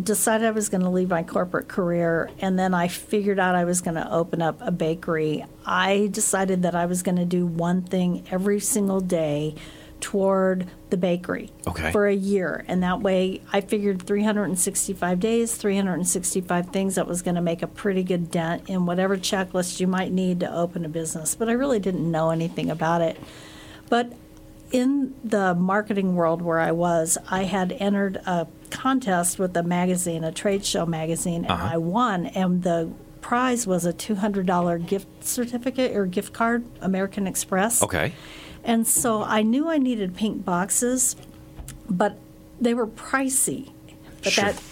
decided 0.00 0.46
I 0.46 0.52
was 0.52 0.68
going 0.68 0.82
to 0.82 0.90
leave 0.90 1.10
my 1.10 1.22
corporate 1.22 1.68
career 1.68 2.30
and 2.38 2.58
then 2.58 2.72
I 2.74 2.88
figured 2.88 3.38
out 3.38 3.54
I 3.54 3.64
was 3.64 3.80
going 3.80 3.96
to 3.96 4.10
open 4.10 4.40
up 4.40 4.58
a 4.60 4.70
bakery, 4.70 5.44
I 5.66 6.08
decided 6.12 6.62
that 6.62 6.74
I 6.74 6.86
was 6.86 7.02
going 7.02 7.16
to 7.16 7.24
do 7.24 7.46
one 7.46 7.82
thing 7.82 8.24
every 8.30 8.60
single 8.60 9.00
day 9.00 9.54
toward 10.00 10.66
the 10.90 10.96
bakery 10.96 11.50
Okay. 11.66 11.92
for 11.92 12.06
a 12.06 12.14
year. 12.14 12.64
And 12.68 12.82
that 12.82 13.00
way 13.00 13.40
I 13.52 13.60
figured 13.60 14.02
365 14.02 15.20
days, 15.20 15.54
365 15.54 16.70
things 16.70 16.94
that 16.94 17.06
was 17.06 17.22
going 17.22 17.34
to 17.34 17.40
make 17.40 17.62
a 17.62 17.66
pretty 17.66 18.02
good 18.02 18.30
dent 18.30 18.68
in 18.68 18.86
whatever 18.86 19.16
checklist 19.16 19.80
you 19.80 19.86
might 19.86 20.12
need 20.12 20.40
to 20.40 20.54
open 20.54 20.84
a 20.84 20.88
business. 20.88 21.34
But 21.34 21.48
I 21.48 21.52
really 21.52 21.78
didn't 21.78 22.10
know 22.10 22.30
anything 22.30 22.70
about 22.70 23.02
it. 23.02 23.18
But 23.88 24.12
in 24.70 25.14
the 25.24 25.54
marketing 25.54 26.14
world 26.14 26.42
where 26.42 26.58
I 26.58 26.72
was, 26.72 27.18
I 27.30 27.44
had 27.44 27.72
entered 27.72 28.16
a 28.26 28.46
contest 28.70 29.38
with 29.38 29.56
a 29.56 29.62
magazine, 29.62 30.24
a 30.24 30.32
trade 30.32 30.64
show 30.64 30.84
magazine, 30.86 31.44
and 31.44 31.52
uh-huh. 31.52 31.70
I 31.72 31.76
won. 31.78 32.26
And 32.26 32.62
the 32.62 32.92
prize 33.20 33.66
was 33.66 33.84
a 33.84 33.92
$200 33.92 34.86
gift 34.86 35.24
certificate 35.24 35.96
or 35.96 36.06
gift 36.06 36.32
card, 36.32 36.64
American 36.80 37.26
Express. 37.26 37.82
Okay. 37.82 38.12
And 38.68 38.86
so 38.86 39.22
I 39.24 39.42
knew 39.42 39.68
I 39.68 39.78
needed 39.78 40.14
pink 40.14 40.44
boxes, 40.44 41.16
but 41.88 42.18
they 42.60 42.74
were 42.74 42.86
pricey. 42.86 43.70
But 44.22 44.32
Sure. 44.32 44.44
that, 44.44 44.62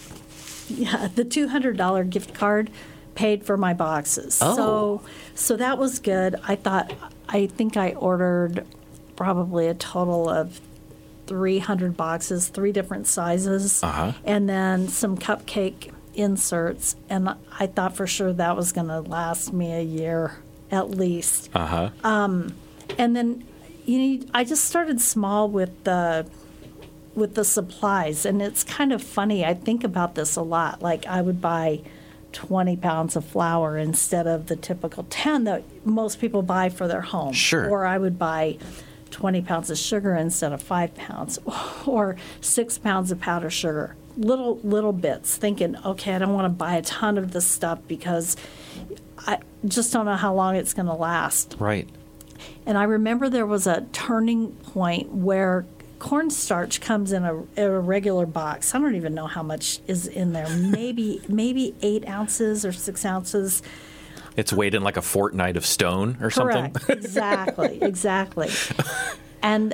yeah, 0.69 1.07
the 1.13 1.25
two 1.25 1.47
hundred 1.49 1.75
dollar 1.77 2.03
gift 2.03 2.33
card 2.33 2.69
paid 3.15 3.43
for 3.43 3.57
my 3.57 3.73
boxes. 3.73 4.39
Oh. 4.41 4.55
So, 4.55 5.01
so 5.35 5.55
that 5.57 5.77
was 5.79 5.97
good. 5.99 6.35
I 6.47 6.55
thought, 6.55 6.93
I 7.27 7.47
think 7.47 7.75
I 7.75 7.91
ordered 7.93 8.65
probably 9.15 9.67
a 9.67 9.73
total 9.73 10.29
of 10.29 10.61
three 11.25 11.57
hundred 11.59 11.97
boxes, 11.97 12.49
three 12.49 12.71
different 12.71 13.07
sizes, 13.07 13.83
Uh-huh. 13.83 14.13
and 14.23 14.47
then 14.47 14.87
some 14.89 15.17
cupcake 15.17 15.91
inserts. 16.13 16.95
And 17.09 17.29
I 17.59 17.65
thought 17.67 17.95
for 17.95 18.05
sure 18.05 18.31
that 18.33 18.55
was 18.55 18.71
going 18.73 18.87
to 18.89 19.01
last 19.01 19.51
me 19.53 19.73
a 19.73 19.81
year 19.81 20.35
at 20.69 20.89
least 20.91 21.49
Uh 21.55 21.65
huh. 21.65 21.89
Um, 22.03 22.53
and 22.97 23.15
then 23.15 23.43
you 23.87 23.97
know 24.19 24.25
I 24.33 24.43
just 24.43 24.65
started 24.65 25.01
small 25.01 25.49
with 25.49 25.83
the 25.85 26.27
with 27.15 27.33
the 27.33 27.43
supplies 27.45 28.25
and 28.25 28.41
it's 28.41 28.63
kind 28.63 28.93
of 28.93 29.01
funny 29.01 29.43
I 29.43 29.53
think 29.55 29.83
about 29.83 30.13
this 30.13 30.35
a 30.35 30.41
lot 30.43 30.81
like 30.83 31.07
I 31.07 31.21
would 31.21 31.41
buy 31.41 31.81
20 32.33 32.75
pounds 32.77 33.15
of 33.15 33.25
flour 33.25 33.77
instead 33.77 34.27
of 34.27 34.45
the 34.47 34.55
typical 34.55 35.07
10 35.09 35.45
that 35.45 35.63
most 35.85 36.19
people 36.19 36.43
buy 36.43 36.69
for 36.69 36.87
their 36.87 37.01
home 37.01 37.33
Sure. 37.33 37.67
or 37.69 37.85
I 37.85 37.97
would 37.97 38.19
buy 38.19 38.57
20 39.09 39.41
pounds 39.41 39.69
of 39.71 39.77
sugar 39.77 40.13
instead 40.15 40.51
of 40.51 40.61
5 40.61 40.93
pounds 40.95 41.39
or 41.87 42.17
6 42.41 42.77
pounds 42.79 43.11
of 43.11 43.19
powdered 43.19 43.49
sugar 43.51 43.95
little 44.17 44.59
little 44.59 44.93
bits 44.93 45.37
thinking 45.37 45.75
okay 45.85 46.13
I 46.13 46.19
don't 46.19 46.33
want 46.33 46.45
to 46.45 46.49
buy 46.49 46.75
a 46.75 46.81
ton 46.81 47.17
of 47.17 47.31
this 47.31 47.47
stuff 47.47 47.79
because 47.87 48.35
I 49.25 49.39
just 49.65 49.91
don't 49.93 50.05
know 50.05 50.15
how 50.15 50.33
long 50.35 50.55
it's 50.55 50.73
going 50.73 50.87
to 50.87 50.93
last 50.93 51.55
Right. 51.57 51.87
And 52.67 52.77
I 52.77 52.83
remember 52.83 53.29
there 53.29 53.45
was 53.45 53.65
a 53.65 53.87
turning 53.93 54.51
point 54.51 55.09
where 55.09 55.65
cornstarch 55.99 56.81
comes 56.81 57.13
in 57.13 57.23
a, 57.23 57.43
a 57.55 57.79
regular 57.79 58.25
box. 58.25 58.75
I 58.75 58.79
don't 58.79 58.95
even 58.95 59.15
know 59.15 59.25
how 59.25 59.41
much 59.41 59.79
is 59.87 60.05
in 60.05 60.33
there. 60.33 60.49
Maybe 60.57 61.21
maybe 61.29 61.73
eight 61.81 62.07
ounces 62.07 62.65
or 62.65 62.73
six 62.73 63.05
ounces. 63.05 63.63
It's 64.35 64.53
weighed 64.53 64.75
in 64.75 64.83
like 64.83 64.97
a 64.97 65.01
fortnight 65.01 65.57
of 65.57 65.65
stone 65.65 66.17
or 66.21 66.29
something. 66.29 66.73
Correct. 66.73 66.89
exactly. 66.89 67.79
Exactly. 67.87 68.51
And 69.41 69.73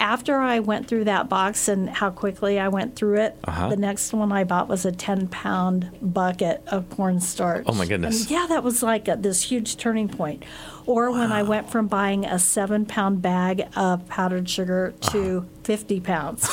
after 0.00 0.38
I 0.38 0.58
went 0.60 0.88
through 0.88 1.04
that 1.04 1.28
box 1.28 1.68
and 1.68 1.88
how 1.88 2.10
quickly 2.10 2.58
I 2.58 2.68
went 2.68 2.96
through 2.96 3.20
it, 3.20 3.36
Uh-huh. 3.44 3.68
the 3.68 3.76
next 3.76 4.12
one 4.12 4.32
I 4.32 4.44
bought 4.44 4.66
was 4.68 4.84
a 4.86 4.92
10 4.92 5.28
pound 5.28 5.90
bucket 6.00 6.62
of 6.66 6.88
cornstarch. 6.90 7.64
Oh, 7.66 7.74
my 7.74 7.86
goodness. 7.86 8.22
And 8.22 8.30
yeah, 8.30 8.46
that 8.48 8.64
was 8.64 8.82
like 8.82 9.06
a, 9.08 9.16
this 9.16 9.42
huge 9.42 9.76
turning 9.76 10.08
point. 10.08 10.44
Or 10.86 11.10
when 11.12 11.30
I 11.30 11.42
went 11.44 11.70
from 11.70 11.86
buying 11.86 12.24
a 12.24 12.38
seven 12.38 12.84
pound 12.86 13.22
bag 13.22 13.62
of 13.76 14.08
powdered 14.08 14.48
sugar 14.48 14.92
to 15.12 15.46
50 15.62 16.00
pounds. 16.00 16.48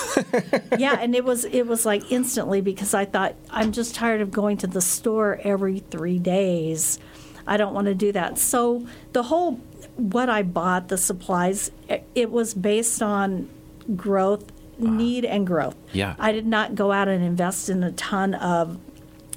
yeah, 0.77 0.97
and 0.99 1.15
it 1.15 1.23
was 1.23 1.45
it 1.45 1.65
was 1.65 1.85
like 1.87 2.11
instantly 2.11 2.61
because 2.61 2.93
I 2.93 3.05
thought 3.05 3.33
I'm 3.49 3.71
just 3.71 3.95
tired 3.95 4.21
of 4.21 4.29
going 4.31 4.57
to 4.57 4.67
the 4.67 4.81
store 4.81 5.39
every 5.43 5.79
three 5.79 6.19
days. 6.19 6.99
I 7.47 7.57
don't 7.57 7.73
want 7.73 7.87
to 7.87 7.95
do 7.95 8.11
that. 8.11 8.37
So 8.37 8.85
the 9.13 9.23
whole 9.23 9.59
what 9.97 10.29
I 10.29 10.43
bought, 10.43 10.87
the 10.87 10.97
supplies, 10.97 11.71
it, 12.15 12.31
was 12.31 12.53
based 12.53 13.01
on 13.01 13.49
growth, 13.95 14.51
need 14.77 15.25
and 15.25 15.45
growth. 15.45 15.75
Yeah. 15.91 16.15
I 16.19 16.31
did 16.31 16.45
not 16.45 16.75
go 16.75 16.91
out 16.91 17.07
and 17.07 17.23
invest 17.23 17.69
in 17.69 17.83
a 17.83 17.91
ton 17.91 18.35
of 18.35 18.77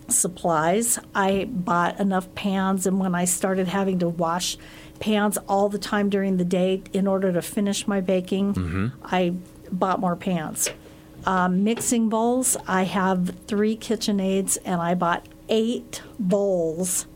supplies. 0.08 0.98
I 1.14 1.46
bought 1.50 1.98
enough 1.98 2.32
pans, 2.34 2.86
and 2.86 2.98
when 2.98 3.14
I 3.14 3.24
started 3.24 3.68
having 3.68 3.98
to 4.00 4.08
wash 4.08 4.58
pans 4.98 5.38
all 5.48 5.68
the 5.68 5.78
time 5.78 6.10
during 6.10 6.36
the 6.36 6.44
day 6.44 6.82
in 6.92 7.06
order 7.06 7.32
to 7.32 7.40
finish 7.40 7.88
my 7.88 8.00
baking, 8.00 8.92
I 9.02 9.34
bought 9.72 9.98
more 10.00 10.16
pans. 10.16 10.68
Um, 11.26 11.64
mixing 11.64 12.08
bowls, 12.08 12.56
I 12.66 12.84
have 12.84 13.34
three 13.46 13.76
KitchenAids, 13.76 14.58
and 14.64 14.80
I 14.80 14.94
bought 14.94 15.26
eight 15.48 16.02
bowls 16.18 17.06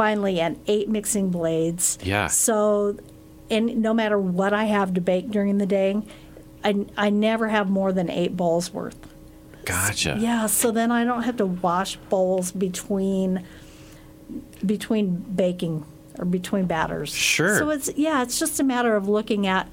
finally, 0.00 0.40
and 0.40 0.58
eight 0.66 0.88
mixing 0.88 1.28
blades. 1.28 1.98
Yeah. 2.02 2.28
So, 2.28 2.96
and 3.50 3.82
no 3.82 3.92
matter 3.92 4.18
what 4.18 4.54
I 4.54 4.64
have 4.64 4.94
to 4.94 5.00
bake 5.02 5.30
during 5.30 5.58
the 5.58 5.66
day, 5.66 6.00
I, 6.64 6.86
I 6.96 7.10
never 7.10 7.48
have 7.48 7.68
more 7.68 7.92
than 7.92 8.08
eight 8.08 8.34
bowls 8.34 8.72
worth. 8.72 8.96
Gotcha. 9.66 10.16
Yeah, 10.18 10.46
so 10.46 10.70
then 10.70 10.90
I 10.90 11.04
don't 11.04 11.24
have 11.24 11.36
to 11.36 11.44
wash 11.44 11.96
bowls 12.08 12.50
between 12.50 13.44
between 14.64 15.16
baking 15.16 15.84
or 16.18 16.24
between 16.24 16.64
batters. 16.64 17.10
Sure. 17.10 17.58
So 17.58 17.68
it's 17.68 17.90
yeah, 17.94 18.22
it's 18.22 18.38
just 18.38 18.58
a 18.58 18.64
matter 18.64 18.96
of 18.96 19.06
looking 19.06 19.46
at 19.46 19.68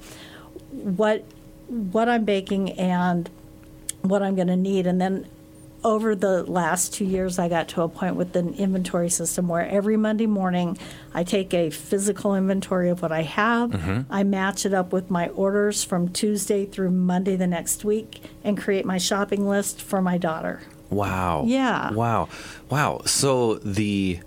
what 0.70 1.24
what 1.68 2.06
I'm 2.10 2.26
baking 2.26 2.72
and 2.72 3.30
what 4.02 4.22
I'm 4.22 4.34
going 4.34 4.48
to 4.48 4.56
need 4.56 4.86
and 4.86 5.00
then 5.00 5.26
over 5.84 6.14
the 6.14 6.42
last 6.44 6.92
two 6.94 7.04
years, 7.04 7.38
I 7.38 7.48
got 7.48 7.68
to 7.68 7.82
a 7.82 7.88
point 7.88 8.16
with 8.16 8.34
an 8.36 8.54
inventory 8.54 9.08
system 9.10 9.48
where 9.48 9.66
every 9.66 9.96
Monday 9.96 10.26
morning 10.26 10.76
I 11.14 11.24
take 11.24 11.54
a 11.54 11.70
physical 11.70 12.34
inventory 12.34 12.90
of 12.90 13.00
what 13.02 13.12
I 13.12 13.22
have. 13.22 13.70
Mm-hmm. 13.70 14.12
I 14.12 14.24
match 14.24 14.66
it 14.66 14.74
up 14.74 14.92
with 14.92 15.10
my 15.10 15.28
orders 15.28 15.84
from 15.84 16.08
Tuesday 16.08 16.66
through 16.66 16.90
Monday 16.90 17.36
the 17.36 17.46
next 17.46 17.84
week 17.84 18.22
and 18.42 18.58
create 18.58 18.84
my 18.84 18.98
shopping 18.98 19.46
list 19.48 19.80
for 19.80 20.02
my 20.02 20.18
daughter. 20.18 20.60
Wow. 20.90 21.44
Yeah. 21.46 21.92
Wow. 21.92 22.28
Wow. 22.70 23.02
So 23.04 23.56
the 23.56 24.20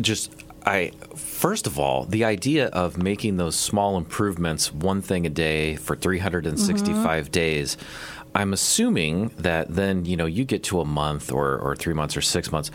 just 0.00 0.32
I 0.64 0.92
first 1.14 1.66
of 1.66 1.78
all, 1.78 2.04
the 2.06 2.24
idea 2.24 2.66
of 2.68 2.96
making 2.96 3.36
those 3.36 3.54
small 3.54 3.96
improvements 3.96 4.72
one 4.72 5.02
thing 5.02 5.26
a 5.26 5.30
day 5.30 5.76
for 5.76 5.94
365 5.94 6.96
Mm-hmm. 7.24 7.30
days. 7.30 7.76
I'm 8.36 8.52
assuming 8.52 9.28
that 9.38 9.74
then, 9.74 10.04
you 10.04 10.14
know, 10.14 10.26
you 10.26 10.44
get 10.44 10.62
to 10.64 10.80
a 10.80 10.84
month 10.84 11.32
or, 11.32 11.56
or 11.56 11.74
three 11.74 11.94
months 11.94 12.18
or 12.18 12.20
six 12.20 12.52
months, 12.52 12.70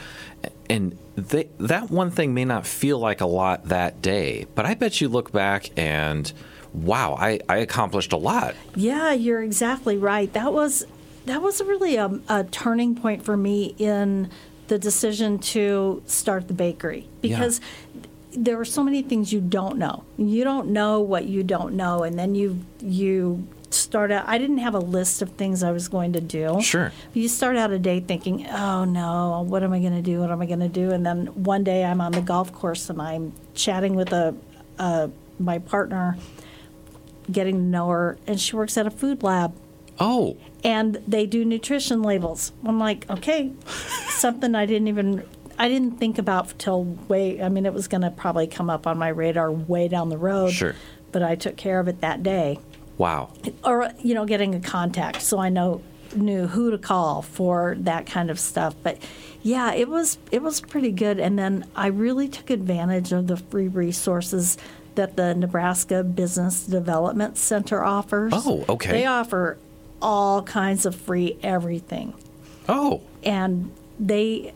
and 0.69 0.97
they, 1.15 1.49
that 1.59 1.91
one 1.91 2.09
thing 2.09 2.33
may 2.33 2.45
not 2.45 2.65
feel 2.65 2.97
like 2.97 3.21
a 3.21 3.27
lot 3.27 3.65
that 3.65 4.01
day, 4.01 4.47
but 4.55 4.65
I 4.65 4.73
bet 4.73 5.01
you 5.01 5.07
look 5.07 5.31
back 5.31 5.69
and, 5.77 6.33
wow, 6.73 7.13
I, 7.13 7.41
I 7.47 7.57
accomplished 7.57 8.11
a 8.11 8.17
lot. 8.17 8.55
Yeah, 8.75 9.11
you're 9.11 9.43
exactly 9.43 9.97
right. 9.97 10.33
That 10.33 10.51
was 10.51 10.85
that 11.27 11.43
was 11.43 11.61
really 11.61 11.95
a, 11.97 12.19
a 12.27 12.43
turning 12.45 12.95
point 12.95 13.23
for 13.23 13.37
me 13.37 13.75
in 13.77 14.31
the 14.67 14.79
decision 14.79 15.37
to 15.37 16.01
start 16.07 16.47
the 16.47 16.55
bakery 16.55 17.07
because 17.21 17.61
there 18.31 18.59
are 18.59 18.65
so 18.65 18.83
many 18.83 19.03
things 19.03 19.31
you 19.31 19.41
don't 19.41 19.77
know. 19.77 20.05
You 20.17 20.43
don't 20.43 20.69
know 20.69 21.01
what 21.01 21.25
you 21.25 21.43
don't 21.43 21.75
know, 21.75 22.01
and 22.01 22.17
then 22.17 22.33
you 22.33 22.65
you 22.79 23.47
start 23.73 24.11
out. 24.11 24.27
I 24.27 24.37
didn't 24.37 24.59
have 24.59 24.75
a 24.75 24.79
list 24.79 25.21
of 25.21 25.31
things 25.31 25.63
I 25.63 25.71
was 25.71 25.87
going 25.87 26.13
to 26.13 26.21
do. 26.21 26.61
Sure. 26.61 26.91
You 27.13 27.27
start 27.27 27.55
out 27.55 27.71
a 27.71 27.79
day 27.79 27.99
thinking, 27.99 28.47
"Oh 28.47 28.83
no, 28.83 29.45
what 29.47 29.63
am 29.63 29.73
I 29.73 29.79
going 29.79 29.95
to 29.95 30.01
do? 30.01 30.19
What 30.19 30.31
am 30.31 30.41
I 30.41 30.45
going 30.45 30.59
to 30.59 30.69
do?" 30.69 30.91
And 30.91 31.05
then 31.05 31.27
one 31.27 31.63
day 31.63 31.83
I'm 31.83 32.01
on 32.01 32.11
the 32.11 32.21
golf 32.21 32.51
course 32.51 32.89
and 32.89 33.01
I'm 33.01 33.33
chatting 33.53 33.95
with 33.95 34.13
a, 34.13 34.35
a 34.77 35.09
my 35.39 35.59
partner, 35.59 36.17
getting 37.31 37.55
to 37.55 37.63
know 37.63 37.89
her, 37.89 38.17
and 38.27 38.39
she 38.39 38.55
works 38.55 38.77
at 38.77 38.85
a 38.85 38.91
food 38.91 39.23
lab 39.23 39.55
Oh, 40.01 40.35
and 40.63 41.01
they 41.07 41.27
do 41.27 41.45
nutrition 41.45 42.01
labels. 42.01 42.51
I'm 42.65 42.79
like, 42.79 43.07
okay, 43.07 43.51
something 44.09 44.55
I 44.55 44.65
didn't 44.65 44.87
even 44.87 45.23
I 45.59 45.67
didn't 45.69 45.99
think 45.99 46.17
about 46.17 46.57
till 46.57 46.83
way. 46.83 47.41
I 47.41 47.49
mean, 47.49 47.67
it 47.67 47.73
was 47.73 47.87
going 47.87 48.01
to 48.01 48.09
probably 48.09 48.47
come 48.47 48.69
up 48.69 48.87
on 48.87 48.97
my 48.97 49.09
radar 49.09 49.51
way 49.51 49.87
down 49.87 50.09
the 50.09 50.17
road. 50.17 50.53
Sure. 50.53 50.75
But 51.11 51.21
I 51.21 51.35
took 51.35 51.55
care 51.55 51.79
of 51.79 51.87
it 51.87 52.01
that 52.01 52.23
day, 52.23 52.59
wow. 52.97 53.31
or 53.63 53.91
you 53.99 54.13
know, 54.13 54.25
getting 54.25 54.55
a 54.55 54.59
contact 54.59 55.21
so 55.21 55.39
I 55.39 55.49
know 55.49 55.81
knew 56.15 56.45
who 56.45 56.71
to 56.71 56.77
call 56.77 57.21
for 57.21 57.75
that 57.79 58.05
kind 58.05 58.29
of 58.29 58.39
stuff. 58.39 58.75
But 58.83 58.97
yeah, 59.41 59.73
it 59.73 59.87
was 59.87 60.17
it 60.31 60.41
was 60.41 60.61
pretty 60.61 60.91
good. 60.91 61.19
And 61.19 61.37
then 61.37 61.65
I 61.75 61.87
really 61.87 62.27
took 62.27 62.49
advantage 62.49 63.11
of 63.11 63.27
the 63.27 63.37
free 63.37 63.67
resources 63.67 64.57
that 64.95 65.15
the 65.15 65.33
Nebraska 65.33 66.03
Business 66.03 66.65
Development 66.65 67.37
Center 67.37 67.83
offers. 67.83 68.33
Oh, 68.35 68.65
okay. 68.67 68.91
They 68.91 69.05
offer 69.05 69.57
all 70.01 70.41
kinds 70.41 70.85
of 70.85 70.95
free 70.95 71.37
everything 71.43 72.13
Oh, 72.67 73.01
and 73.23 73.71
they 73.99 74.53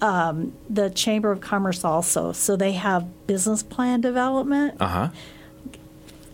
um, 0.00 0.54
the 0.70 0.88
chamber 0.90 1.30
of 1.30 1.40
commerce 1.40 1.84
also 1.84 2.32
so 2.32 2.56
they 2.56 2.72
have 2.72 3.26
business 3.26 3.62
plan 3.62 4.00
development 4.00 4.80
uh 4.80 4.86
huh. 4.86 5.08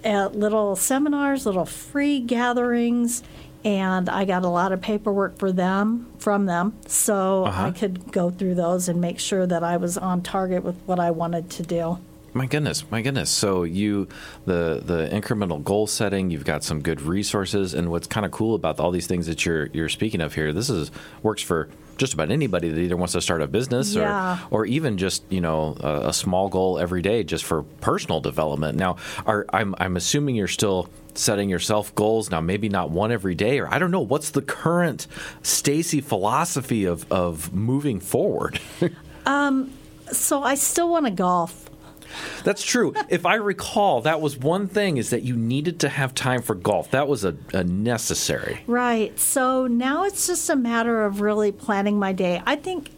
At 0.05 0.35
little 0.37 0.75
seminars 0.77 1.47
little 1.47 1.65
free 1.65 2.21
gatherings 2.21 3.23
and 3.65 4.09
i 4.09 4.25
got 4.25 4.43
a 4.43 4.49
lot 4.49 4.73
of 4.73 4.81
paperwork 4.81 5.39
for 5.39 5.53
them 5.53 6.07
from 6.19 6.47
them 6.47 6.73
so 6.87 7.45
Uh-huh. 7.45 7.67
i 7.67 7.71
could 7.71 8.11
go 8.13 8.31
through 8.31 8.55
those 8.55 8.89
and 8.89 9.01
make 9.01 9.19
sure 9.21 9.47
that 9.47 9.63
i 9.63 9.77
was 9.77 9.97
on 9.97 10.21
target 10.23 10.65
with 10.65 10.77
what 10.87 10.99
i 10.99 11.11
wanted 11.11 11.49
to 11.51 11.63
do 11.63 11.99
My 12.35 12.47
goodness, 12.47 12.85
my 12.91 13.03
goodness. 13.03 13.29
So 13.29 13.63
you 13.65 14.09
the 14.47 14.81
the 14.83 15.07
incremental 15.13 15.63
goal 15.63 15.87
setting, 15.87 16.31
you've 16.31 16.47
got 16.47 16.65
some 16.65 16.81
good 16.81 17.03
resources 17.03 17.75
and 17.75 17.91
what's 17.91 18.07
kind 18.07 18.25
of 18.25 18.33
cool 18.33 18.55
about 18.55 18.81
all 18.81 18.91
these 18.91 19.07
things 19.07 19.27
that 19.27 19.45
you're 19.45 19.67
you're 19.75 19.91
speaking 19.91 20.23
of 20.23 20.33
here, 20.35 20.51
this 20.51 20.71
is 20.71 20.91
works 21.23 21.43
for 21.43 21.69
just 21.99 22.15
about 22.15 22.31
anybody 22.31 22.69
that 22.69 22.79
either 22.81 22.97
wants 22.97 23.13
to 23.13 23.21
start 23.21 23.43
a 23.43 23.47
business 23.47 23.95
Yeah. 23.95 24.39
or 24.51 24.63
or 24.63 24.67
even 24.67 24.97
just, 24.99 25.23
you 25.31 25.41
know, 25.41 25.77
a, 25.81 26.09
a 26.09 26.13
small 26.13 26.49
goal 26.49 26.79
every 26.79 27.03
day 27.03 27.23
just 27.25 27.45
for 27.45 27.63
personal 27.81 28.21
development. 28.21 28.79
Now, 28.79 28.97
are 29.27 29.45
I'm 29.53 29.75
I'm 29.79 29.97
assuming 29.97 30.35
you're 30.37 30.49
still 30.49 30.89
setting 31.15 31.51
yourself 31.51 31.95
goals 31.95 32.31
now 32.31 32.41
maybe 32.41 32.69
not 32.71 32.91
one 32.91 33.13
every 33.13 33.35
day 33.35 33.59
or 33.59 33.69
I 33.69 33.79
don't 33.79 33.91
know 33.91 34.01
what's 34.01 34.31
the 34.31 34.41
current 34.41 35.07
Stacy 35.43 36.01
philosophy 36.01 36.85
of 36.87 37.11
of 37.13 37.53
moving 37.55 38.01
forward. 38.01 38.61
Um, 39.25 39.71
so 40.11 40.43
i 40.43 40.57
still 40.57 40.89
want 40.91 41.07
to 41.07 41.13
golf 41.13 41.71
That's 42.45 42.63
true. 42.63 42.95
if 43.09 43.27
I 43.27 43.37
recall, 43.37 44.03
that 44.03 44.21
was 44.21 44.37
one 44.37 44.69
thing 44.69 44.97
is 44.97 45.11
that 45.11 45.23
you 45.23 45.37
needed 45.37 45.81
to 45.81 45.89
have 45.89 46.15
time 46.15 46.43
for 46.43 46.55
golf. 46.55 46.91
That 46.91 47.09
was 47.09 47.25
a, 47.25 47.37
a 47.53 47.65
necessary. 47.65 48.63
Right. 48.67 49.19
So 49.19 49.67
now 49.67 50.05
it's 50.05 50.27
just 50.27 50.49
a 50.51 50.57
matter 50.57 51.05
of 51.05 51.21
really 51.21 51.53
planning 51.53 51.99
my 51.99 52.13
day. 52.13 52.43
I 52.45 52.57
think 52.57 52.91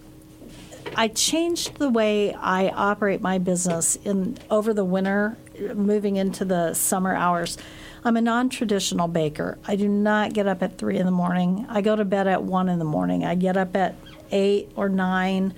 I 0.96 1.09
changed 1.09 1.79
the 1.79 1.88
way 1.88 2.35
I 2.35 2.68
operate 2.68 3.20
my 3.20 3.38
business 3.38 3.96
in 3.96 4.38
over 4.50 4.72
the 4.72 4.85
winter, 4.85 5.37
moving 5.74 6.16
into 6.16 6.44
the 6.44 6.74
summer 6.74 7.14
hours. 7.14 7.59
I'm 8.05 8.16
a 8.16 8.20
non-traditional 8.20 9.09
baker. 9.09 9.59
I 9.66 9.77
do 9.77 9.88
not 9.88 10.35
get 10.35 10.46
up 10.46 10.62
at 10.62 10.77
three 10.77 10.98
in 10.98 11.07
the 11.07 11.12
morning. 11.12 11.66
I 11.70 11.81
go 11.81 11.96
to 11.96 12.05
bed 12.05 12.29
at 12.29 12.42
one 12.42 12.68
in 12.68 12.79
the 12.79 12.85
morning. 12.85 13.24
I 13.24 13.35
get 13.35 13.57
up 13.57 13.74
at 13.74 13.94
eight 14.31 14.70
or 14.77 14.88
nine 14.88 15.55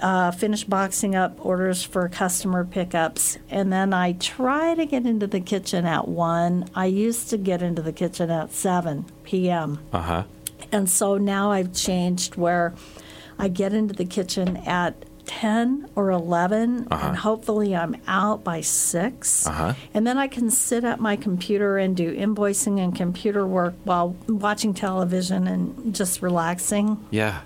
uh, 0.00 0.30
finish 0.30 0.64
boxing 0.64 1.14
up 1.14 1.44
orders 1.44 1.82
for 1.82 2.08
customer 2.08 2.64
pickups, 2.64 3.38
and 3.48 3.72
then 3.72 3.92
I 3.92 4.12
try 4.12 4.74
to 4.74 4.86
get 4.86 5.06
into 5.06 5.26
the 5.26 5.40
kitchen 5.40 5.86
at 5.86 6.08
1. 6.08 6.70
I 6.74 6.86
used 6.86 7.30
to 7.30 7.36
get 7.36 7.62
into 7.62 7.82
the 7.82 7.92
kitchen 7.92 8.30
at 8.30 8.52
7 8.52 9.06
p.m. 9.24 9.78
Uh 9.92 10.00
huh. 10.02 10.24
And 10.72 10.88
so 10.88 11.16
now 11.18 11.50
I've 11.50 11.72
changed 11.74 12.36
where 12.36 12.74
I 13.38 13.48
get 13.48 13.72
into 13.72 13.94
the 13.94 14.04
kitchen 14.04 14.58
at 14.58 15.04
10 15.26 15.90
or 15.94 16.10
11, 16.10 16.88
and 16.90 17.16
hopefully 17.16 17.74
I'm 17.76 17.96
out 18.08 18.42
by 18.42 18.60
6. 18.60 19.46
Uh-huh. 19.46 19.74
And 19.94 20.06
then 20.06 20.18
I 20.18 20.26
can 20.26 20.50
sit 20.50 20.82
at 20.82 20.98
my 20.98 21.14
computer 21.16 21.78
and 21.78 21.96
do 21.96 22.14
invoicing 22.14 22.80
and 22.80 22.94
computer 22.94 23.46
work 23.46 23.74
while 23.84 24.16
watching 24.28 24.74
television 24.74 25.46
and 25.46 25.94
just 25.94 26.20
relaxing. 26.20 27.06
Yeah. 27.10 27.40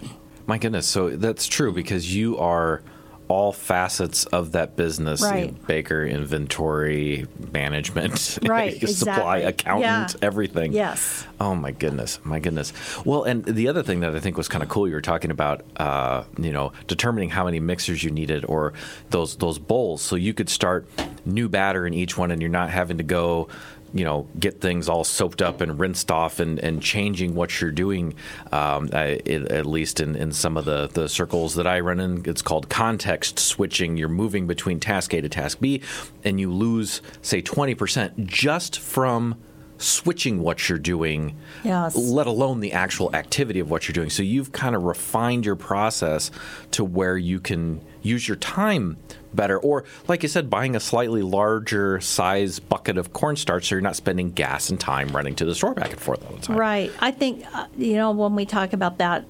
My 0.47 0.59
goodness. 0.59 0.87
So 0.87 1.11
that's 1.11 1.47
true 1.47 1.73
because 1.73 2.15
you 2.15 2.39
are 2.39 2.83
all 3.27 3.53
facets 3.53 4.27
of 4.27 4.53
that 4.53 4.77
business 4.77 5.23
Right. 5.23 5.51
know, 5.51 5.59
baker, 5.67 6.05
inventory, 6.05 7.27
management, 7.53 8.39
Right, 8.47 8.75
supply, 8.89 9.39
exactly. 9.39 9.43
accountant, 9.45 9.83
Yeah. 10.21 10.27
everything. 10.27 10.73
Yes. 10.75 11.27
Oh 11.41 11.55
my 11.55 11.71
goodness, 11.73 12.19
my 12.23 12.39
goodness. 12.39 12.75
Well, 13.07 13.23
and 13.25 13.43
the 13.45 13.69
other 13.69 13.83
thing 13.83 14.01
that 14.01 14.15
I 14.15 14.21
think 14.21 14.37
was 14.37 14.47
kind 14.49 14.63
of 14.63 14.69
cool, 14.69 14.87
you 14.87 14.95
were 14.95 15.01
talking 15.01 15.31
about, 15.31 15.63
uh, 15.79 16.25
you 16.39 16.53
know, 16.53 16.73
determining 16.87 17.31
how 17.31 17.47
many 17.47 17.61
mixers 17.61 18.05
you 18.05 18.11
needed 18.11 18.45
or 18.45 18.75
those 19.09 19.37
those 19.37 19.59
bowls, 19.59 20.03
so 20.03 20.17
you 20.17 20.35
could 20.35 20.51
start 20.51 20.87
new 21.25 21.49
batter 21.49 21.87
in 21.87 21.95
each 21.95 22.19
one, 22.19 22.31
and 22.31 22.43
you're 22.43 22.51
not 22.51 22.69
having 22.69 22.99
to 22.99 23.05
go. 23.05 23.49
You 23.95 24.05
know, 24.05 24.29
get 24.39 24.61
things 24.61 24.89
all 24.89 25.05
soaked 25.05 25.41
up 25.41 25.61
and 25.61 25.79
rinsed 25.79 26.11
off, 26.11 26.41
and, 26.41 26.59
and 26.59 26.83
changing 26.83 27.35
what 27.35 27.61
you're 27.61 27.71
doing. 27.71 28.15
Um, 28.53 28.91
I, 28.93 29.21
at 29.27 29.67
least 29.67 30.01
in, 30.01 30.17
in 30.17 30.33
some 30.33 30.57
of 30.57 30.65
the, 30.65 30.89
the 30.89 31.09
circles 31.09 31.55
that 31.55 31.67
I 31.67 31.81
run 31.81 32.01
in, 32.01 32.23
it's 32.27 32.43
called 32.43 32.69
context 32.69 33.39
switching. 33.39 33.97
You're 33.97 34.09
moving 34.09 34.47
between 34.47 34.81
task 34.81 35.15
A 35.15 35.21
to 35.21 35.29
task 35.29 35.61
B, 35.61 35.81
and 36.25 36.41
you 36.41 36.53
lose, 36.53 37.01
say, 37.23 37.41
20% 37.41 38.27
just 38.27 38.79
from 38.81 39.37
switching 39.79 40.41
what 40.41 40.69
you're 40.69 40.79
doing, 40.79 41.37
Yes. 41.65 41.97
let 41.97 42.27
alone 42.27 42.61
the 42.61 42.73
actual 42.73 43.15
activity 43.15 43.61
of 43.61 43.69
what 43.71 43.89
you're 43.89 43.93
doing. 43.93 44.09
So 44.11 44.23
you've 44.23 44.53
kind 44.53 44.75
of 44.77 44.85
refined 44.85 45.45
your 45.45 45.57
process 45.57 46.31
to 46.73 46.85
where 46.85 47.17
you 47.19 47.41
can 47.41 47.81
use 48.03 48.29
your 48.29 48.37
time 48.37 48.97
better. 49.35 49.59
Or, 49.59 49.85
like 50.07 50.23
you 50.23 50.29
said, 50.29 50.49
buying 50.49 50.77
a 50.77 50.81
slightly 50.81 51.23
larger 51.23 52.01
size 52.01 52.61
bucket 52.61 52.97
of 52.99 53.13
cornstarch 53.13 53.67
so 53.69 53.75
you're 53.75 53.83
not 53.83 53.97
spending 53.97 54.31
gas 54.31 54.71
and 54.71 54.79
time 54.79 55.09
running 55.09 55.35
to 55.37 55.45
the 55.45 55.55
store 55.55 55.75
back 55.75 55.91
and 55.91 56.01
forth 56.01 56.25
all 56.25 56.37
the 56.37 56.43
time. 56.43 56.57
Right. 56.57 56.93
I 57.01 57.11
think, 57.11 57.45
uh, 57.53 57.67
you 57.77 57.95
know, 57.95 58.13
when 58.13 58.37
we 58.37 58.47
talk 58.47 58.73
about 58.73 58.99
that, 58.99 59.25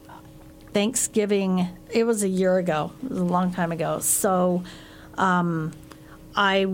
Thanksgiving, 0.75 1.69
it 1.91 2.05
was 2.05 2.23
a 2.23 2.29
year 2.29 2.59
ago, 2.59 2.93
it 3.05 3.11
was 3.11 3.21
a 3.21 3.25
long 3.25 3.53
time 3.53 3.71
ago. 3.73 4.01
So 4.01 4.65
um, 5.17 5.73
I 6.35 6.67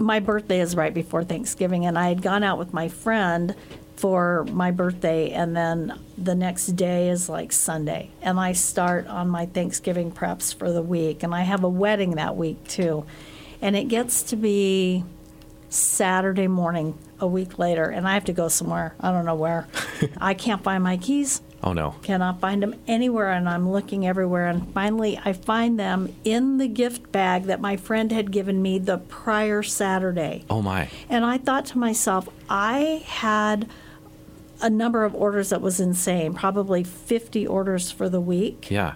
my 0.00 0.18
birthday 0.18 0.60
is 0.60 0.74
right 0.74 0.92
before 0.94 1.22
Thanksgiving, 1.22 1.84
and 1.86 1.98
I 1.98 2.08
had 2.08 2.22
gone 2.22 2.42
out 2.42 2.58
with 2.58 2.72
my 2.72 2.88
friend 2.88 3.54
for 3.96 4.44
my 4.44 4.70
birthday, 4.70 5.30
and 5.30 5.54
then 5.54 6.00
the 6.16 6.34
next 6.34 6.68
day 6.68 7.10
is 7.10 7.28
like 7.28 7.52
Sunday, 7.52 8.10
and 8.22 8.40
I 8.40 8.52
start 8.52 9.06
on 9.06 9.28
my 9.28 9.46
Thanksgiving 9.46 10.10
preps 10.10 10.54
for 10.54 10.72
the 10.72 10.82
week, 10.82 11.22
and 11.22 11.34
I 11.34 11.42
have 11.42 11.62
a 11.62 11.68
wedding 11.68 12.12
that 12.12 12.34
week 12.34 12.66
too, 12.66 13.04
and 13.60 13.76
it 13.76 13.88
gets 13.88 14.22
to 14.24 14.36
be 14.36 15.04
Saturday 15.68 16.48
morning 16.48 16.98
a 17.20 17.26
week 17.26 17.58
later, 17.58 17.84
and 17.84 18.08
I 18.08 18.14
have 18.14 18.24
to 18.24 18.32
go 18.32 18.48
somewhere. 18.48 18.94
I 18.98 19.12
don't 19.12 19.26
know 19.26 19.34
where. 19.34 19.68
I 20.16 20.32
can't 20.32 20.62
find 20.62 20.82
my 20.82 20.96
keys. 20.96 21.42
Oh 21.62 21.72
no. 21.72 21.96
Cannot 22.02 22.40
find 22.40 22.62
them 22.62 22.74
anywhere, 22.86 23.30
and 23.30 23.48
I'm 23.48 23.70
looking 23.70 24.06
everywhere. 24.06 24.48
And 24.48 24.72
finally, 24.72 25.20
I 25.24 25.32
find 25.32 25.78
them 25.78 26.14
in 26.24 26.58
the 26.58 26.68
gift 26.68 27.12
bag 27.12 27.44
that 27.44 27.60
my 27.60 27.76
friend 27.76 28.10
had 28.12 28.32
given 28.32 28.62
me 28.62 28.78
the 28.78 28.98
prior 28.98 29.62
Saturday. 29.62 30.44
Oh 30.48 30.62
my. 30.62 30.88
And 31.08 31.24
I 31.24 31.38
thought 31.38 31.66
to 31.66 31.78
myself, 31.78 32.28
I 32.48 33.04
had 33.06 33.68
a 34.62 34.70
number 34.70 35.04
of 35.04 35.14
orders 35.14 35.50
that 35.50 35.60
was 35.60 35.80
insane, 35.80 36.34
probably 36.34 36.84
50 36.84 37.46
orders 37.46 37.90
for 37.90 38.08
the 38.08 38.20
week. 38.20 38.70
Yeah. 38.70 38.94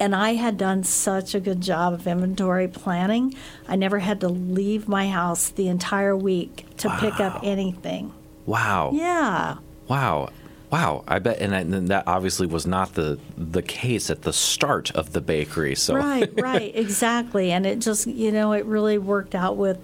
And 0.00 0.14
I 0.14 0.34
had 0.34 0.58
done 0.58 0.82
such 0.82 1.34
a 1.34 1.40
good 1.40 1.60
job 1.60 1.92
of 1.92 2.06
inventory 2.06 2.66
planning. 2.66 3.34
I 3.68 3.76
never 3.76 4.00
had 4.00 4.20
to 4.20 4.28
leave 4.28 4.88
my 4.88 5.08
house 5.08 5.48
the 5.48 5.68
entire 5.68 6.16
week 6.16 6.66
to 6.78 6.90
pick 6.98 7.20
up 7.20 7.40
anything. 7.44 8.12
Wow. 8.44 8.90
Yeah. 8.92 9.58
Wow. 9.88 10.30
Wow. 10.74 11.04
I 11.06 11.20
bet, 11.20 11.38
and, 11.38 11.54
I, 11.54 11.60
and 11.60 11.86
that 11.88 12.02
obviously 12.08 12.48
was 12.48 12.66
not 12.66 12.94
the 12.94 13.16
the 13.38 13.62
case 13.62 14.10
at 14.10 14.22
the 14.22 14.32
start 14.32 14.90
of 14.90 15.12
the 15.12 15.20
bakery. 15.20 15.76
So 15.76 15.94
Right, 15.94 16.28
right, 16.40 16.72
exactly. 16.74 17.52
And 17.52 17.64
it 17.64 17.78
just, 17.78 18.08
you 18.08 18.32
know, 18.32 18.50
it 18.52 18.64
really 18.66 18.98
worked 18.98 19.36
out 19.36 19.56
with 19.56 19.78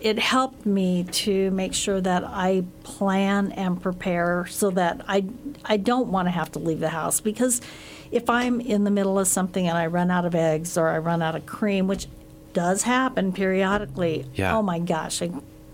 it 0.00 0.20
helped 0.20 0.64
me 0.64 1.02
to 1.10 1.50
make 1.50 1.74
sure 1.74 2.00
that 2.00 2.22
I 2.22 2.62
plan 2.84 3.50
and 3.50 3.82
prepare 3.82 4.46
so 4.46 4.70
that 4.70 5.04
I 5.08 5.24
I 5.64 5.76
don't 5.76 6.06
want 6.12 6.26
to 6.26 6.30
have 6.30 6.52
to 6.52 6.60
leave 6.60 6.78
the 6.78 6.90
house 6.90 7.18
because 7.20 7.60
if 8.12 8.30
I'm 8.30 8.60
in 8.60 8.84
the 8.84 8.92
middle 8.92 9.18
of 9.18 9.26
something 9.26 9.66
and 9.66 9.76
I 9.76 9.86
run 9.86 10.12
out 10.12 10.24
of 10.24 10.36
eggs 10.36 10.78
or 10.78 10.86
I 10.88 10.98
run 10.98 11.20
out 11.20 11.34
of 11.34 11.46
cream, 11.46 11.88
which 11.88 12.06
does 12.52 12.84
happen 12.84 13.32
periodically, 13.32 14.26
Yeah. 14.34 14.56
oh 14.56 14.62
my 14.62 14.78
gosh, 14.78 15.20
I 15.20 15.30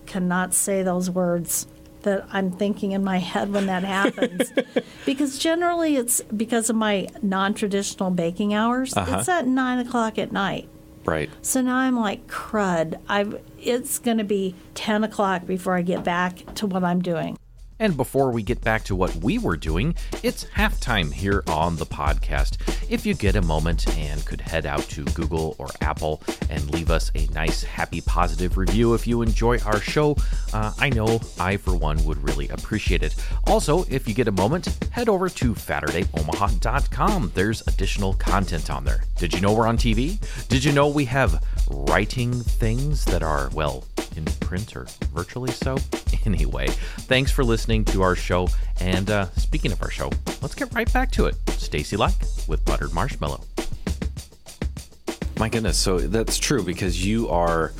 cannot 0.06 0.54
say 0.54 0.82
those 0.82 1.10
words 1.10 1.66
that 2.02 2.26
I'm 2.32 2.50
thinking 2.50 2.92
in 2.92 3.04
my 3.04 3.18
head 3.18 3.52
when 3.52 3.66
that 3.66 3.84
happens. 3.84 4.52
because 5.06 5.38
generally 5.38 5.96
it's 5.96 6.20
because 6.22 6.70
of 6.70 6.76
my 6.76 7.08
non 7.22 7.54
traditional 7.54 8.10
baking 8.10 8.54
hours. 8.54 8.96
Uh-huh. 8.96 9.18
It's 9.18 9.28
at 9.28 9.46
nine 9.46 9.78
o'clock 9.78 10.18
at 10.18 10.32
night. 10.32 10.68
right. 11.04 11.30
So 11.42 11.60
now 11.62 11.76
I'm 11.76 11.98
like, 11.98 12.26
crud. 12.26 13.00
I've 13.08 13.40
it's 13.60 13.98
gonna 13.98 14.24
be 14.24 14.54
ten 14.74 15.04
o'clock 15.04 15.46
before 15.46 15.76
I 15.76 15.82
get 15.82 16.04
back 16.04 16.54
to 16.56 16.66
what 16.66 16.84
I'm 16.84 17.00
doing. 17.02 17.38
And 17.82 17.96
before 17.96 18.30
we 18.30 18.44
get 18.44 18.60
back 18.60 18.84
to 18.84 18.94
what 18.94 19.12
we 19.16 19.38
were 19.38 19.56
doing, 19.56 19.96
it's 20.22 20.44
halftime 20.44 21.12
here 21.12 21.42
on 21.48 21.74
the 21.74 21.84
podcast. 21.84 22.58
If 22.88 23.04
you 23.04 23.12
get 23.12 23.34
a 23.34 23.42
moment 23.42 23.88
and 23.98 24.24
could 24.24 24.40
head 24.40 24.66
out 24.66 24.82
to 24.90 25.02
Google 25.06 25.56
or 25.58 25.66
Apple 25.80 26.22
and 26.48 26.70
leave 26.70 26.92
us 26.92 27.10
a 27.16 27.26
nice, 27.32 27.64
happy, 27.64 28.00
positive 28.00 28.56
review 28.56 28.94
if 28.94 29.04
you 29.08 29.20
enjoy 29.20 29.58
our 29.62 29.80
show, 29.80 30.16
uh, 30.52 30.72
I 30.78 30.90
know 30.90 31.20
I, 31.40 31.56
for 31.56 31.74
one, 31.74 32.04
would 32.04 32.22
really 32.22 32.48
appreciate 32.50 33.02
it. 33.02 33.16
Also, 33.48 33.82
if 33.90 34.06
you 34.06 34.14
get 34.14 34.28
a 34.28 34.32
moment, 34.32 34.66
head 34.92 35.08
over 35.08 35.28
to 35.28 35.52
SaturdayOmaha.com. 35.52 37.32
There's 37.34 37.66
additional 37.66 38.14
content 38.14 38.70
on 38.70 38.84
there. 38.84 39.02
Did 39.16 39.34
you 39.34 39.40
know 39.40 39.54
we're 39.54 39.66
on 39.66 39.76
TV? 39.76 40.20
Did 40.46 40.62
you 40.62 40.70
know 40.70 40.86
we 40.86 41.04
have 41.06 41.44
writing 41.68 42.32
things 42.32 43.04
that 43.06 43.24
are, 43.24 43.50
well, 43.54 43.82
in 44.14 44.24
print 44.24 44.76
or 44.76 44.86
virtually 45.12 45.50
so? 45.50 45.78
Anyway, 46.24 46.68
thanks 46.68 47.32
for 47.32 47.42
listening 47.42 47.71
to 47.80 48.02
our 48.02 48.14
show. 48.14 48.48
And 48.80 49.10
uh, 49.10 49.30
speaking 49.36 49.72
of 49.72 49.80
our 49.82 49.90
show, 49.90 50.10
let's 50.42 50.54
get 50.54 50.72
right 50.74 50.92
back 50.92 51.10
to 51.12 51.26
it. 51.26 51.34
Stacy 51.50 51.96
Like 51.96 52.14
with 52.46 52.64
Buttered 52.64 52.92
Marshmallow. 52.92 53.42
My 55.38 55.48
goodness. 55.48 55.78
So 55.78 55.98
that's 55.98 56.38
true 56.38 56.62
because 56.62 57.04
you 57.04 57.28
are 57.30 57.72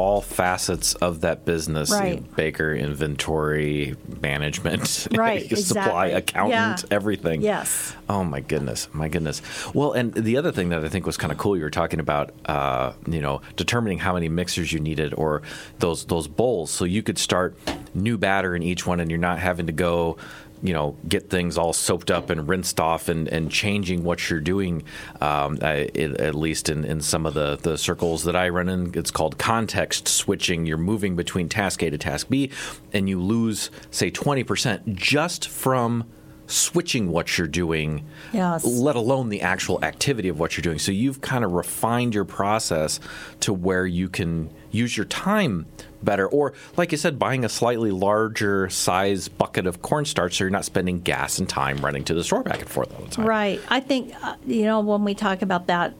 all 0.00 0.22
facets 0.22 0.94
of 0.94 1.20
that 1.20 1.44
business 1.44 1.90
Right. 1.90 2.24
baker, 2.34 2.72
inventory, 2.74 3.96
management, 4.22 5.06
Right, 5.14 5.42
supply, 5.58 6.06
exactly. 6.06 6.12
accountant, 6.12 6.84
Yeah. 6.90 6.96
everything. 6.96 7.42
Yes. 7.42 7.94
Oh 8.08 8.24
my 8.24 8.40
goodness, 8.40 8.88
my 8.94 9.08
goodness. 9.08 9.42
Well, 9.74 9.92
and 9.92 10.14
the 10.14 10.38
other 10.38 10.52
thing 10.52 10.70
that 10.70 10.82
I 10.82 10.88
think 10.88 11.04
was 11.04 11.18
kind 11.18 11.30
of 11.30 11.36
cool, 11.38 11.54
you 11.54 11.62
were 11.64 11.70
talking 11.70 12.00
about, 12.00 12.32
uh, 12.46 12.92
you 13.06 13.20
know, 13.20 13.42
determining 13.56 13.98
how 13.98 14.14
many 14.14 14.30
mixers 14.30 14.72
you 14.72 14.80
needed 14.80 15.12
or 15.14 15.42
those 15.80 16.06
those 16.06 16.26
bowls, 16.28 16.70
so 16.70 16.86
you 16.86 17.02
could 17.02 17.18
start 17.18 17.54
new 17.94 18.16
batter 18.16 18.56
in 18.56 18.62
each 18.62 18.86
one, 18.86 19.00
and 19.00 19.10
you're 19.10 19.18
not 19.20 19.38
having 19.38 19.66
to 19.66 19.72
go. 19.72 20.16
You 20.62 20.74
know, 20.74 20.96
get 21.08 21.30
things 21.30 21.56
all 21.56 21.72
soaped 21.72 22.10
up 22.10 22.30
and 22.30 22.48
rinsed 22.48 22.80
off, 22.80 23.08
and, 23.08 23.28
and 23.28 23.50
changing 23.50 24.04
what 24.04 24.28
you're 24.28 24.40
doing. 24.40 24.82
Um, 25.20 25.58
I, 25.62 25.90
at 25.94 26.34
least 26.34 26.68
in, 26.68 26.84
in 26.84 27.00
some 27.00 27.26
of 27.26 27.34
the, 27.34 27.56
the 27.56 27.78
circles 27.78 28.24
that 28.24 28.36
I 28.36 28.48
run 28.48 28.68
in, 28.68 28.92
it's 28.94 29.10
called 29.10 29.38
context 29.38 30.08
switching. 30.08 30.66
You're 30.66 30.76
moving 30.76 31.16
between 31.16 31.48
task 31.48 31.82
A 31.82 31.90
to 31.90 31.98
task 31.98 32.28
B, 32.28 32.50
and 32.92 33.08
you 33.08 33.20
lose, 33.20 33.70
say, 33.90 34.10
20% 34.10 34.94
just 34.94 35.48
from 35.48 36.04
switching 36.50 37.10
what 37.10 37.38
you're 37.38 37.46
doing, 37.46 38.04
Yes. 38.32 38.64
let 38.64 38.96
alone 38.96 39.28
the 39.28 39.40
actual 39.42 39.82
activity 39.84 40.28
of 40.28 40.38
what 40.38 40.56
you're 40.56 40.62
doing. 40.62 40.78
So 40.78 40.92
you've 40.92 41.20
kind 41.20 41.44
of 41.44 41.52
refined 41.52 42.14
your 42.14 42.24
process 42.24 43.00
to 43.40 43.52
where 43.52 43.86
you 43.86 44.08
can 44.08 44.50
use 44.70 44.96
your 44.96 45.06
time 45.06 45.66
better. 46.02 46.26
Or, 46.26 46.52
like 46.76 46.92
you 46.92 46.98
said, 46.98 47.18
buying 47.18 47.44
a 47.44 47.48
slightly 47.48 47.90
larger 47.90 48.68
size 48.70 49.28
bucket 49.28 49.66
of 49.66 49.82
cornstarch 49.82 50.36
so 50.36 50.44
you're 50.44 50.50
not 50.50 50.64
spending 50.64 51.00
gas 51.00 51.38
and 51.38 51.48
time 51.48 51.78
running 51.84 52.04
to 52.04 52.14
the 52.14 52.24
store 52.24 52.42
back 52.42 52.60
and 52.60 52.68
forth 52.68 52.92
all 52.94 53.04
the 53.04 53.10
time. 53.10 53.26
Right. 53.26 53.60
I 53.68 53.80
think, 53.80 54.14
uh, 54.22 54.36
you 54.46 54.64
know, 54.64 54.80
when 54.80 55.04
we 55.04 55.14
talk 55.14 55.42
about 55.42 55.66
that, 55.68 55.94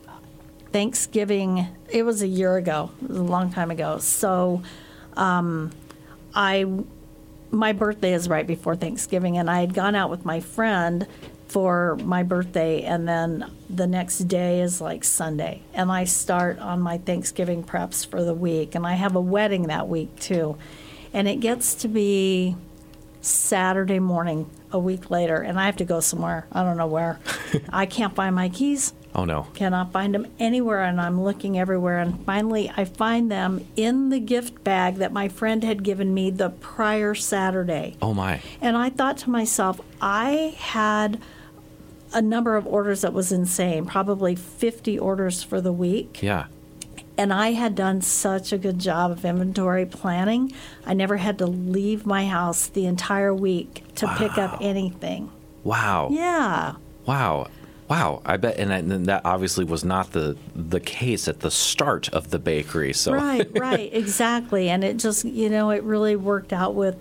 Thanksgiving, 0.73 1.67
it 1.89 2.05
was 2.05 2.23
a 2.23 2.29
year 2.29 2.57
ago, 2.57 2.91
it 3.03 3.09
was 3.09 3.19
a 3.19 3.23
long 3.23 3.53
time 3.53 3.71
ago. 3.71 3.99
So 3.99 4.63
um, 5.17 5.73
I, 6.35 6.65
my 7.51 7.73
birthday 7.73 8.13
is 8.13 8.29
right 8.29 8.47
before 8.47 8.77
Thanksgiving, 8.77 9.39
and 9.39 9.51
I 9.51 9.61
had 9.61 9.75
gone 9.75 9.95
out 9.95 10.11
with 10.11 10.25
my 10.25 10.41
friend 10.41 11.07
for 11.49 11.97
my 11.97 12.23
birthday, 12.23 12.83
and 12.83 13.09
then 13.09 13.51
the 13.69 13.87
next 13.87 14.19
day 14.21 14.61
is 14.61 14.81
like 14.81 15.03
Sunday, 15.03 15.63
and 15.75 15.91
I 15.91 16.05
start 16.05 16.59
on 16.61 16.81
my 16.81 16.99
Thanksgiving 16.99 17.65
preps 17.65 18.07
for 18.07 18.23
the 18.23 18.35
week, 18.35 18.75
and 18.75 18.87
I 18.87 18.95
have 18.95 19.17
a 19.17 19.21
wedding 19.21 19.65
that 19.65 19.89
week 19.89 20.19
too. 20.21 20.57
And 21.13 21.27
it 21.27 21.41
gets 21.41 21.75
to 21.77 21.89
be 21.89 22.57
Saturday 23.21 23.99
morning 23.99 24.49
a 24.71 24.79
week 24.79 25.11
later, 25.11 25.37
and 25.37 25.59
I 25.59 25.67
have 25.67 25.77
to 25.79 25.85
go 25.85 26.01
somewhere. 26.01 26.47
I 26.53 26.63
don't 26.63 26.77
know 26.77 26.87
where. 26.87 27.19
I 27.69 27.87
can't 27.87 28.15
find 28.15 28.35
my 28.35 28.49
keys. 28.49 28.93
Oh, 29.14 29.25
no. 29.25 29.49
Cannot 29.55 29.92
find 29.92 30.14
them 30.14 30.27
anywhere, 30.38 30.83
and 30.83 31.01
I'm 31.01 31.20
looking 31.23 31.59
everywhere. 31.59 31.99
And 31.99 32.25
finally, 32.25 32.70
I 32.77 32.85
find 32.85 33.31
them 33.31 33.66
in 33.75 34.11
the 34.11 34.20
gift 34.20 34.62
bag 34.62 34.96
that 34.96 35.12
my 35.12 35.29
friend 35.29 35.64
had 35.64 35.83
given 35.83 36.14
me 36.14 36.31
the 36.31 36.51
prior 36.51 37.14
Saturday. 37.14 37.96
Oh, 38.01 38.14
my. 38.14 38.40
And 38.61 38.77
I 38.77 38.90
thought 38.90 39.18
to 39.18 39.31
myself, 39.31 39.81
I 40.01 40.55
had 40.59 41.20
a 42.12 42.23
number 42.23 42.57
of 42.57 42.66
orders 42.66 43.01
that 43.03 43.12
was 43.12 43.33
insane, 43.33 43.87
probably 43.87 44.35
50 44.37 44.99
orders 44.99 45.42
for 45.42 45.61
the 45.61 45.73
week. 45.73 46.23
Yeah. 46.23 46.46
And 47.18 47.33
I 47.33 47.53
had 47.53 47.75
done 47.75 48.01
such 48.01 48.53
a 48.53 48.59
good 48.59 48.79
job 48.79 49.11
of 49.11 49.25
inventory 49.25 49.87
planning. 49.87 50.53
I 50.87 50.94
never 50.94 51.18
had 51.18 51.38
to 51.38 51.46
leave 51.46 52.07
my 52.07 52.27
house 52.27 52.66
the 52.66 52.87
entire 52.87 53.35
week 53.35 53.85
to 53.96 54.09
pick 54.16 54.38
up 54.38 54.59
anything. 54.61 55.31
Wow. 55.62 56.09
Yeah. 56.11 56.77
Wow. 57.05 57.49
Wow. 57.90 58.22
I 58.24 58.37
bet, 58.37 58.57
and, 58.57 58.72
I, 58.72 58.79
and 58.79 59.07
that 59.07 59.22
obviously 59.24 59.64
was 59.64 59.85
not 59.85 60.12
the 60.12 60.37
the 60.55 60.79
case 60.79 61.26
at 61.26 61.40
the 61.40 61.50
start 61.50 62.09
of 62.11 62.31
the 62.31 62.38
bakery. 62.38 62.92
So 62.92 63.12
Right, 63.12 63.50
right, 63.59 63.90
exactly. 63.92 64.70
And 64.70 64.85
it 64.85 64.96
just, 64.98 65.24
you 65.24 65.50
know, 65.50 65.70
it 65.70 65.83
really 65.83 66.14
worked 66.14 66.53
out 66.53 66.76
with 66.76 66.96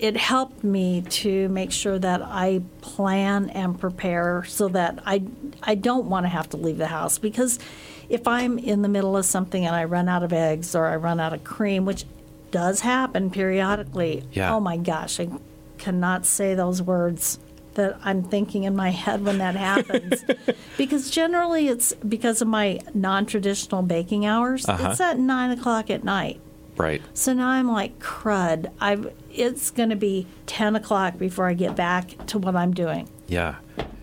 it 0.00 0.16
helped 0.16 0.64
me 0.64 1.02
to 1.02 1.48
make 1.50 1.70
sure 1.70 1.96
that 1.96 2.20
I 2.20 2.62
plan 2.80 3.50
and 3.50 3.78
prepare 3.78 4.42
so 4.48 4.66
that 4.68 4.98
I 5.06 5.22
I 5.62 5.76
don't 5.76 6.06
want 6.06 6.24
to 6.24 6.28
have 6.28 6.50
to 6.50 6.56
leave 6.56 6.78
the 6.78 6.88
house 6.88 7.18
because 7.18 7.60
if 8.08 8.26
I'm 8.26 8.58
in 8.58 8.82
the 8.82 8.88
middle 8.88 9.16
of 9.16 9.24
something 9.24 9.64
and 9.64 9.76
I 9.76 9.84
run 9.84 10.08
out 10.08 10.24
of 10.24 10.32
eggs 10.32 10.74
or 10.74 10.86
I 10.86 10.96
run 10.96 11.20
out 11.20 11.32
of 11.32 11.44
cream, 11.44 11.84
which 11.84 12.04
does 12.50 12.80
happen 12.80 13.30
periodically, 13.30 14.24
Yeah. 14.32 14.52
oh 14.52 14.58
my 14.58 14.76
gosh, 14.76 15.20
I 15.20 15.28
cannot 15.78 16.26
say 16.26 16.54
those 16.56 16.82
words 16.82 17.38
that 17.74 17.98
I'm 18.04 18.22
thinking 18.22 18.64
in 18.64 18.76
my 18.76 18.90
head 18.90 19.24
when 19.24 19.38
that 19.38 19.56
happens. 19.56 20.24
because 20.78 21.10
generally 21.10 21.68
it's 21.68 21.92
because 21.94 22.42
of 22.42 22.48
my 22.48 22.80
non 22.94 23.26
traditional 23.26 23.82
baking 23.82 24.26
hours. 24.26 24.68
Uh-huh. 24.68 24.90
It's 24.90 25.00
at 25.00 25.18
nine 25.18 25.50
o'clock 25.50 25.90
at 25.90 26.04
night. 26.04 26.40
right. 26.76 27.02
So 27.14 27.32
now 27.32 27.48
I'm 27.48 27.70
like, 27.70 27.98
crud. 27.98 28.70
I've 28.80 29.12
it's 29.30 29.70
gonna 29.70 29.96
be 29.96 30.26
ten 30.46 30.76
o'clock 30.76 31.18
before 31.18 31.46
I 31.46 31.54
get 31.54 31.76
back 31.76 32.26
to 32.26 32.38
what 32.38 32.56
I'm 32.56 32.72
doing. 32.74 33.08
Yeah. 33.26 33.56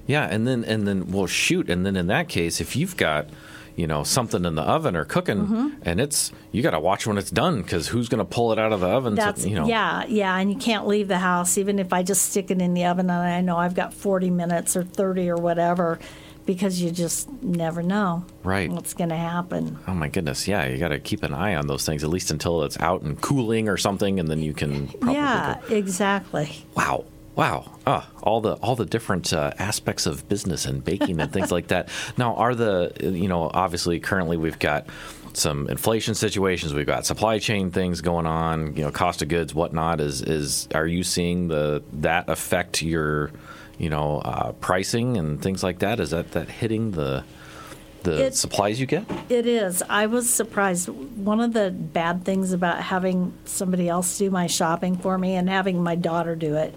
Yeah, 0.08 0.25
and 0.25 0.47
then 0.47 0.63
and 0.65 0.88
then 0.88 1.12
well 1.12 1.27
shoot, 1.27 1.69
and 1.69 1.86
then 1.86 1.95
in 1.95 2.08
that 2.08 2.29
case, 2.29 2.60
if 2.60 2.75
you've 2.75 2.97
got 2.97 3.29
you 3.75 3.88
know 3.88 4.03
something 4.03 4.45
in 4.45 4.55
the 4.55 4.62
oven 4.63 4.95
or 4.95 5.05
cooking, 5.05 5.38
Mm-hmm. 5.39 5.67
and 5.84 5.99
it's 6.01 6.32
you 6.51 6.62
got 6.62 6.71
to 6.71 6.79
watch 6.79 7.05
when 7.08 7.17
it's 7.17 7.32
done 7.32 7.62
because 7.62 7.88
who's 7.88 8.10
going 8.10 8.19
to 8.19 8.25
pull 8.25 8.51
it 8.51 8.60
out 8.60 8.71
of 8.73 8.79
the 8.82 8.88
oven? 8.88 9.15
That's 9.15 9.45
you 9.45 9.55
know, 9.55 9.67
yeah, 9.67 10.05
yeah, 10.08 10.36
and 10.38 10.51
you 10.51 10.58
can't 10.58 10.88
leave 10.88 11.08
the 11.08 11.19
house 11.19 11.58
even 11.58 11.79
if 11.79 11.93
I 11.93 12.03
just 12.03 12.29
stick 12.32 12.51
it 12.51 12.62
in 12.62 12.73
the 12.73 12.86
oven 12.86 13.10
and 13.10 13.12
I 13.12 13.41
know 13.41 13.58
I've 13.58 13.75
got 13.75 13.93
40 13.93 14.29
minutes 14.32 14.75
or 14.75 14.84
30 14.84 15.29
or 15.29 15.36
whatever 15.38 15.99
because 16.45 16.82
you 16.82 16.89
just 16.89 17.29
never 17.43 17.84
know 17.84 18.25
Right. 18.43 18.71
what's 18.71 18.95
going 18.95 19.10
to 19.12 19.15
happen. 19.15 19.77
Oh 19.88 19.93
my 19.93 20.08
goodness, 20.08 20.47
yeah, 20.47 20.65
you 20.65 20.77
got 20.79 20.88
to 20.88 20.99
keep 20.99 21.21
an 21.21 21.32
eye 21.34 21.53
on 21.55 21.67
those 21.67 21.86
things 21.86 22.03
at 22.03 22.10
least 22.10 22.32
until 22.32 22.63
it's 22.63 22.79
out 22.79 23.03
and 23.03 23.21
cooling 23.21 23.69
or 23.69 23.77
something, 23.77 24.19
and 24.19 24.27
then 24.29 24.39
you 24.41 24.53
can. 24.53 24.88
Probably 24.88 25.13
Yeah, 25.13 25.60
go- 25.69 25.75
exactly. 25.75 26.65
Wow. 26.75 27.05
Wow. 27.39 27.71
Ah, 27.88 28.06
all 28.21 28.41
the 28.41 28.56
all 28.56 28.75
the 28.75 28.86
different 28.86 29.32
uh, 29.32 29.54
aspects 29.58 30.06
of 30.06 30.28
business 30.28 30.65
and 30.65 30.84
baking 30.84 31.21
and 31.21 31.32
things 31.32 31.54
like 31.54 31.67
that. 31.67 31.88
Now, 32.17 32.36
are 32.36 32.54
the 32.54 32.91
you 32.99 33.30
know 33.30 33.49
obviously 33.54 34.02
currently 34.02 34.36
we've 34.36 34.60
got 34.60 34.88
some 35.32 35.69
inflation 35.69 36.15
situations, 36.15 36.73
we've 36.73 36.86
got 36.86 37.06
supply 37.06 37.39
chain 37.39 37.71
things 37.71 38.02
going 38.02 38.25
on, 38.25 38.75
you 38.75 38.84
know, 38.84 38.91
cost 38.91 39.21
of 39.21 39.30
goods, 39.30 39.56
whatnot. 39.56 40.02
Is 40.02 40.21
is 40.21 40.67
are 40.75 40.86
you 40.86 41.02
seeing 41.02 41.47
the 41.47 41.82
that 42.02 42.28
affect 42.28 42.82
your 42.82 43.32
you 43.78 43.89
know 43.89 44.19
uh, 44.19 44.52
pricing 44.60 45.15
and 45.15 45.41
things 45.41 45.63
like 45.63 45.80
that? 45.80 46.02
Is 46.02 46.10
that 46.10 46.34
that 46.34 46.49
hitting 46.49 46.91
the 46.91 47.23
the 48.04 48.25
It- 48.25 48.36
supplies 48.36 48.82
you 48.82 48.86
get? 48.86 49.06
It 49.30 49.45
is. 49.47 49.82
I 49.89 50.08
was 50.08 50.30
surprised. 50.30 50.89
One 50.89 51.39
of 51.39 51.54
the 51.54 51.71
bad 51.71 52.25
things 52.25 52.52
about 52.52 52.82
having 52.82 53.32
somebody 53.45 53.88
else 53.88 54.17
do 54.17 54.30
my 54.30 54.47
shopping 54.47 54.97
for 54.97 55.17
me 55.17 55.36
and 55.36 55.47
having 55.47 55.82
my 55.82 55.95
daughter 55.95 56.36
do 56.36 56.56
it 56.56 56.75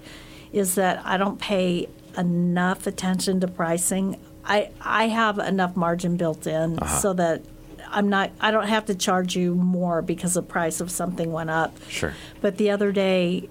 is 0.53 0.75
that 0.77 1.01
I 1.05 1.17
don't 1.17 1.41
pay 1.41 1.89
enough 2.17 2.87
attention 2.87 3.41
to 3.41 3.49
pricing. 3.49 4.19
I 4.45 4.71
I 4.81 5.09
have 5.09 5.39
enough 5.39 5.77
margin 5.77 6.17
built 6.17 6.47
in 6.47 6.79
uh-huh. 6.79 6.99
so 6.99 7.13
that 7.15 7.43
I'm 7.91 8.09
not 8.09 8.31
I 8.41 8.51
don't 8.51 8.69
have 8.69 8.87
to 8.87 8.95
charge 8.95 9.37
you 9.37 9.55
more 9.55 10.03
because 10.03 10.35
the 10.35 10.43
price 10.43 10.81
of 10.81 10.91
something 10.91 11.33
went 11.33 11.51
up. 11.51 11.77
Sure. 11.89 12.15
But 12.41 12.59
the 12.59 12.71
other 12.71 12.93
day 12.93 13.49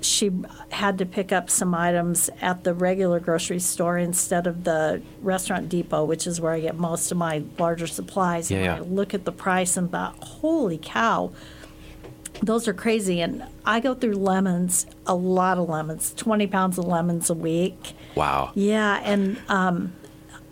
she 0.00 0.32
had 0.70 0.98
to 0.98 1.06
pick 1.06 1.32
up 1.32 1.48
some 1.48 1.74
items 1.74 2.28
at 2.40 2.64
the 2.64 2.74
regular 2.74 3.20
grocery 3.20 3.60
store 3.60 3.98
instead 3.98 4.46
of 4.46 4.64
the 4.64 5.00
restaurant 5.20 5.68
depot, 5.68 6.04
which 6.04 6.26
is 6.26 6.40
where 6.40 6.52
I 6.52 6.60
get 6.60 6.76
most 6.76 7.12
of 7.12 7.18
my 7.18 7.44
larger 7.58 7.86
supplies. 7.86 8.50
Yeah, 8.50 8.58
and 8.58 8.66
yeah. 8.66 8.76
I 8.76 8.80
look 8.80 9.14
at 9.14 9.24
the 9.24 9.32
price 9.32 9.76
and 9.76 9.90
thought, 9.90 10.16
holy 10.22 10.78
cow, 10.82 11.30
those 12.42 12.66
are 12.68 12.74
crazy. 12.74 13.20
And 13.20 13.44
I 13.64 13.80
go 13.80 13.94
through 13.94 14.14
lemons, 14.14 14.86
a 15.06 15.14
lot 15.14 15.58
of 15.58 15.68
lemons, 15.68 16.12
20 16.14 16.46
pounds 16.48 16.78
of 16.78 16.84
lemons 16.84 17.30
a 17.30 17.34
week. 17.34 17.94
Wow. 18.14 18.52
Yeah, 18.54 19.00
and 19.04 19.40
um, 19.48 19.92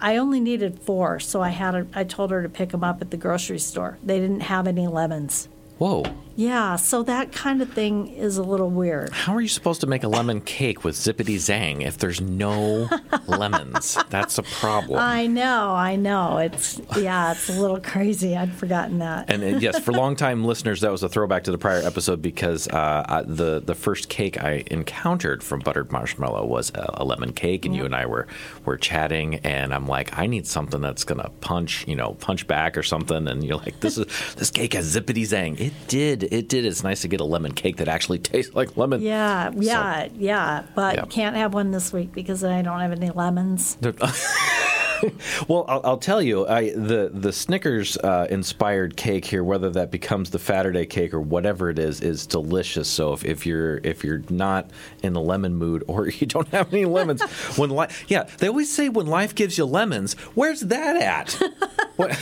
I 0.01 0.17
only 0.17 0.41
needed 0.41 0.79
four, 0.81 1.21
so 1.21 1.43
I 1.43 1.51
had 1.51 1.75
a, 1.75 1.87
I 1.95 2.05
told 2.05 2.31
her 2.31 2.43
to 2.43 2.49
pick 2.49 2.71
them 2.71 2.85
up 2.85 3.03
at 3.03 3.11
the 3.11 3.17
grocery 3.17 3.59
store. 3.59 3.99
They 4.03 4.21
didn't 4.21 4.41
have 4.41 4.67
any 4.67 4.87
lemons. 4.87 5.49
Whoa. 5.79 6.05
Yeah, 6.41 6.77
so 6.77 7.03
that 7.03 7.33
kind 7.33 7.61
of 7.61 7.71
thing 7.71 8.07
is 8.07 8.39
a 8.39 8.43
little 8.43 8.71
weird. 8.71 9.13
How 9.13 9.35
are 9.35 9.43
you 9.43 9.49
supposed 9.49 9.83
to 9.83 9.87
make 9.87 10.05
a 10.05 10.09
lemon 10.09 10.41
cake 10.59 10.85
with 10.85 10.95
zippity 10.97 11.35
zang 11.35 11.85
if 11.87 11.99
there's 11.99 12.19
no 12.23 12.89
lemons? 13.27 13.99
That's 14.09 14.39
a 14.39 14.43
problem. 14.43 14.99
I 14.99 15.27
know, 15.27 15.73
I 15.75 15.97
know. 15.97 16.39
It's 16.39 16.81
yeah, 16.97 17.33
it's 17.33 17.51
a 17.51 17.61
little 17.61 17.79
crazy. 17.79 18.39
I'd 18.39 18.55
forgotten 18.55 19.01
that. 19.01 19.31
And 19.31 19.61
yes, 19.61 19.81
for 19.81 19.93
longtime 20.03 20.43
listeners, 20.43 20.81
that 20.81 20.91
was 20.91 21.03
a 21.03 21.11
throwback 21.11 21.45
to 21.45 21.51
the 21.51 21.59
prior 21.59 21.83
episode 21.83 22.23
because 22.23 22.67
uh, 22.69 23.05
I- 23.07 23.23
the 23.27 23.61
the 23.61 23.75
first 23.75 24.09
cake 24.09 24.43
I 24.43 24.65
encountered 24.71 25.43
from 25.43 25.61
buttered 25.61 25.93
marshmallow 25.93 26.47
was 26.47 26.71
a, 26.75 26.91
a 26.95 27.05
lemon 27.05 27.35
cake, 27.35 27.67
and 27.67 27.77
you 27.77 27.85
and 27.85 27.95
I 27.95 28.07
were 28.07 28.27
were 28.65 28.79
chatting, 28.79 29.35
and 29.45 29.75
I'm 29.75 29.87
like, 29.87 30.17
I 30.19 30.25
need 30.27 30.47
something 30.47 30.81
that's 30.81 31.05
gonna 31.05 31.29
punch, 31.43 31.85
you 31.87 31.97
know, 31.97 32.15
punch 32.15 32.47
back 32.47 32.79
or 32.79 32.83
something, 32.83 33.29
and 33.29 33.45
you're 33.45 33.59
like, 33.59 33.79
this 33.81 33.99
is 33.99 34.07
this 34.37 34.51
cake 34.51 34.73
has 34.73 34.97
zippity 34.97 35.25
zang. 35.25 35.61
It 35.61 35.75
did, 35.87 36.30
it 36.31 36.49
did. 36.49 36.65
It's 36.65 36.83
nice 36.83 37.03
to 37.03 37.09
get 37.09 37.21
a 37.21 37.25
lemon 37.25 37.53
cake 37.53 37.77
that 37.79 37.89
actually 37.89 38.19
tastes 38.31 38.55
like 38.55 38.77
lemon. 38.77 39.03
Yeah, 39.03 39.51
yeah, 39.57 40.09
yeah. 40.17 40.65
But 40.75 40.97
Yeah. 40.97 41.05
can't 41.07 41.37
have 41.37 41.53
one 41.55 41.71
this 41.73 41.93
week 41.93 42.13
because 42.13 42.43
I 42.45 42.63
don't 42.63 42.81
have 42.81 42.93
any 42.93 43.11
lemons. 43.11 43.77
Well, 45.49 45.65
I'll, 45.69 45.81
I'll 45.85 45.99
tell 45.99 46.23
you, 46.23 46.47
I, 46.47 46.71
the 46.71 47.11
the 47.13 47.33
Snickers 47.33 47.97
uh, 47.99 48.27
inspired 48.31 48.97
cake 48.97 49.25
here, 49.25 49.43
whether 49.43 49.71
that 49.71 49.91
becomes 49.91 50.31
the 50.31 50.39
Fatterday 50.39 50.89
cake 50.89 51.15
or 51.15 51.21
whatever 51.21 51.71
it 51.71 51.79
is, 51.79 52.01
is 52.01 52.27
delicious. 52.27 52.89
So 52.89 53.13
if, 53.13 53.25
if 53.25 53.47
you're 53.47 53.79
if 53.79 54.05
you're 54.05 54.23
not 54.29 54.71
in 55.03 55.13
the 55.13 55.21
lemon 55.21 55.55
mood 55.57 55.85
or 55.89 56.09
you 56.11 56.27
don't 56.27 56.49
have 56.49 56.73
any 56.73 56.85
lemons, 56.85 57.23
when 57.57 57.71
life, 57.71 58.05
yeah, 58.09 58.25
they 58.39 58.49
always 58.49 58.73
say 58.73 58.89
when 58.89 59.07
life 59.07 59.35
gives 59.35 59.59
you 59.59 59.65
lemons, 59.65 60.15
where's 60.35 60.61
that 60.61 60.97
at? 60.97 61.33
what, 61.97 62.15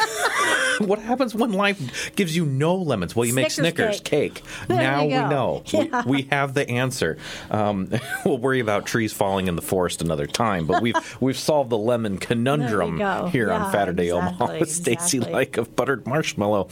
what 0.80 0.98
happens 0.98 1.34
when 1.34 1.52
life 1.52 2.14
gives 2.14 2.36
you 2.36 2.46
no 2.46 2.76
lemons? 2.76 3.14
Well, 3.16 3.26
you 3.26 3.34
make 3.34 3.50
Snickers 3.50 3.96
Snickers 3.96 4.00
cake. 4.00 4.42
Now 4.68 5.02
we 5.02 5.10
know. 5.10 5.62
Yeah. 5.66 6.04
We, 6.04 6.18
we 6.18 6.22
have 6.30 6.54
the 6.54 6.68
answer. 6.68 7.18
Um, 7.50 7.90
we'll 8.24 8.38
worry 8.38 8.60
about 8.60 8.86
trees 8.86 9.12
falling 9.12 9.48
in 9.48 9.56
the 9.56 9.62
forest 9.62 10.02
another 10.02 10.26
time, 10.26 10.66
but 10.66 10.82
we've 10.82 11.20
we've 11.20 11.38
solved 11.38 11.70
the 11.70 11.78
lemon 11.78 12.18
conundrum 12.18 12.67
go. 12.98 13.26
here 13.32 13.50
on 13.52 13.62
Yeah, 13.62 13.70
Saturday 13.72 14.12
Omaha 14.12 14.58
with 14.60 14.70
Stacy 14.70 15.18
exactly. 15.18 15.32
Like 15.32 15.56
of 15.56 15.74
Buttered 15.76 16.06
Marshmallow. 16.06 16.68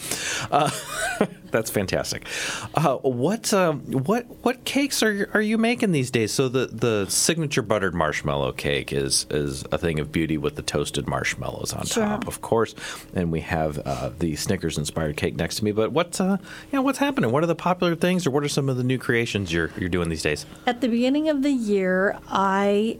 Uh, 0.50 0.70
that's 1.50 1.70
fantastic. 1.70 2.26
Uh, 2.74 2.96
what 2.96 3.52
um, 3.54 3.80
what 4.04 4.24
what 4.44 4.64
cakes 4.64 5.02
are 5.02 5.30
are 5.34 5.40
you 5.40 5.58
making 5.58 5.92
these 5.92 6.10
days? 6.10 6.32
So 6.32 6.48
the, 6.48 6.66
the 6.66 7.06
signature 7.08 7.62
buttered 7.62 7.94
marshmallow 7.94 8.52
cake 8.52 8.92
is 8.92 9.26
is 9.30 9.64
a 9.72 9.78
thing 9.78 9.98
of 10.00 10.12
beauty 10.12 10.36
with 10.38 10.56
the 10.56 10.62
toasted 10.62 11.08
marshmallows 11.08 11.72
on 11.72 11.86
Sure. 11.86 12.04
top, 12.04 12.26
of 12.28 12.40
course, 12.40 12.74
and 13.14 13.32
we 13.32 13.40
have 13.40 13.78
uh, 13.86 14.10
the 14.18 14.36
Snickers 14.36 14.76
inspired 14.78 15.16
cake 15.16 15.36
next 15.36 15.56
to 15.56 15.64
me. 15.64 15.72
But 15.72 15.92
what 15.92 16.20
uh, 16.20 16.36
you 16.40 16.76
know, 16.76 16.82
what's 16.82 16.98
happening? 16.98 17.30
What 17.32 17.42
are 17.42 17.46
the 17.46 17.54
popular 17.54 17.94
things, 17.94 18.26
or 18.26 18.30
what 18.30 18.42
are 18.44 18.48
some 18.48 18.68
of 18.68 18.76
the 18.76 18.84
new 18.84 18.98
creations 18.98 19.52
you're 19.52 19.70
you're 19.78 19.88
doing 19.88 20.08
these 20.08 20.22
days? 20.22 20.46
At 20.66 20.80
the 20.80 20.88
beginning 20.88 21.28
of 21.28 21.42
the 21.42 21.52
year, 21.52 22.18
I 22.28 22.98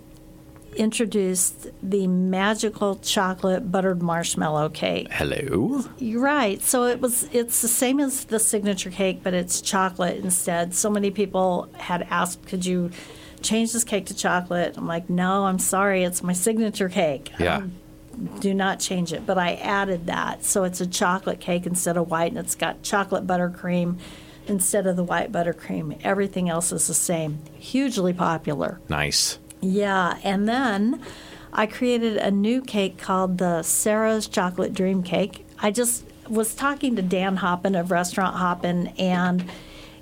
introduced 0.76 1.68
the 1.82 2.06
magical 2.06 2.96
chocolate 2.96 3.70
buttered 3.70 4.02
marshmallow 4.02 4.68
cake. 4.70 5.12
Hello. 5.12 5.84
You're 5.98 6.22
right. 6.22 6.62
So 6.62 6.84
it 6.84 7.00
was 7.00 7.28
it's 7.32 7.62
the 7.62 7.68
same 7.68 8.00
as 8.00 8.24
the 8.24 8.38
signature 8.38 8.90
cake, 8.90 9.20
but 9.22 9.34
it's 9.34 9.60
chocolate 9.60 10.16
instead. 10.16 10.74
So 10.74 10.90
many 10.90 11.10
people 11.10 11.68
had 11.76 12.06
asked, 12.10 12.46
could 12.46 12.64
you 12.64 12.90
change 13.42 13.72
this 13.72 13.84
cake 13.84 14.06
to 14.06 14.14
chocolate? 14.14 14.76
I'm 14.76 14.86
like, 14.86 15.10
no, 15.10 15.46
I'm 15.46 15.58
sorry, 15.58 16.04
it's 16.04 16.22
my 16.22 16.32
signature 16.32 16.88
cake. 16.88 17.30
Yeah. 17.38 17.58
Um, 17.58 17.72
do 18.40 18.54
not 18.54 18.80
change 18.80 19.12
it. 19.12 19.26
But 19.26 19.38
I 19.38 19.54
added 19.54 20.06
that. 20.06 20.44
So 20.44 20.64
it's 20.64 20.80
a 20.80 20.86
chocolate 20.86 21.40
cake 21.40 21.66
instead 21.66 21.96
of 21.96 22.10
white, 22.10 22.32
and 22.32 22.38
it's 22.38 22.54
got 22.54 22.82
chocolate 22.82 23.26
buttercream 23.26 23.98
instead 24.46 24.86
of 24.86 24.96
the 24.96 25.04
white 25.04 25.32
buttercream. 25.32 26.00
Everything 26.04 26.48
else 26.48 26.72
is 26.72 26.86
the 26.86 26.94
same. 26.94 27.40
Hugely 27.58 28.12
popular. 28.12 28.80
Nice. 28.88 29.38
Yeah, 29.60 30.18
and 30.22 30.48
then 30.48 31.02
I 31.52 31.66
created 31.66 32.16
a 32.18 32.30
new 32.30 32.60
cake 32.60 32.98
called 32.98 33.38
the 33.38 33.62
Sarah's 33.62 34.28
Chocolate 34.28 34.74
Dream 34.74 35.02
Cake. 35.02 35.46
I 35.58 35.70
just 35.70 36.04
was 36.28 36.54
talking 36.54 36.96
to 36.96 37.02
Dan 37.02 37.36
Hoppin 37.36 37.74
of 37.74 37.90
Restaurant 37.90 38.36
Hoppin, 38.36 38.88
and 38.98 39.48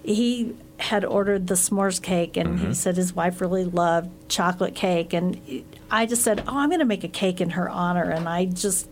he 0.02 0.54
had 0.78 1.04
ordered 1.04 1.46
the 1.46 1.54
s'mores 1.54 2.02
cake, 2.02 2.36
and 2.36 2.58
he 2.58 2.64
mm-hmm. 2.64 2.72
said 2.72 2.96
his 2.96 3.14
wife 3.14 3.40
really 3.40 3.64
loved 3.64 4.10
chocolate 4.28 4.74
cake, 4.74 5.12
and 5.12 5.64
I 5.90 6.06
just 6.06 6.22
said, 6.22 6.42
"Oh, 6.48 6.58
I'm 6.58 6.68
going 6.68 6.80
to 6.80 6.84
make 6.84 7.04
a 7.04 7.08
cake 7.08 7.40
in 7.40 7.50
her 7.50 7.68
honor," 7.68 8.10
and 8.10 8.28
I 8.28 8.46
just 8.46 8.88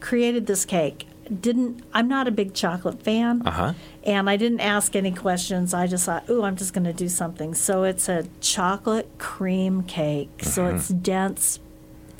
created 0.00 0.46
this 0.46 0.64
cake. 0.64 1.06
Didn't 1.40 1.82
I'm 1.92 2.08
not 2.08 2.28
a 2.28 2.30
big 2.30 2.54
chocolate 2.54 3.02
fan, 3.02 3.42
Uh-huh. 3.44 3.72
and 4.04 4.30
I 4.30 4.36
didn't 4.36 4.60
ask 4.60 4.94
any 4.94 5.10
questions. 5.12 5.74
I 5.74 5.86
just 5.86 6.06
thought, 6.06 6.28
"Ooh, 6.30 6.42
I'm 6.42 6.56
just 6.56 6.72
going 6.72 6.84
to 6.84 6.92
do 6.92 7.08
something." 7.08 7.54
So 7.54 7.84
it's 7.84 8.08
a 8.08 8.26
chocolate 8.40 9.08
cream 9.18 9.82
cake. 9.82 10.30
So 10.42 10.66
it's 10.66 10.88
dense 10.88 11.58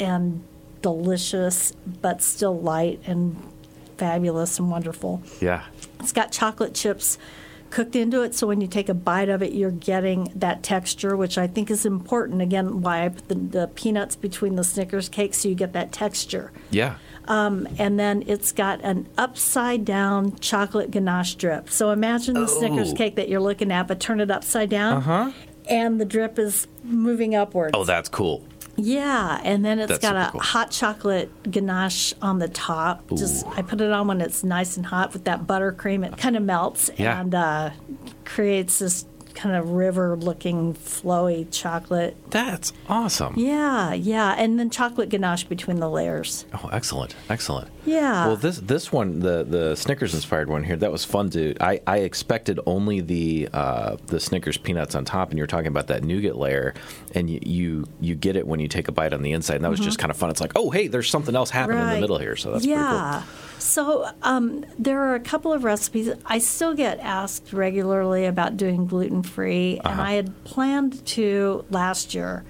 and 0.01 0.42
delicious, 0.83 1.73
but 2.03 2.23
still 2.23 2.59
light 2.59 3.01
and 3.07 3.37
fabulous 3.97 4.59
and 4.59 4.71
wonderful. 4.71 5.23
Yeah. 5.40 5.62
It's 6.01 6.12
got 6.12 6.33
chocolate 6.33 6.75
chips 6.75 7.19
cooked 7.71 7.97
into 7.97 8.23
it, 8.23 8.35
so 8.35 8.47
when 8.47 8.61
you 8.61 8.66
take 8.69 8.88
a 8.88 8.95
bite 8.95 9.29
of 9.29 9.42
it, 9.42 9.53
you're 9.53 9.71
getting 9.73 10.31
that 10.37 10.62
texture, 10.62 11.16
which 11.16 11.37
I 11.37 11.47
think 11.49 11.71
is 11.71 11.85
important. 11.85 12.40
Again, 12.40 12.81
why 12.81 13.05
I 13.05 13.09
put 13.09 13.29
the, 13.29 13.35
the 13.35 13.66
peanuts 13.75 14.14
between 14.14 14.55
the 14.55 14.62
Snickers 14.64 15.09
cake, 15.09 15.35
so 15.35 15.49
you 15.49 15.55
get 15.57 15.73
that 15.73 15.90
texture. 15.92 16.53
Yeah. 16.71 16.95
And 17.28 17.98
then 17.98 18.24
it's 18.26 18.52
got 18.52 18.80
an 18.82 19.08
upside 19.18 19.84
down 19.84 20.36
chocolate 20.38 20.90
ganache 20.90 21.34
drip. 21.34 21.70
So 21.70 21.90
imagine 21.90 22.34
the 22.34 22.46
Snickers 22.46 22.92
Oh. 22.92 22.96
cake 22.96 23.16
that 23.16 23.28
you're 23.28 23.40
looking 23.40 23.70
at, 23.72 23.88
but 23.88 24.00
turn 24.00 24.20
it 24.20 24.30
upside 24.30 24.70
down. 24.70 24.98
Uh-huh. 24.98 25.30
And 25.68 26.00
the 26.00 26.04
drip 26.04 26.38
is 26.38 26.66
moving 26.84 27.34
upwards. 27.34 27.72
Oh, 27.74 27.84
that's 27.84 28.08
cool. 28.08 28.44
Yeah, 28.78 29.40
and 29.42 29.64
then 29.64 29.78
it's 29.78 29.88
That's 29.88 30.02
got 30.02 30.16
a 30.28 30.30
cool. 30.32 30.40
hot 30.42 30.70
chocolate 30.70 31.30
ganache 31.50 32.12
on 32.20 32.38
the 32.40 32.48
top. 32.48 33.08
Just 33.16 33.46
I 33.46 33.62
put 33.62 33.80
it 33.80 33.90
on 33.90 34.06
when 34.06 34.20
it's 34.20 34.44
nice 34.44 34.76
and 34.76 34.84
hot 34.84 35.14
with 35.14 35.24
that 35.24 35.46
buttercream. 35.46 36.04
It 36.06 36.18
kind 36.18 36.36
of 36.36 36.42
melts 36.42 36.90
Yeah. 36.98 37.18
and 37.18 37.34
uh, 37.34 37.70
creates 38.26 38.78
this 38.78 39.06
kind 39.37 39.55
of 39.55 39.70
river-looking 39.70 40.75
flowy 40.75 41.46
chocolate. 41.53 42.16
That's 42.31 42.72
awesome. 42.88 43.35
Yeah, 43.37 43.92
yeah, 43.92 44.35
and 44.37 44.59
then 44.59 44.70
chocolate 44.70 45.11
ganache 45.11 45.44
between 45.44 45.79
the 45.79 45.88
layers. 45.88 46.46
Oh, 46.55 46.69
excellent, 46.73 47.15
excellent. 47.29 47.69
Yeah. 47.85 48.27
Well, 48.27 48.37
this 48.37 48.56
this 48.58 48.90
one, 48.90 49.21
the 49.21 49.44
the 49.44 49.77
Snickers 49.77 50.15
inspired 50.15 50.48
one 50.48 50.65
here, 50.65 50.77
that 50.77 50.90
was 50.90 51.04
fun 51.04 51.31
to. 51.31 51.54
I, 51.60 51.81
I 51.87 51.98
expected 51.98 52.58
only 52.67 53.00
the 53.00 53.48
uh, 53.52 53.96
the 54.06 54.19
Snickers 54.19 54.56
peanuts 54.56 54.94
on 54.94 55.04
top, 55.04 55.31
and 55.31 55.38
you're 55.38 55.46
talking 55.46 55.69
about 55.69 55.87
that 55.88 56.02
nougat 56.02 56.37
layer, 56.37 56.75
and 57.15 57.31
you 57.31 57.38
you, 57.44 57.87
you 58.00 58.15
get 58.17 58.35
it 58.37 58.46
when 58.46 58.58
you 58.58 58.67
take 58.69 58.88
a 58.88 58.92
bite 58.92 59.13
on 59.13 59.23
the 59.23 59.33
inside, 59.33 59.56
and 59.56 59.65
that 59.65 59.71
was 59.71 59.79
just 59.81 59.98
kind 59.98 60.10
of 60.10 60.17
fun. 60.17 60.31
It's 60.31 60.40
like, 60.40 60.52
oh, 60.56 60.71
hey, 60.71 60.88
there's 60.88 61.08
something 61.10 61.37
else 61.37 61.50
happening 61.50 61.79
in 61.81 61.87
the 61.87 61.92
Mm-hmm. 61.92 62.00
Middle 62.00 62.19
here, 62.19 62.37
so 62.37 62.52
that's 62.52 62.65
yeah. 62.67 63.23
So 63.59 64.09
um, 64.23 64.65
there 64.79 65.00
are 65.02 65.15
a 65.15 65.21
couple 65.21 65.52
of 65.52 65.65
recipes. 65.65 66.11
I 66.27 66.38
still 66.38 66.75
get 66.75 66.98
asked 67.00 67.52
regularly 67.52 68.27
about 68.27 68.57
doing 68.57 68.87
gluten 68.87 69.23
free, 69.23 69.79
Uh-huh. 69.81 69.92
and 69.92 70.00
I 70.00 70.13
had 70.15 70.44
planned 70.44 71.04
to 71.07 71.65
last 71.71 72.15
year. 72.15 72.44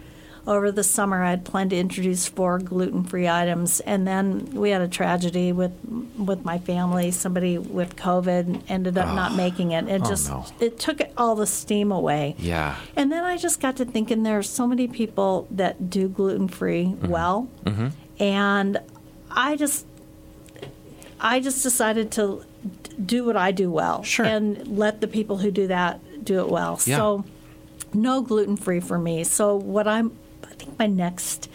Over 0.48 0.70
the 0.70 0.84
summer, 0.84 1.24
I 1.24 1.30
had 1.30 1.44
planned 1.44 1.70
to 1.70 1.76
introduce 1.76 2.28
four 2.28 2.60
gluten-free 2.60 3.26
items, 3.28 3.80
and 3.80 4.06
then 4.06 4.50
we 4.54 4.70
had 4.70 4.80
a 4.80 4.86
tragedy 4.86 5.50
with 5.50 5.72
with 6.16 6.44
my 6.44 6.58
family. 6.58 7.10
Somebody 7.10 7.58
with 7.58 7.96
COVID 7.96 8.62
ended 8.68 8.96
up 8.96 9.12
not 9.12 9.34
making 9.34 9.72
it. 9.72 9.88
It 9.88 10.02
Oh, 10.04 10.08
just 10.08 10.28
no. 10.30 10.46
it 10.60 10.78
took 10.78 11.00
all 11.16 11.34
the 11.34 11.48
steam 11.48 11.90
away. 11.90 12.36
Yeah. 12.38 12.76
And 12.94 13.10
then 13.10 13.24
I 13.24 13.38
just 13.38 13.58
got 13.58 13.74
to 13.78 13.84
thinking 13.84 14.22
there 14.22 14.38
are 14.38 14.42
so 14.44 14.68
many 14.68 14.86
people 14.86 15.48
that 15.50 15.90
do 15.90 16.08
gluten 16.08 16.46
free 16.46 16.84
Mm-hmm. 16.94 17.08
well, 17.08 17.48
and 18.20 18.78
I 19.32 19.56
just 19.56 19.84
I 21.20 21.40
just 21.40 21.62
decided 21.62 22.10
to 22.12 22.44
do 23.04 23.24
what 23.24 23.36
I 23.36 23.52
do 23.52 23.70
well 23.70 24.02
Sure. 24.02 24.26
and 24.26 24.66
let 24.78 25.00
the 25.00 25.08
people 25.08 25.38
who 25.38 25.50
do 25.50 25.66
that 25.68 26.24
do 26.24 26.40
it 26.40 26.48
well. 26.48 26.80
Yeah. 26.84 26.96
So 26.96 27.24
no 27.94 28.22
gluten 28.22 28.56
free 28.56 28.80
for 28.80 28.98
me. 28.98 29.24
So 29.24 29.56
what 29.56 29.86
I'm 29.88 30.12
I 30.44 30.54
think 30.54 30.78
my 30.78 30.86
next 30.86 31.48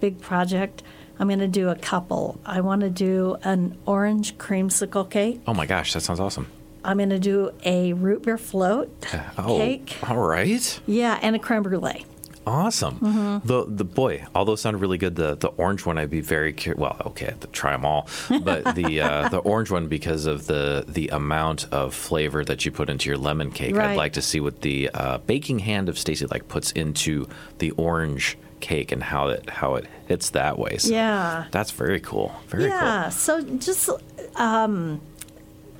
big 0.00 0.20
project 0.20 0.82
I'm 1.18 1.28
going 1.28 1.38
to 1.38 1.46
do 1.48 1.68
a 1.68 1.76
couple. 1.76 2.40
I 2.44 2.60
want 2.60 2.80
to 2.80 2.90
do 2.90 3.36
an 3.44 3.78
orange 3.86 4.36
creamsicle 4.36 5.08
cake. 5.10 5.40
Oh 5.46 5.54
my 5.54 5.64
gosh, 5.64 5.92
that 5.92 6.00
sounds 6.00 6.18
awesome. 6.18 6.48
I'm 6.84 6.96
going 6.96 7.10
to 7.10 7.20
do 7.20 7.52
a 7.64 7.92
root 7.92 8.22
beer 8.24 8.36
float 8.36 8.90
Oh, 9.38 9.56
cake. 9.58 9.96
all 10.08 10.16
right. 10.18 10.80
Yeah, 10.86 11.18
and 11.22 11.36
a 11.36 11.38
creme 11.38 11.62
brulee. 11.62 12.04
Awesome. 12.46 12.98
Mm-hmm. 12.98 13.46
The 13.48 13.64
the 13.66 13.84
boy, 13.84 14.24
all 14.34 14.44
those 14.44 14.60
sounded 14.60 14.78
really 14.78 14.98
good. 14.98 15.16
The 15.16 15.34
the 15.34 15.48
orange 15.48 15.86
one, 15.86 15.96
I'd 15.96 16.10
be 16.10 16.20
very 16.20 16.52
curious. 16.52 16.78
Well, 16.78 16.96
okay, 17.06 17.26
I 17.26 17.30
have 17.30 17.40
to 17.40 17.46
try 17.48 17.72
them 17.72 17.84
all, 17.86 18.08
but 18.42 18.74
the 18.74 19.00
uh, 19.00 19.28
the 19.30 19.38
orange 19.38 19.70
one 19.70 19.88
because 19.88 20.26
of 20.26 20.46
the 20.46 20.84
the 20.86 21.08
amount 21.08 21.66
of 21.72 21.94
flavor 21.94 22.44
that 22.44 22.64
you 22.66 22.70
put 22.70 22.90
into 22.90 23.08
your 23.08 23.16
lemon 23.18 23.50
cake. 23.50 23.76
I'd 23.76 23.96
like 23.96 24.12
to 24.14 24.22
see 24.22 24.40
what 24.40 24.60
the 24.60 24.90
uh, 24.92 25.18
baking 25.18 25.60
hand 25.60 25.88
of 25.88 25.98
Stacy 25.98 26.26
like 26.26 26.46
puts 26.48 26.70
into 26.72 27.26
the 27.58 27.70
orange 27.72 28.36
cake 28.60 28.92
and 28.92 29.02
how 29.02 29.28
it 29.28 29.48
how 29.48 29.76
it 29.76 29.86
hits 30.06 30.30
that 30.30 30.58
way. 30.58 30.76
So 30.78 30.90
Yeah. 30.92 31.46
that's 31.50 31.70
very 31.70 32.00
cool. 32.00 32.34
Very 32.48 32.64
yeah. 32.64 33.08
So 33.08 33.40
just 33.42 33.88
um, 34.36 35.00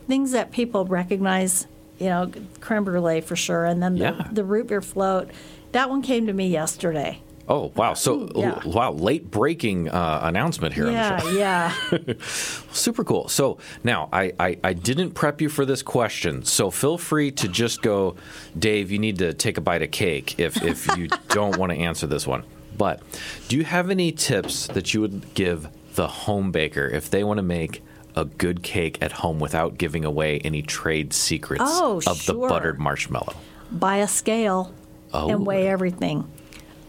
things 0.07 0.33
that 0.33 0.51
people 0.51 0.85
recognize, 0.87 1.67
you 1.99 2.07
know, 2.07 2.31
creme 2.61 2.85
brulee 2.85 3.21
for 3.21 3.37
sure, 3.37 3.65
and 3.67 3.83
then 3.83 3.95
the, 3.97 4.01
Yeah. 4.05 4.29
the 4.33 4.45
root 4.45 4.69
beer 4.69 4.81
float. 4.81 5.31
That 5.75 5.91
one 5.91 6.03
came 6.03 6.27
to 6.29 6.33
me 6.33 6.49
yesterday. 6.49 7.21
Oh 7.47 7.73
wow! 7.77 7.93
So 7.95 8.31
Yeah. 8.35 8.59
wow, 8.65 8.93
late 8.93 9.31
breaking 9.31 9.91
uh, 9.91 10.21
announcement 10.23 10.73
here. 10.73 10.87
on 10.87 10.95
the 10.95 11.19
show. 11.21 11.29
Yeah, 11.31 11.73
yeah. 12.07 12.15
Super 12.73 13.05
cool. 13.05 13.29
So 13.29 13.59
now 13.83 14.09
I, 14.13 14.33
I, 14.41 14.59
I 14.65 14.73
didn't 14.73 15.11
prep 15.11 15.41
you 15.43 15.51
for 15.51 15.67
this 15.67 15.83
question, 15.83 16.45
so 16.45 16.71
feel 16.71 16.97
free 16.97 17.31
to 17.33 17.49
just 17.49 17.83
go, 17.83 18.17
Dave. 18.59 18.91
You 18.91 18.99
need 18.99 19.19
to 19.19 19.35
take 19.35 19.59
a 19.59 19.61
bite 19.61 19.83
of 19.83 19.91
cake 19.91 20.39
if 20.39 20.63
if 20.63 20.97
you 20.97 21.09
don't 21.29 21.59
want 21.59 21.71
to 21.73 21.77
answer 21.79 22.07
this 22.07 22.27
one. 22.27 22.45
But 22.79 23.03
do 23.49 23.57
you 23.57 23.65
have 23.65 23.91
any 23.91 24.11
tips 24.11 24.67
that 24.69 24.95
you 24.95 25.03
would 25.03 25.35
give 25.35 25.69
the 25.97 26.07
home 26.07 26.51
baker 26.51 26.87
if 26.89 27.11
they 27.11 27.25
want 27.25 27.39
to 27.39 27.43
make 27.43 27.83
a 28.17 28.25
good 28.25 28.63
cake 28.63 28.97
at 29.03 29.13
home 29.13 29.39
without 29.39 29.77
giving 29.77 30.05
away 30.05 30.39
any 30.41 30.63
trade 30.63 31.13
secrets 31.13 31.63
Oh, 31.67 32.01
of 32.07 32.25
the 32.27 32.33
buttered 32.35 32.79
marshmallow? 32.81 33.35
Buy 33.71 33.97
a 33.99 34.09
scale 34.09 34.73
Oh. 35.15 35.31
and 35.31 35.47
weigh 35.47 35.69
everything. 35.69 36.31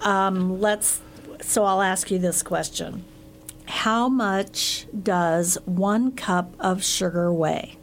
Um, 0.02 0.60
let's. 0.60 1.02
So 1.42 1.64
I'll 1.64 1.82
ask 1.82 2.10
you 2.10 2.18
this 2.20 2.42
question: 2.42 3.06
How 3.66 4.10
much 4.10 4.88
does 5.04 5.58
one 5.66 6.12
cup 6.12 6.54
of 6.60 6.84
sugar 6.84 7.32
weigh? 7.32 7.78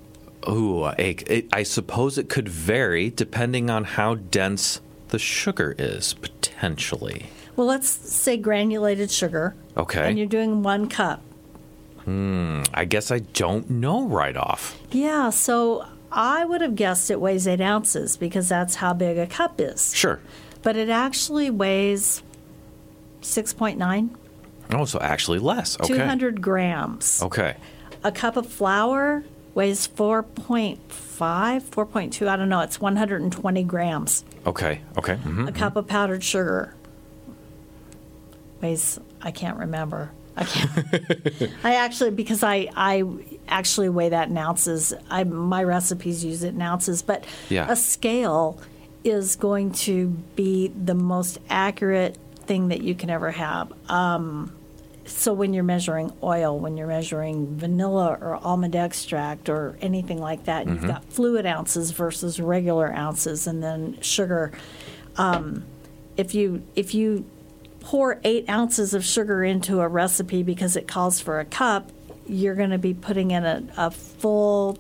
Ooh, 0.49 0.87
it, 0.87 1.31
it, 1.31 1.49
I 1.53 1.63
suppose 1.63 2.19
it 2.19 2.29
could 2.29 2.49
vary 2.49 3.11
depending 3.11 3.71
on 3.71 3.85
how 3.85 4.17
dense 4.17 4.81
the 5.09 5.19
sugar 5.19 5.77
is, 5.79 6.15
potentially. 6.15 7.27
Well, 7.55 7.69
let's 7.69 7.89
say 7.89 8.37
granulated 8.37 9.11
sugar. 9.11 9.55
Okay. 9.77 10.09
And 10.09 10.19
you're 10.19 10.27
doing 10.27 10.65
one 10.65 10.89
cup. 10.89 11.23
Hmm. 12.05 12.63
I 12.75 12.85
guess 12.85 13.13
I 13.13 13.21
don't 13.21 13.71
know 13.71 14.05
right 14.07 14.37
off. 14.37 14.77
Yeah, 14.91 15.31
so 15.31 15.87
I 16.13 16.45
would 16.45 16.61
have 16.61 16.77
guessed 16.77 17.11
it 17.11 17.21
weighs 17.21 17.47
eight 17.49 17.61
ounces 17.61 18.17
because 18.17 18.49
that's 18.49 18.77
how 18.77 18.93
big 18.93 19.17
a 19.19 19.27
cup 19.27 19.61
is. 19.61 19.95
Sure. 19.95 20.21
But 20.63 20.77
it 20.77 20.89
actually 20.89 21.51
weighs 21.51 22.23
6.9, 23.23 24.11
Oh, 24.75 24.85
so 24.85 24.99
actually 25.01 25.39
less. 25.39 25.79
Okay. 25.81 25.95
200 25.95 26.41
grams. 26.41 27.23
Okay. 27.23 27.57
A 28.05 28.13
cup 28.13 28.37
of 28.37 28.47
flour 28.47 29.23
weighs 29.55 29.87
4.5, 29.87 30.79
4.2, 31.19 32.27
I 32.29 32.37
don't 32.37 32.49
know, 32.49 32.61
it's 32.61 32.81
120 32.81 33.63
grams. 33.65 34.25
Okay. 34.47 34.81
Okay. 34.97 35.17
hmm 35.17 35.47
A 35.49 35.53
cup 35.53 35.77
of 35.77 35.87
powdered 35.87 36.25
sugar 36.25 36.75
weighs, 38.61 38.99
I 39.21 39.31
can't 39.31 39.59
remember. 39.59 40.11
I 40.37 40.45
can't. 40.45 41.51
I 41.65 41.75
actually 41.77 42.11
because 42.11 42.43
I 42.43 42.69
I 42.77 43.05
actually 43.49 43.89
weigh 43.91 44.09
that 44.11 44.29
in 44.29 44.39
ounces. 44.39 44.95
I 45.11 45.25
my 45.25 45.63
recipes 45.63 46.25
use 46.25 46.43
it 46.43 46.55
in 46.55 46.63
ounces, 46.63 47.03
but 47.03 47.25
Yeah. 47.49 47.71
a 47.71 47.77
scale 47.77 48.59
is 49.05 49.37
going 49.37 49.73
to 49.73 50.09
be 50.37 50.69
the 50.69 50.95
most 50.95 51.39
accurate 51.51 52.17
thing 52.47 52.69
that 52.69 52.83
you 52.83 52.95
can 52.95 53.11
ever 53.11 53.31
have. 53.33 53.73
Um, 53.91 54.53
so 55.05 55.33
when 55.33 55.53
you're 55.53 55.65
measuring 55.65 56.13
oil, 56.23 56.59
when 56.59 56.77
you're 56.77 56.87
measuring 56.87 57.57
vanilla 57.59 58.17
or 58.21 58.37
almond 58.37 58.77
extract 58.77 59.49
or 59.49 59.77
anything 59.83 60.19
like 60.21 60.45
that, 60.45 60.67
you've 60.69 60.87
got 60.87 61.05
fluid 61.07 61.45
ounces 61.45 61.91
versus 61.91 62.39
regular 62.41 62.93
ounces, 62.93 63.47
and 63.49 63.63
then 63.63 63.99
sugar. 64.01 64.53
Um, 65.17 65.65
if 66.17 66.35
you 66.35 66.63
if 66.77 66.95
you 66.95 67.25
pour 67.83 68.21
eight 68.25 68.49
ounces 68.49 68.95
of 68.95 69.05
sugar 69.05 69.43
into 69.45 69.81
a 69.81 69.89
recipe 69.89 70.43
because 70.43 70.77
it 70.77 70.87
calls 70.89 71.21
for 71.21 71.41
a 71.41 71.45
cup, 71.45 71.91
you're 72.27 72.55
going 72.55 72.71
to 72.71 72.79
be 72.79 72.95
putting 72.95 73.33
in 73.33 73.45
a, 73.45 73.63
a 73.77 73.91
full, 73.91 74.79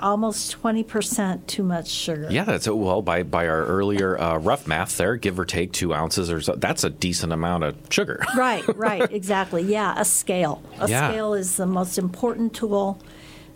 almost 0.00 0.60
20% 0.60 1.46
too 1.46 1.62
much 1.62 1.88
sugar. 1.88 2.26
Yeah, 2.30 2.44
that's. 2.44 2.66
Well, 2.68 3.02
by 3.02 3.22
by 3.22 3.46
our 3.46 3.64
earlier 3.64 4.18
uh, 4.20 4.36
rough 4.38 4.66
math 4.66 4.96
there, 4.96 5.16
give 5.16 5.38
or 5.38 5.44
take 5.44 5.72
two 5.72 5.94
ounces 5.94 6.30
or 6.30 6.40
so, 6.40 6.54
that's 6.56 6.82
a 6.84 6.90
decent 6.90 7.32
amount 7.32 7.64
of 7.64 7.76
sugar. 7.90 8.24
Right, 8.36 8.64
right, 8.76 9.10
exactly. 9.12 9.62
Yeah, 9.62 9.94
a 9.96 10.04
scale. 10.04 10.62
A 10.80 10.88
Yeah. 10.88 11.08
scale 11.10 11.34
is 11.34 11.56
the 11.56 11.66
most 11.66 11.98
important 11.98 12.54
tool 12.54 12.98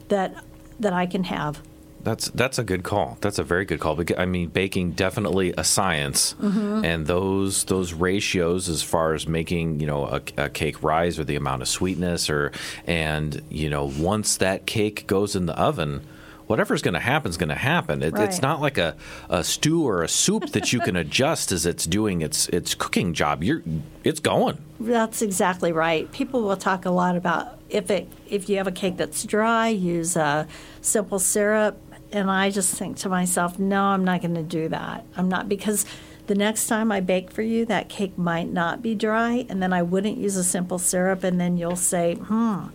that 0.09 0.34
that 0.78 0.93
I 0.93 1.07
can 1.07 1.24
have. 1.24 1.61
That's 2.07 2.29
that's 2.31 2.57
a 2.61 2.63
good 2.63 2.85
call. 2.85 3.19
That's 3.21 3.41
a 3.41 3.43
very 3.43 3.65
good 3.65 3.81
call. 3.81 3.97
Because, 3.97 4.17
I 4.17 4.27
mean, 4.27 4.49
baking 4.51 4.93
definitely 4.93 5.53
a 5.59 5.65
science, 5.65 6.37
Mm-hmm. 6.41 6.85
and 6.85 7.05
those 7.09 7.65
those 7.65 7.93
ratios 7.93 8.69
as 8.69 8.81
far 8.81 9.15
as 9.15 9.27
making 9.27 9.81
you 9.81 9.89
know 9.89 10.07
a, 10.07 10.21
a 10.37 10.49
cake 10.49 10.85
rise 10.85 11.19
or 11.19 11.25
the 11.25 11.35
amount 11.35 11.63
of 11.63 11.69
sweetness 11.69 12.31
or 12.31 12.53
and 12.87 13.43
you 13.51 13.69
know 13.69 13.91
once 13.99 14.37
that 14.37 14.67
cake 14.67 15.09
goes 15.09 15.35
in 15.35 15.47
the 15.47 15.59
oven. 15.59 16.03
Whatever's 16.47 16.81
going 16.81 16.95
to 16.95 17.01
happen 17.01 17.29
is 17.29 17.37
going 17.37 17.49
to 17.49 17.57
happen. 17.57 18.05
It, 18.05 18.17
It's 18.17 18.41
not 18.41 18.61
like 18.61 18.79
a, 18.79 18.95
a 19.29 19.43
stew 19.43 19.83
or 19.83 20.05
a 20.05 20.09
soup 20.09 20.51
that 20.53 20.73
you 20.73 20.79
can 20.79 20.95
adjust 21.05 21.51
as 21.51 21.67
it's 21.67 21.87
doing 21.87 22.23
its 22.23 22.49
its 22.51 22.73
cooking 22.77 23.15
job. 23.15 23.43
You're 23.43 23.63
it's 24.05 24.21
going. 24.21 24.59
That's 24.79 25.23
exactly 25.23 25.73
right. 25.73 26.09
People 26.13 26.43
will 26.43 26.57
talk 26.57 26.85
a 26.85 26.91
lot 26.93 27.17
about 27.17 27.59
if 27.69 27.91
it 27.91 28.07
if 28.29 28.49
you 28.49 28.59
have 28.59 28.69
a 28.69 28.73
cake 28.73 28.97
that's 28.97 29.25
dry, 29.25 29.67
use 29.71 30.15
a 30.15 30.47
simple 30.83 31.19
syrup, 31.19 31.81
and 32.17 32.31
I 32.31 32.51
just 32.51 32.75
think 32.75 32.97
to 32.99 33.11
myself, 33.11 33.59
no, 33.59 33.83
I'm 33.85 34.03
not 34.03 34.23
going 34.23 34.35
to 34.35 34.43
do 34.43 34.69
that. 34.71 35.05
I'm 35.17 35.29
not 35.29 35.49
because 35.51 35.85
the 36.27 36.35
next 36.35 36.67
time 36.67 36.91
I 36.91 37.01
bake 37.01 37.31
for 37.31 37.43
you, 37.43 37.67
that 37.67 37.91
cake 37.91 38.17
might 38.17 38.51
not 38.51 38.81
be 38.81 38.95
dry, 38.95 39.45
and 39.51 39.62
then 39.62 39.73
I 39.75 39.83
wouldn't 39.83 40.17
use 40.17 40.35
a 40.37 40.43
simple 40.43 40.79
syrup, 40.79 41.23
and 41.23 41.39
then 41.39 41.59
you'll 41.59 41.77
say, 41.77 42.14
hmm, 42.14 42.69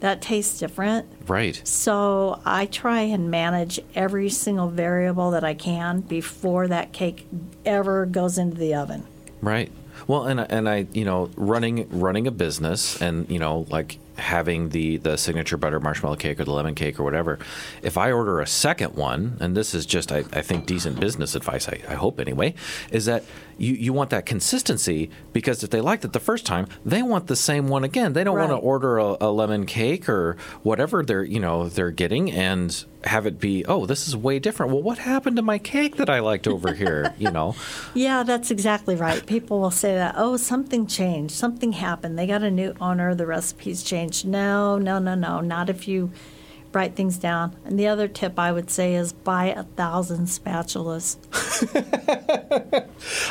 that 0.00 0.22
tastes 0.22 0.58
different. 0.58 1.06
Right. 1.28 1.60
So 1.68 2.40
I 2.46 2.64
try 2.66 3.02
and 3.02 3.30
manage 3.30 3.78
every 3.94 4.30
single 4.30 4.68
variable 4.68 5.30
that 5.32 5.44
I 5.44 5.52
can 5.54 6.00
before 6.00 6.66
that 6.68 6.92
cake 6.92 7.26
ever 7.66 8.06
goes 8.06 8.38
into 8.38 8.56
the 8.56 8.74
oven. 8.74 9.04
Right. 9.42 9.70
Well, 10.08 10.24
and 10.24 10.40
I- 10.40 10.46
and 10.48 10.68
I, 10.68 10.86
you 10.92 11.04
know, 11.04 11.30
running 11.36 11.86
running 11.90 12.26
a 12.26 12.32
business, 12.32 13.00
and 13.00 13.28
you 13.30 13.38
know, 13.38 13.66
like 13.70 13.98
having 14.22 14.70
the 14.70 14.96
the 14.98 15.16
signature 15.18 15.56
butter 15.56 15.80
marshmallow 15.80 16.16
cake 16.16 16.40
or 16.40 16.44
the 16.44 16.52
lemon 16.52 16.74
cake 16.74 16.98
or 16.98 17.02
whatever. 17.02 17.38
If 17.82 17.98
I 17.98 18.12
order 18.12 18.40
a 18.40 18.46
second 18.46 18.94
one, 18.94 19.36
and 19.40 19.56
this 19.56 19.74
is 19.74 19.84
just, 19.84 20.12
I, 20.12 20.18
I 20.32 20.42
think, 20.42 20.66
decent 20.66 21.00
business 21.00 21.34
advice. 21.34 21.68
I, 21.68 21.80
I 21.88 21.94
hope 21.94 22.20
anyway, 22.20 22.54
is 22.90 23.04
that 23.06 23.24
you 23.58 23.74
you 23.74 23.92
want 23.92 24.10
that 24.10 24.26
consistency 24.26 25.10
because 25.32 25.62
if 25.62 25.70
they 25.70 25.80
liked 25.80 26.04
it 26.04 26.12
the 26.12 26.20
first 26.20 26.46
time, 26.46 26.66
they 26.84 27.02
want 27.02 27.26
the 27.26 27.36
same 27.36 27.68
one 27.68 27.84
again. 27.84 28.12
They 28.12 28.24
don't 28.24 28.38
want 28.38 28.50
to 28.50 28.56
order 28.56 28.98
a, 28.98 29.16
a 29.20 29.30
lemon 29.30 29.66
cake 29.66 30.08
or 30.08 30.36
whatever 30.62 31.02
they're 31.02 31.24
you 31.24 31.40
know 31.40 31.68
they're 31.68 31.90
getting 31.90 32.30
and 32.30 32.84
have 33.04 33.26
it 33.26 33.40
be 33.40 33.64
oh 33.64 33.86
this 33.86 34.06
is 34.08 34.16
way 34.16 34.38
different. 34.38 34.72
Well, 34.72 34.82
what 34.82 34.98
happened 34.98 35.36
to 35.36 35.42
my 35.42 35.58
cake 35.58 35.96
that 35.96 36.08
I 36.08 36.20
liked 36.20 36.46
over 36.46 36.74
here? 36.74 37.14
You 37.22 37.30
know. 37.30 37.54
Yeah, 37.94 38.24
that's 38.24 38.50
exactly 38.50 38.96
right. 38.96 39.24
People 39.24 39.60
will 39.60 39.70
say 39.70 39.94
that, 39.94 40.14
oh, 40.16 40.36
something 40.36 40.86
changed, 40.88 41.32
something 41.32 41.72
happened. 41.72 42.18
They 42.18 42.26
got 42.26 42.42
a 42.42 42.50
new 42.50 42.74
owner, 42.80 43.14
the 43.14 43.26
recipe's 43.26 43.82
changed. 43.84 44.11
No, 44.24 44.78
no, 44.78 44.98
no, 44.98 45.14
no, 45.14 45.40
not 45.40 45.68
if 45.68 45.88
you 45.88 46.10
write 46.72 46.94
things 46.94 47.18
down. 47.18 47.56
And 47.64 47.78
the 47.78 47.88
other 47.88 48.08
tip 48.08 48.38
I 48.38 48.52
would 48.52 48.70
say 48.70 48.94
is 48.94 49.12
buy 49.12 49.46
a 49.46 49.64
thousand 49.64 50.26
spatulas. 50.26 51.16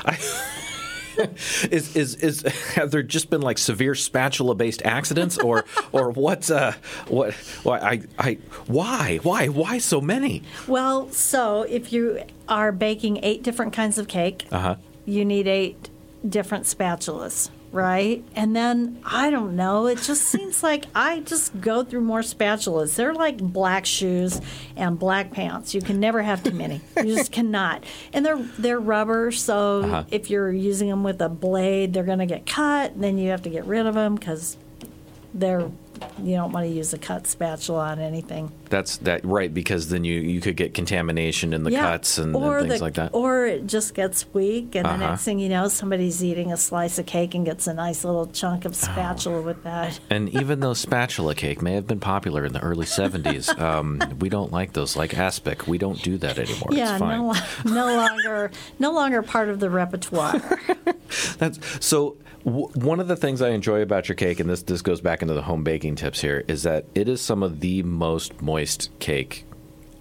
is 1.71 1.95
is 1.95 2.15
is 2.15 2.41
have 2.75 2.91
there 2.91 3.03
just 3.03 3.29
been 3.29 3.41
like 3.41 3.57
severe 3.57 3.95
spatula 3.95 4.55
based 4.55 4.81
accidents? 4.83 5.37
Or 5.37 5.65
or 5.91 6.11
what 6.11 6.49
uh 6.49 6.73
what 7.07 7.33
why 7.63 7.79
I 7.79 8.01
I 8.17 8.37
why 8.67 9.19
why 9.23 9.47
why 9.47 9.77
so 9.77 10.01
many? 10.01 10.43
Well, 10.67 11.09
so 11.11 11.63
if 11.63 11.91
you 11.93 12.23
are 12.47 12.71
baking 12.71 13.19
eight 13.23 13.43
different 13.43 13.73
kinds 13.73 13.97
of 13.97 14.07
cake, 14.07 14.45
uh-huh. 14.51 14.75
you 15.05 15.25
need 15.25 15.47
eight 15.47 15.89
different 16.27 16.65
spatulas, 16.65 17.49
right? 17.71 18.23
And 18.35 18.55
then 18.55 18.99
I 19.05 19.29
don't 19.29 19.55
know, 19.55 19.87
it 19.87 19.99
just 20.01 20.23
seems 20.33 20.61
like 20.63 20.85
I 20.93 21.21
just 21.21 21.59
go 21.61 21.83
through 21.83 22.01
more 22.01 22.19
spatulas. 22.21 22.95
They're 22.95 23.13
like 23.13 23.37
black 23.37 23.85
shoes 23.85 24.41
and 24.75 24.99
black 24.99 25.31
pants. 25.31 25.73
You 25.73 25.81
can 25.81 25.99
never 25.99 26.21
have 26.21 26.43
too 26.43 26.51
many. 26.51 26.81
You 26.97 27.15
just 27.15 27.31
cannot. 27.37 27.83
And 28.13 28.25
they're 28.25 28.37
they're 28.59 28.79
rubber, 28.79 29.31
so 29.31 29.81
Uh-huh. 29.83 30.03
if 30.11 30.29
you're 30.29 30.51
using 30.51 30.89
them 30.89 31.03
with 31.03 31.21
a 31.21 31.29
blade, 31.29 31.93
they're 31.93 32.03
going 32.03 32.19
to 32.19 32.25
get 32.25 32.45
cut, 32.45 32.91
and 32.93 33.03
then 33.03 33.17
you 33.17 33.29
have 33.29 33.41
to 33.43 33.49
get 33.49 33.65
rid 33.65 33.85
of 33.85 33.95
them 33.95 34.17
cuz 34.17 34.57
they're 35.33 35.69
you 36.21 36.35
don't 36.35 36.51
want 36.51 36.65
to 36.67 36.71
use 36.73 36.93
a 36.93 36.97
cut 36.97 37.27
spatula 37.27 37.85
on 37.91 37.99
anything. 37.99 38.51
That's 38.71 38.97
that 38.97 39.23
right 39.23 39.53
because 39.53 39.89
then 39.89 40.03
you 40.03 40.19
you 40.19 40.41
could 40.41 40.55
get 40.55 40.73
contamination 40.73 41.53
in 41.53 41.63
the 41.63 41.69
cuts 41.71 42.17
and, 42.17 42.35
and 42.35 42.59
things 42.67 42.79
the, 42.79 42.83
like 42.83 42.95
that 42.95 43.13
Or 43.13 43.45
it 43.45 43.67
just 43.67 43.93
gets 43.93 44.25
weak, 44.33 44.73
and 44.73 44.87
Uh-huh. 44.87 44.97
the 44.97 45.07
next 45.09 45.23
thing 45.23 45.37
you 45.37 45.49
know, 45.49 45.67
somebody's 45.67 46.23
eating 46.23 46.51
a 46.51 46.57
slice 46.57 46.97
of 46.97 47.05
cake 47.05 47.35
and 47.35 47.45
gets 47.45 47.67
a 47.67 47.73
nice 47.73 48.03
little 48.03 48.25
chunk 48.27 48.65
of 48.65 48.75
spatula 48.75 49.41
with 49.41 49.63
that. 49.63 49.99
and 50.09 50.29
even 50.29 50.61
though 50.61 50.73
spatula 50.73 51.35
cake 51.35 51.61
may 51.61 51.73
have 51.73 51.85
been 51.85 51.99
popular 51.99 52.45
in 52.45 52.53
the 52.53 52.61
early 52.61 52.85
70s 52.85 53.55
um, 53.69 53.99
we 54.19 54.29
don't 54.29 54.51
like 54.51 54.73
those 54.73 54.95
like 54.95 55.15
aspic 55.15 55.67
we 55.67 55.77
don't 55.77 56.01
do 56.01 56.17
that 56.17 56.39
anymore 56.39 56.69
yeah, 56.71 56.91
it's 56.91 56.99
fine 56.99 57.19
no, 57.19 57.33
no 57.65 57.95
longer, 57.95 58.51
no 58.79 58.91
longer 58.91 59.21
part 59.21 59.49
of 59.49 59.59
the 59.59 59.69
repertoire. 59.69 60.41
That's 61.37 61.59
so. 61.85 62.17
W- 62.43 62.69
one 62.73 62.99
of 62.99 63.07
the 63.07 63.15
things 63.15 63.39
I 63.41 63.49
enjoy 63.49 63.81
about 63.83 64.09
your 64.09 64.15
cake, 64.15 64.39
and 64.39 64.49
this 64.49 64.63
this 64.63 64.81
goes 64.81 64.99
back 65.01 65.21
into 65.21 65.35
the 65.35 65.43
home 65.43 65.63
baking 65.63 65.95
tips 65.95 66.21
here, 66.21 66.43
is 66.47 66.63
that 66.63 66.85
it 66.95 67.07
is 67.07 67.21
some 67.21 67.43
of 67.43 67.59
the 67.59 67.83
most 67.83 68.41
moist 68.41 68.60
cake 68.99 69.45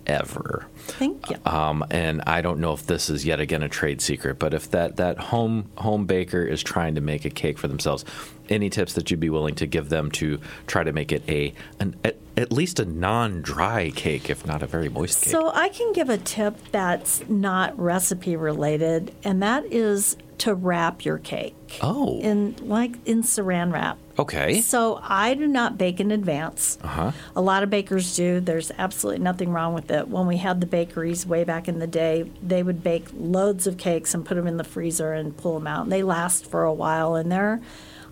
ever. 0.07 0.67
Thank 0.77 1.31
you. 1.31 1.37
Um, 1.45 1.85
and 1.91 2.23
I 2.27 2.41
don't 2.43 2.59
know 2.61 2.73
if 2.73 2.87
this 2.87 3.11
is 3.11 3.25
yet 3.25 3.41
again 3.41 3.63
a 3.63 3.69
trade 3.69 4.01
secret, 4.01 4.39
but 4.39 4.55
if 4.55 4.71
that 4.71 4.97
that 4.97 5.19
home 5.19 5.71
home 5.79 6.07
baker 6.07 6.43
is 6.43 6.63
trying 6.63 6.97
to 6.97 7.01
make 7.01 7.25
a 7.25 7.31
cake 7.31 7.59
for 7.59 7.69
themselves, 7.69 8.05
any 8.49 8.71
tips 8.71 8.95
that 8.95 9.11
you'd 9.11 9.21
be 9.21 9.31
willing 9.31 9.55
to 9.57 9.67
give 9.67 9.89
them 9.89 10.11
to 10.13 10.41
try 10.67 10.83
to 10.83 10.93
make 10.93 11.13
it 11.13 11.23
a 11.29 11.55
an, 11.79 11.97
at, 12.41 12.53
least 12.53 12.81
a 12.81 12.85
non-dry 12.85 13.91
cake, 13.91 14.31
if 14.31 14.47
not 14.47 14.63
a 14.63 14.67
very 14.67 14.89
moist 14.89 15.23
cake? 15.23 15.33
So 15.33 15.51
I 15.53 15.69
can 15.69 15.93
give 15.93 16.09
a 16.09 16.19
tip 16.19 16.57
that's 16.73 17.29
not 17.29 17.79
recipe 17.79 18.37
related, 18.37 19.15
and 19.25 19.43
that 19.43 19.65
is 19.67 20.17
to 20.39 20.55
wrap 20.55 21.05
your 21.05 21.19
cake. 21.19 21.55
Oh. 21.83 22.19
In 22.21 22.57
like 22.63 22.93
in 23.07 23.23
saran 23.23 23.73
wrap. 23.73 23.99
okay. 24.19 24.63
So 24.63 24.99
I 25.03 25.35
do 25.35 25.47
not 25.47 25.77
bake 25.77 26.01
in 26.01 26.11
advance. 26.11 26.79
Uh-huh. 26.83 27.13
A 27.37 27.41
lot 27.43 27.63
of 27.63 27.69
bakers 27.69 28.17
do. 28.17 28.41
There's 28.41 28.73
absolutely 28.79 29.23
nothing 29.23 29.53
wrong 29.53 29.75
with 29.75 29.91
it. 29.91 30.09
When 30.09 30.27
we 30.27 30.39
had 30.39 30.61
the 30.63 30.67
bakeries 30.67 31.27
way 31.27 31.45
back 31.45 31.69
in 31.69 31.79
the 31.79 31.87
day, 31.87 32.31
they 32.43 32.63
would 32.63 32.83
bake 32.83 33.09
loads 33.15 33.67
of 33.67 33.77
cakes 33.77 34.15
and 34.15 34.25
put 34.25 34.37
them 34.37 34.47
in 34.47 34.57
the 34.57 34.65
freezer 34.65 35.13
and 35.13 35.37
pull 35.37 35.55
them 35.55 35.67
out. 35.67 35.83
And 35.83 35.93
they 35.93 36.03
last 36.03 36.47
for 36.51 36.65
a 36.65 36.73
while 36.73 37.17
in 37.17 37.29
there. 37.29 37.61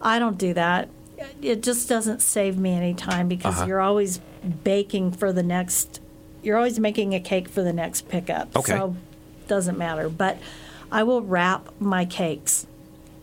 I 0.01 0.19
don't 0.19 0.39
do 0.39 0.55
that. 0.55 0.91
It 1.43 1.63
just 1.63 1.89
doesn't 1.89 2.21
save 2.23 2.59
me 2.59 2.73
any 2.73 2.95
time 2.95 3.29
because 3.29 3.57
Uh-huh. 3.57 3.67
you're 3.67 3.81
always 3.81 4.21
baking 4.65 5.13
for 5.13 5.33
the 5.33 5.43
next. 5.43 6.01
You're 6.43 6.57
always 6.57 6.79
making 6.79 7.15
a 7.15 7.21
cake 7.21 7.49
for 7.49 7.63
the 7.63 7.73
next 7.73 8.09
pickup. 8.09 8.55
Okay. 8.57 8.73
So 8.73 8.97
doesn't 9.49 9.79
matter. 9.79 10.09
But 10.09 10.39
I 10.93 11.03
will 11.03 11.23
wrap 11.23 11.69
my 11.81 12.05
cakes 12.05 12.67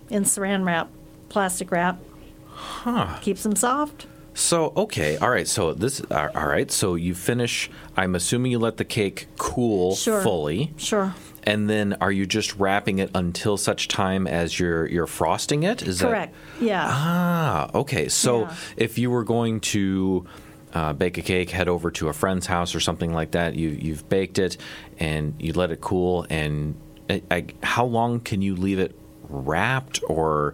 in 0.10 0.24
saran 0.24 0.66
wrap, 0.66 0.89
plastic 1.30 1.72
wrap. 1.72 2.00
Huh. 2.48 3.18
Keeps 3.22 3.43
them 3.43 3.56
soft. 3.56 4.08
So 4.34 4.74
okay, 4.76 5.16
all 5.18 5.30
right. 5.30 5.48
So 5.48 5.74
this, 5.74 6.02
all 6.12 6.28
right. 6.48 6.70
So 6.70 6.96
you 6.96 7.16
finish. 7.16 7.70
I'm 7.96 8.16
assuming 8.16 8.52
you 8.52 8.60
let 8.60 8.76
the 8.78 8.84
cake 8.86 9.28
cool 9.38 9.96
Sure. 9.96 10.22
fully, 10.22 10.74
Sure. 10.78 11.16
And 11.46 11.70
then 11.70 11.98
are 12.02 12.12
you 12.12 12.26
just 12.26 12.56
wrapping 12.56 13.00
it 13.00 13.12
until 13.14 13.58
such 13.58 13.88
time 13.88 14.28
as 14.28 14.60
you're 14.60 14.88
you're 14.88 15.08
frosting 15.08 15.64
it? 15.64 15.82
Is 15.82 16.00
that 16.00 16.08
Correct. 16.08 16.36
Yeah. 16.60 16.86
Ah, 16.88 17.70
okay. 17.74 18.08
So 18.10 18.41
Yeah. 18.41 18.56
if 18.78 18.98
you 18.98 19.12
were 19.12 19.24
going 19.24 19.60
to 19.62 20.26
uh, 20.74 20.93
bake 20.93 21.18
a 21.18 21.22
cake, 21.22 21.52
head 21.52 21.68
over 21.70 21.89
to 21.91 22.10
a 22.10 22.14
friend's 22.14 22.48
house 22.48 22.76
or 22.76 22.80
something 22.80 23.14
like 23.14 23.32
that. 23.32 23.56
You 23.56 23.70
you've 23.70 24.08
baked 24.10 24.39
it 24.39 24.58
and 25.00 25.34
you 25.39 25.54
let 25.54 25.72
it 25.72 25.80
cool. 25.82 26.26
And 26.30 26.76
I, 27.10 27.22
I, 27.32 27.46
how 27.64 27.86
long 27.86 28.20
can 28.20 28.41
you 28.41 28.56
leave 28.56 28.80
it 28.80 28.93
wrapped? 29.30 30.02
Or 30.10 30.54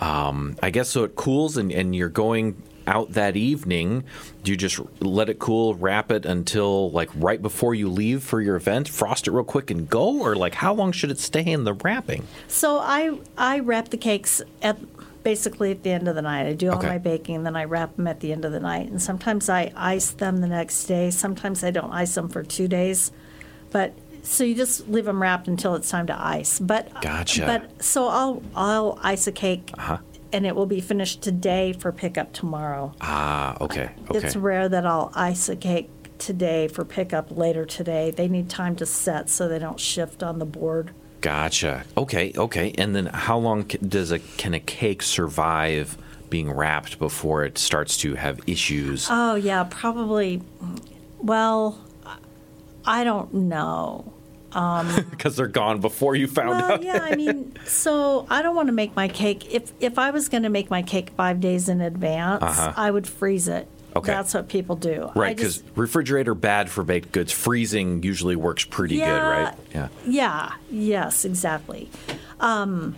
um, 0.00 0.56
I 0.62 0.70
guess 0.70 0.88
so 0.90 1.04
it 1.04 1.16
cools 1.16 1.56
and, 1.56 1.72
and 1.72 1.96
you're 1.96 2.08
going 2.08 2.62
out 2.86 3.12
that 3.12 3.36
evening. 3.36 4.04
Do 4.42 4.50
you 4.52 4.56
just 4.56 4.80
let 5.00 5.28
it 5.28 5.38
cool, 5.38 5.74
wrap 5.74 6.10
it 6.10 6.24
until 6.24 6.90
like 6.90 7.10
right 7.14 7.40
before 7.42 7.74
you 7.74 7.88
leave 7.88 8.22
for 8.22 8.40
your 8.40 8.56
event, 8.56 8.88
frost 8.88 9.26
it 9.26 9.32
real 9.32 9.44
quick 9.44 9.70
and 9.70 9.88
go? 9.88 10.20
Or 10.20 10.34
like 10.36 10.54
how 10.54 10.72
long 10.74 10.92
should 10.92 11.10
it 11.10 11.18
stay 11.18 11.44
in 11.44 11.64
the 11.64 11.72
wrapping? 11.74 12.26
So 12.48 12.78
I 12.78 13.18
I 13.36 13.58
wrap 13.60 13.88
the 13.88 13.96
cakes 13.96 14.40
at 14.62 14.78
basically 15.22 15.72
at 15.72 15.82
the 15.82 15.90
end 15.90 16.06
of 16.06 16.14
the 16.14 16.22
night. 16.22 16.46
I 16.46 16.52
do 16.52 16.70
all 16.70 16.78
Okay. 16.78 16.86
my 16.86 16.98
baking, 16.98 17.34
and 17.36 17.46
then 17.46 17.56
I 17.56 17.64
wrap 17.64 17.96
them 17.96 18.06
at 18.06 18.20
the 18.20 18.32
end 18.32 18.44
of 18.44 18.52
the 18.52 18.60
night. 18.60 18.88
And 18.88 19.02
sometimes 19.02 19.48
I 19.48 19.72
ice 19.76 20.10
them 20.12 20.36
the 20.40 20.46
next 20.46 20.84
day. 20.84 21.10
Sometimes 21.10 21.64
I 21.64 21.72
don't 21.72 21.90
ice 21.92 22.14
them 22.14 22.28
for 22.28 22.44
two 22.44 22.68
days. 22.68 23.10
But 23.72 23.92
so 24.22 24.44
you 24.44 24.54
just 24.54 24.88
leave 24.88 25.04
them 25.04 25.20
wrapped 25.20 25.48
until 25.48 25.74
it's 25.74 25.88
time 25.90 26.06
to 26.06 26.16
ice. 26.16 26.60
But 26.60 27.00
Gotcha. 27.02 27.44
But 27.44 27.82
so 27.84 28.06
I'll 28.06 28.42
I'll 28.54 28.98
ice 29.02 29.26
a 29.26 29.32
cake. 29.32 29.72
Uh-huh. 29.76 29.98
And 30.32 30.46
it 30.46 30.54
will 30.54 30.66
be 30.66 30.80
finished 30.80 31.22
today 31.22 31.72
for 31.72 31.92
pickup 31.92 32.32
tomorrow. 32.32 32.94
Ah, 33.00 33.56
okay. 33.60 33.90
Okay. 34.10 34.26
It's 34.26 34.36
rare 34.36 34.68
that 34.68 34.84
I'll 34.84 35.12
ice 35.14 35.48
a 35.48 35.56
cake 35.56 35.90
today 36.18 36.68
for 36.68 36.84
pickup 36.84 37.36
later 37.36 37.64
today. 37.64 38.10
They 38.10 38.28
need 38.28 38.50
time 38.50 38.76
to 38.76 38.86
set 38.86 39.30
so 39.30 39.48
they 39.48 39.58
don't 39.58 39.80
shift 39.80 40.22
on 40.22 40.38
the 40.38 40.44
board. 40.44 40.92
Gotcha. 41.20 41.84
Okay, 41.96 42.32
okay. 42.36 42.72
And 42.76 42.94
then 42.94 43.06
how 43.06 43.38
long 43.38 43.62
does 43.64 44.12
a 44.12 44.18
can 44.18 44.54
a 44.54 44.60
cake 44.60 45.02
survive 45.02 45.96
being 46.28 46.50
wrapped 46.50 46.98
before 46.98 47.44
it 47.44 47.58
starts 47.58 47.96
to 47.98 48.14
have 48.14 48.40
issues? 48.46 49.08
Oh 49.10 49.34
yeah, 49.34 49.64
probably. 49.68 50.42
Well, 51.18 51.78
I 52.84 53.04
don't 53.04 53.32
know. 53.32 54.12
Because 55.10 55.36
they're 55.36 55.46
gone 55.48 55.80
before 55.80 56.14
you 56.16 56.26
found 56.26 56.50
Well, 56.50 56.72
out. 56.72 56.82
yeah, 56.82 57.00
I 57.02 57.14
mean, 57.16 57.52
so 57.66 58.26
I 58.30 58.42
don't 58.42 58.54
want 58.56 58.68
to 58.68 58.72
make 58.72 58.94
my 58.96 59.08
cake. 59.08 59.52
If 59.54 59.72
if 59.80 59.98
I 59.98 60.10
was 60.10 60.28
going 60.28 60.44
to 60.44 60.48
make 60.48 60.70
my 60.70 60.82
cake 60.82 61.10
five 61.16 61.40
days 61.40 61.68
in 61.68 61.80
advance, 61.80 62.42
I 62.58 62.90
would 62.90 63.06
freeze 63.06 63.48
it. 63.48 63.62
Uh-huh. 63.66 64.00
Okay. 64.00 64.12
that's 64.12 64.34
what 64.34 64.48
people 64.50 64.76
do. 64.76 65.10
Right, 65.14 65.34
because 65.34 65.62
refrigerator 65.74 66.34
bad 66.34 66.68
for 66.68 66.84
baked 66.84 67.12
goods. 67.12 67.32
Freezing 67.32 68.02
usually 68.02 68.36
works 68.36 68.62
pretty 68.66 68.98
good, 68.98 69.04
right? 69.22 69.54
Yeah. 69.74 69.88
Yeah. 70.06 70.52
Yes. 70.70 71.24
Exactly. 71.24 71.88
Um, 72.38 72.94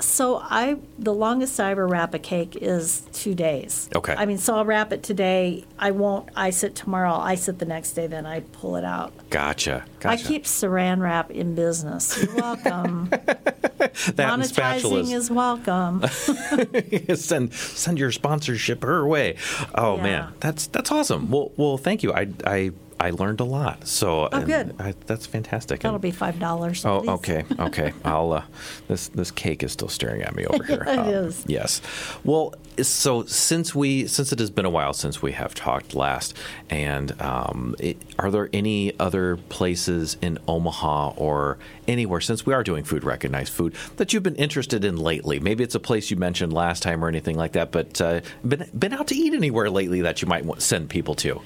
so 0.00 0.38
I 0.42 0.76
the 0.98 1.14
longest 1.14 1.58
I 1.60 1.70
ever 1.70 1.86
wrap 1.86 2.14
a 2.14 2.18
cake 2.18 2.56
is 2.56 3.02
two 3.12 3.34
days. 3.34 3.88
Okay. 3.94 4.14
I 4.16 4.26
mean, 4.26 4.38
so 4.38 4.56
I'll 4.56 4.64
wrap 4.64 4.92
it 4.92 5.02
today. 5.02 5.64
I 5.78 5.90
won't 5.92 6.28
ice 6.36 6.62
it 6.62 6.74
tomorrow. 6.74 7.10
I'll 7.12 7.20
ice 7.20 7.48
it 7.48 7.58
the 7.58 7.64
next 7.66 7.92
day. 7.92 8.06
Then 8.06 8.26
I 8.26 8.40
pull 8.40 8.76
it 8.76 8.84
out. 8.84 9.12
Gotcha. 9.30 9.84
I 10.04 10.16
keep 10.16 10.44
Saran 10.44 11.00
wrap 11.00 11.30
in 11.30 11.54
business. 11.54 12.22
You're 12.22 12.34
welcome. 12.34 13.08
that 13.10 14.16
Monetizing 14.16 15.12
is 15.14 15.30
welcome. 15.30 16.04
send 17.16 17.52
send 17.54 17.98
your 17.98 18.12
sponsorship 18.12 18.82
her 18.82 19.06
way. 19.06 19.36
Oh 19.74 19.96
Yeah. 19.96 20.02
man, 20.02 20.32
that's 20.40 20.66
that's 20.68 20.90
awesome. 20.90 21.30
Well, 21.30 21.52
well, 21.56 21.76
thank 21.78 22.02
you. 22.02 22.12
I 22.12 22.28
I 22.46 22.70
I 23.00 23.10
learned 23.10 23.40
a 23.40 23.44
lot. 23.44 23.86
So 23.88 24.28
Oh, 24.30 24.42
good. 24.44 24.74
I, 24.78 24.94
that's 25.06 25.24
fantastic. 25.26 25.80
That'll 25.80 25.94
And- 25.96 26.02
be 26.02 26.10
five 26.10 26.38
dollars. 26.38 26.84
Oh, 26.84 27.02
okay, 27.14 27.44
okay. 27.58 27.92
I'll. 28.04 28.32
Uh, 28.32 28.42
this 28.88 29.08
this 29.08 29.30
cake 29.30 29.62
is 29.62 29.72
still 29.72 29.88
staring 29.88 30.22
at 30.22 30.34
me 30.36 30.44
over 30.46 30.62
here. 30.64 30.84
Um, 30.86 30.98
It 31.08 31.14
is. 31.14 31.44
Yes. 31.46 31.80
Well, 32.24 32.54
so 32.82 33.24
since 33.24 33.74
we 33.74 34.06
since 34.06 34.32
it 34.32 34.38
has 34.38 34.50
been 34.50 34.64
a 34.66 34.70
while 34.70 34.92
since 34.92 35.22
we 35.22 35.32
have 35.32 35.54
talked 35.54 35.94
last, 35.94 36.36
and 36.68 37.18
um, 37.22 37.74
it, 37.78 37.96
are 38.18 38.30
there 38.30 38.50
any 38.52 38.98
other 39.00 39.36
places 39.48 40.16
in 40.20 40.38
Omaha 40.46 41.14
or 41.16 41.58
anywhere 41.88 42.20
since 42.20 42.44
we 42.44 42.52
are 42.54 42.62
doing 42.62 42.84
food 42.84 43.02
recognized 43.04 43.52
food 43.52 43.74
that 43.96 44.12
you've 44.12 44.22
been 44.22 44.36
interested 44.36 44.84
in 44.84 44.96
lately? 44.96 45.40
Maybe 45.40 45.64
it's 45.64 45.74
a 45.74 45.80
place 45.80 46.10
you 46.10 46.16
mentioned 46.18 46.52
last 46.52 46.82
time 46.82 47.02
or 47.04 47.08
anything 47.08 47.36
like 47.36 47.52
that, 47.52 47.70
but 47.72 47.98
uh, 48.00 48.20
been 48.46 48.68
been 48.78 48.92
out 48.92 49.06
to 49.08 49.14
eat 49.14 49.32
anywhere 49.32 49.70
lately 49.70 50.02
that 50.02 50.20
you 50.20 50.28
might 50.28 50.44
send 50.60 50.90
people 50.90 51.14
to. 51.16 51.40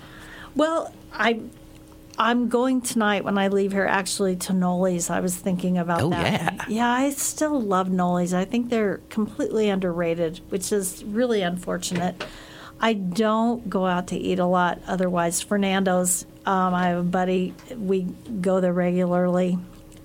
Well, 0.56 0.92
I. 1.14 1.40
I'm 2.16 2.48
going 2.48 2.80
tonight 2.80 3.24
when 3.24 3.38
I 3.38 3.48
leave 3.48 3.72
here 3.72 3.86
actually 3.86 4.36
to 4.36 4.52
Noli's. 4.52 5.10
I 5.10 5.18
was 5.18 5.34
thinking 5.34 5.78
about 5.78 6.00
Oh, 6.00 6.10
that. 6.10 6.22
yeah. 6.54 6.64
Yeah, 6.68 6.88
I 6.88 7.10
still 7.10 7.60
love 7.60 7.88
Noli's. 7.88 8.32
I 8.32 8.44
think 8.44 8.70
they're 8.70 8.98
completely 9.08 9.68
underrated, 9.68 10.40
which 10.50 10.70
is 10.70 11.02
really 11.02 11.42
unfortunate. 11.42 12.24
I 12.80 12.92
don't 12.92 13.68
go 13.68 13.84
out 13.86 14.06
to 14.08 14.16
eat 14.16 14.38
a 14.38 14.46
lot 14.46 14.80
otherwise. 14.86 15.40
Fernando's, 15.40 16.24
um, 16.46 16.72
I 16.72 16.88
have 16.90 16.98
a 16.98 17.02
buddy, 17.02 17.52
we 17.76 18.02
go 18.40 18.60
there 18.60 18.72
regularly. 18.72 19.58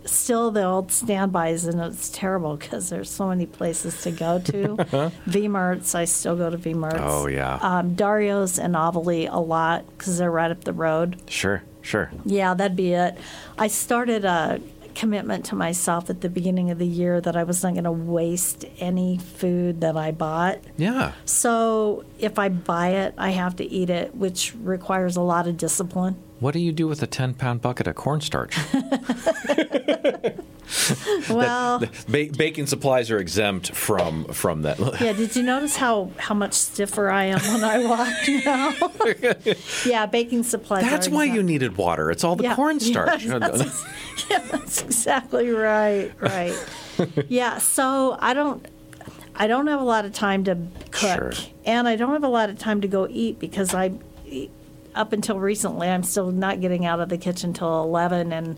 Still 0.09 0.49
the 0.51 0.63
old 0.63 0.91
standbys, 0.91 1.65
and 1.65 1.79
it's 1.79 2.09
terrible 2.09 2.57
because 2.57 2.89
there's 2.89 3.09
so 3.09 3.27
many 3.27 3.45
places 3.45 4.01
to 4.03 4.11
go 4.11 4.39
to. 4.39 5.11
V. 5.25 5.47
Mertz, 5.47 5.93
I 5.93 6.05
still 6.05 6.35
go 6.35 6.49
to 6.49 6.57
V. 6.57 6.73
Mertz. 6.73 6.99
Oh, 6.99 7.27
yeah. 7.27 7.59
Um, 7.61 7.95
Dario's 7.95 8.57
and 8.57 8.73
Avoli 8.75 9.31
a 9.31 9.39
lot 9.39 9.85
because 9.97 10.17
they're 10.17 10.31
right 10.31 10.49
up 10.49 10.63
the 10.63 10.73
road. 10.73 11.21
Sure, 11.29 11.63
sure. 11.81 12.11
Yeah, 12.25 12.53
that'd 12.53 12.75
be 12.75 12.93
it. 12.93 13.17
I 13.57 13.67
started 13.67 14.25
a 14.25 14.59
commitment 14.95 15.45
to 15.45 15.55
myself 15.55 16.09
at 16.09 16.21
the 16.21 16.29
beginning 16.29 16.71
of 16.71 16.77
the 16.79 16.87
year 16.87 17.21
that 17.21 17.35
I 17.35 17.43
was 17.43 17.63
not 17.63 17.73
going 17.73 17.85
to 17.85 17.91
waste 17.91 18.65
any 18.79 19.17
food 19.17 19.81
that 19.81 19.95
I 19.95 20.11
bought. 20.11 20.59
Yeah. 20.75 21.13
So 21.23 22.03
if 22.17 22.37
I 22.37 22.49
buy 22.49 22.89
it, 22.89 23.13
I 23.17 23.29
have 23.29 23.55
to 23.57 23.63
eat 23.63 23.89
it, 23.89 24.15
which 24.15 24.53
requires 24.61 25.15
a 25.15 25.21
lot 25.21 25.47
of 25.47 25.55
discipline. 25.55 26.17
What 26.39 26.53
do 26.53 26.59
you 26.59 26.71
do 26.71 26.87
with 26.87 27.01
a 27.03 27.07
ten 27.07 27.33
pound 27.33 27.61
bucket 27.61 27.87
of 27.87 27.95
cornstarch? 27.95 28.57
Well, 31.29 31.79
Ba- 32.07 32.29
baking 32.35 32.67
supplies 32.67 33.09
are 33.11 33.17
exempt 33.17 33.75
from 33.75 34.25
from 34.25 34.63
that. 34.63 34.79
yeah. 35.01 35.13
Did 35.13 35.35
you 35.35 35.43
notice 35.43 35.75
how 35.75 36.11
how 36.17 36.35
much 36.35 36.53
stiffer 36.53 37.09
I 37.09 37.25
am 37.25 37.39
when 37.39 37.63
I 37.63 37.85
walk 37.85 38.45
now? 38.45 39.53
yeah, 39.85 40.05
baking 40.05 40.43
supplies. 40.43 40.83
That's 40.83 41.09
why 41.09 41.23
exempt. 41.25 41.35
you 41.37 41.43
needed 41.43 41.77
water. 41.77 42.11
It's 42.11 42.23
all 42.23 42.35
the 42.35 42.43
Yeah. 42.43 42.55
cornstarch. 42.55 43.25
Yeah, 43.25 43.39
that's, 43.39 43.85
yeah, 44.29 44.39
that's 44.51 44.81
exactly 44.83 45.49
right. 45.49 46.11
Right. 46.19 46.55
yeah. 47.27 47.57
So 47.59 48.17
I 48.19 48.33
don't. 48.33 48.65
I 49.35 49.47
don't 49.47 49.67
have 49.67 49.79
a 49.81 49.85
lot 49.85 50.05
of 50.05 50.13
time 50.13 50.43
to 50.45 50.55
cook, 50.91 51.33
Sure. 51.33 51.51
and 51.65 51.87
I 51.87 51.95
don't 51.95 52.11
have 52.13 52.23
a 52.23 52.29
lot 52.29 52.49
of 52.49 52.59
time 52.59 52.81
to 52.81 52.87
go 52.87 53.07
eat 53.09 53.39
because 53.39 53.73
I, 53.73 53.91
up 54.95 55.13
until 55.13 55.39
recently, 55.39 55.87
I'm 55.87 56.03
still 56.03 56.31
not 56.31 56.61
getting 56.61 56.85
out 56.85 56.99
of 56.99 57.09
the 57.09 57.17
kitchen 57.17 57.53
till 57.53 57.83
eleven, 57.83 58.31
and 58.33 58.57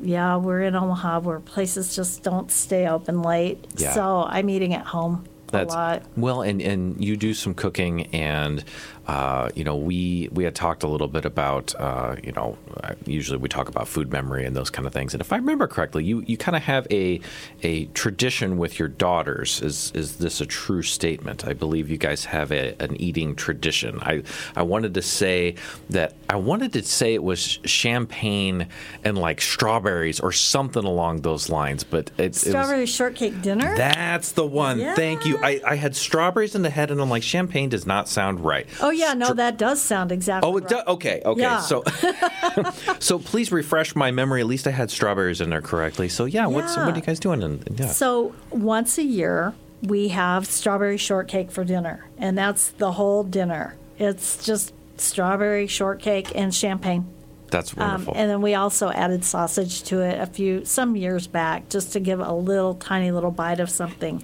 yeah, 0.00 0.36
we're 0.36 0.62
in 0.62 0.74
Omaha 0.74 1.20
where 1.20 1.40
places 1.40 1.94
just 1.96 2.22
don't 2.22 2.50
stay 2.50 2.86
open 2.86 3.22
late. 3.22 3.66
Yeah. 3.76 3.92
So 3.92 4.24
I'm 4.28 4.48
eating 4.48 4.74
at 4.74 4.86
home 4.86 5.24
That's, 5.50 5.74
a 5.74 5.76
lot. 5.76 6.02
well, 6.16 6.42
and 6.42 6.60
and 6.60 7.02
you 7.02 7.16
do 7.16 7.34
some 7.34 7.54
cooking, 7.54 8.06
and 8.14 8.64
uh, 9.08 9.48
you 9.54 9.64
know 9.64 9.74
we 9.74 10.28
we 10.32 10.44
had 10.44 10.54
talked 10.54 10.82
a 10.82 10.86
little 10.86 11.08
bit 11.08 11.24
about 11.24 11.74
uh, 11.78 12.14
you 12.22 12.32
know 12.32 12.58
uh, 12.84 12.94
usually 13.06 13.38
we 13.38 13.48
talk 13.48 13.68
about 13.68 13.88
food 13.88 14.12
memory 14.12 14.44
and 14.44 14.54
those 14.54 14.70
kind 14.70 14.86
of 14.86 14.92
things. 14.92 15.14
And 15.14 15.20
if 15.20 15.32
I 15.32 15.36
remember 15.36 15.66
correctly, 15.66 16.04
you 16.04 16.22
you 16.26 16.36
kind 16.36 16.56
of 16.56 16.62
have 16.64 16.86
a 16.90 17.20
a 17.62 17.86
tradition 17.86 18.58
with 18.58 18.78
your 18.78 18.88
daughters. 18.88 19.62
Is 19.62 19.90
is 19.94 20.16
this 20.16 20.40
a 20.42 20.46
true 20.46 20.82
statement? 20.82 21.46
I 21.46 21.54
believe 21.54 21.88
you 21.88 21.96
guys 21.96 22.26
have 22.26 22.52
a, 22.52 22.74
an 22.80 23.00
eating 23.00 23.34
tradition. 23.34 23.98
I 24.02 24.22
I 24.54 24.62
wanted 24.62 24.92
to 24.94 25.02
say 25.02 25.54
that 25.88 26.14
I 26.28 26.36
wanted 26.36 26.74
to 26.74 26.82
say 26.82 27.14
it 27.14 27.22
was 27.22 27.58
champagne 27.64 28.66
and 29.04 29.16
like 29.16 29.40
strawberries 29.40 30.20
or 30.20 30.32
something 30.32 30.84
along 30.84 31.22
those 31.22 31.48
lines, 31.48 31.82
but 31.82 32.10
it, 32.18 32.46
it 32.46 32.52
was. 32.80 32.90
Shortcake 32.90 33.40
dinner. 33.40 33.74
That's 33.76 34.32
the 34.32 34.46
one. 34.46 34.78
Thank 34.94 35.24
you. 35.24 35.38
I, 35.42 35.60
I 35.66 35.76
had 35.76 35.96
strawberries 35.96 36.54
in 36.54 36.62
the 36.62 36.70
head, 36.70 36.90
and 36.90 37.00
I'm 37.00 37.08
like, 37.08 37.22
champagne 37.22 37.68
does 37.70 37.86
not 37.86 38.08
sound 38.08 38.40
right. 38.40 38.66
oh 38.80 38.90
yeah, 38.98 39.14
no, 39.14 39.32
that 39.34 39.56
does 39.58 39.80
sound 39.80 40.12
exactly. 40.12 40.50
Oh, 40.50 40.56
it 40.56 40.62
right. 40.62 40.68
does. 40.70 40.84
Okay, 40.86 41.22
okay. 41.24 41.40
Yeah. 41.40 41.60
So, 41.60 41.82
so 42.98 43.18
please 43.18 43.52
refresh 43.52 43.94
my 43.94 44.10
memory. 44.10 44.40
At 44.40 44.46
least 44.46 44.66
I 44.66 44.70
had 44.70 44.90
strawberries 44.90 45.40
in 45.40 45.50
there 45.50 45.62
correctly. 45.62 46.08
So 46.08 46.24
yeah, 46.24 46.46
what's 46.46 46.76
what 46.76 46.88
are 46.88 46.94
you 46.94 47.02
guys 47.02 47.20
doing? 47.20 47.62
Yeah, 47.76 47.86
So 47.88 48.34
once 48.50 48.98
a 48.98 49.02
year, 49.04 49.54
we 49.82 50.08
have 50.08 50.46
strawberry 50.46 50.96
shortcake 50.96 51.50
for 51.50 51.64
dinner, 51.64 52.06
and 52.18 52.36
that's 52.36 52.68
the 52.72 52.92
whole 52.92 53.22
dinner. 53.24 53.76
It's 53.98 54.44
just 54.44 54.72
strawberry 54.96 55.66
shortcake 55.66 56.34
and 56.34 56.54
champagne. 56.54 57.06
that's 57.50 57.72
Um, 57.76 57.78
wonderful. 57.90 58.14
and 58.16 58.30
then 58.30 58.42
we 58.42 58.54
also 58.54 58.90
added 58.90 59.24
sausage 59.24 59.82
to 59.84 60.00
it 60.00 60.20
a 60.20 60.26
few 60.26 60.64
some 60.64 60.96
years 60.96 61.26
back, 61.26 61.68
just 61.68 61.92
to 61.92 62.00
give 62.00 62.20
a 62.20 62.32
little 62.32 62.74
tiny 62.74 63.10
little 63.10 63.30
bite 63.30 63.60
of 63.60 63.70
something. 63.70 64.22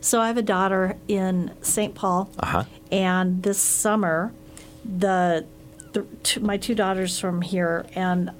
So 0.00 0.20
I 0.20 0.28
have 0.28 0.36
a 0.38 0.42
daughter 0.42 0.96
in 1.08 1.52
St. 1.62 1.94
Paul, 1.94 2.30
Uh-huh. 2.38 2.64
and 2.90 3.42
this 3.42 3.58
summer, 3.58 4.32
the, 4.84 5.44
the 5.92 6.02
two, 6.22 6.40
my 6.40 6.56
two 6.56 6.74
daughters 6.74 7.18
from 7.18 7.42
here, 7.42 7.84
and 7.94 8.30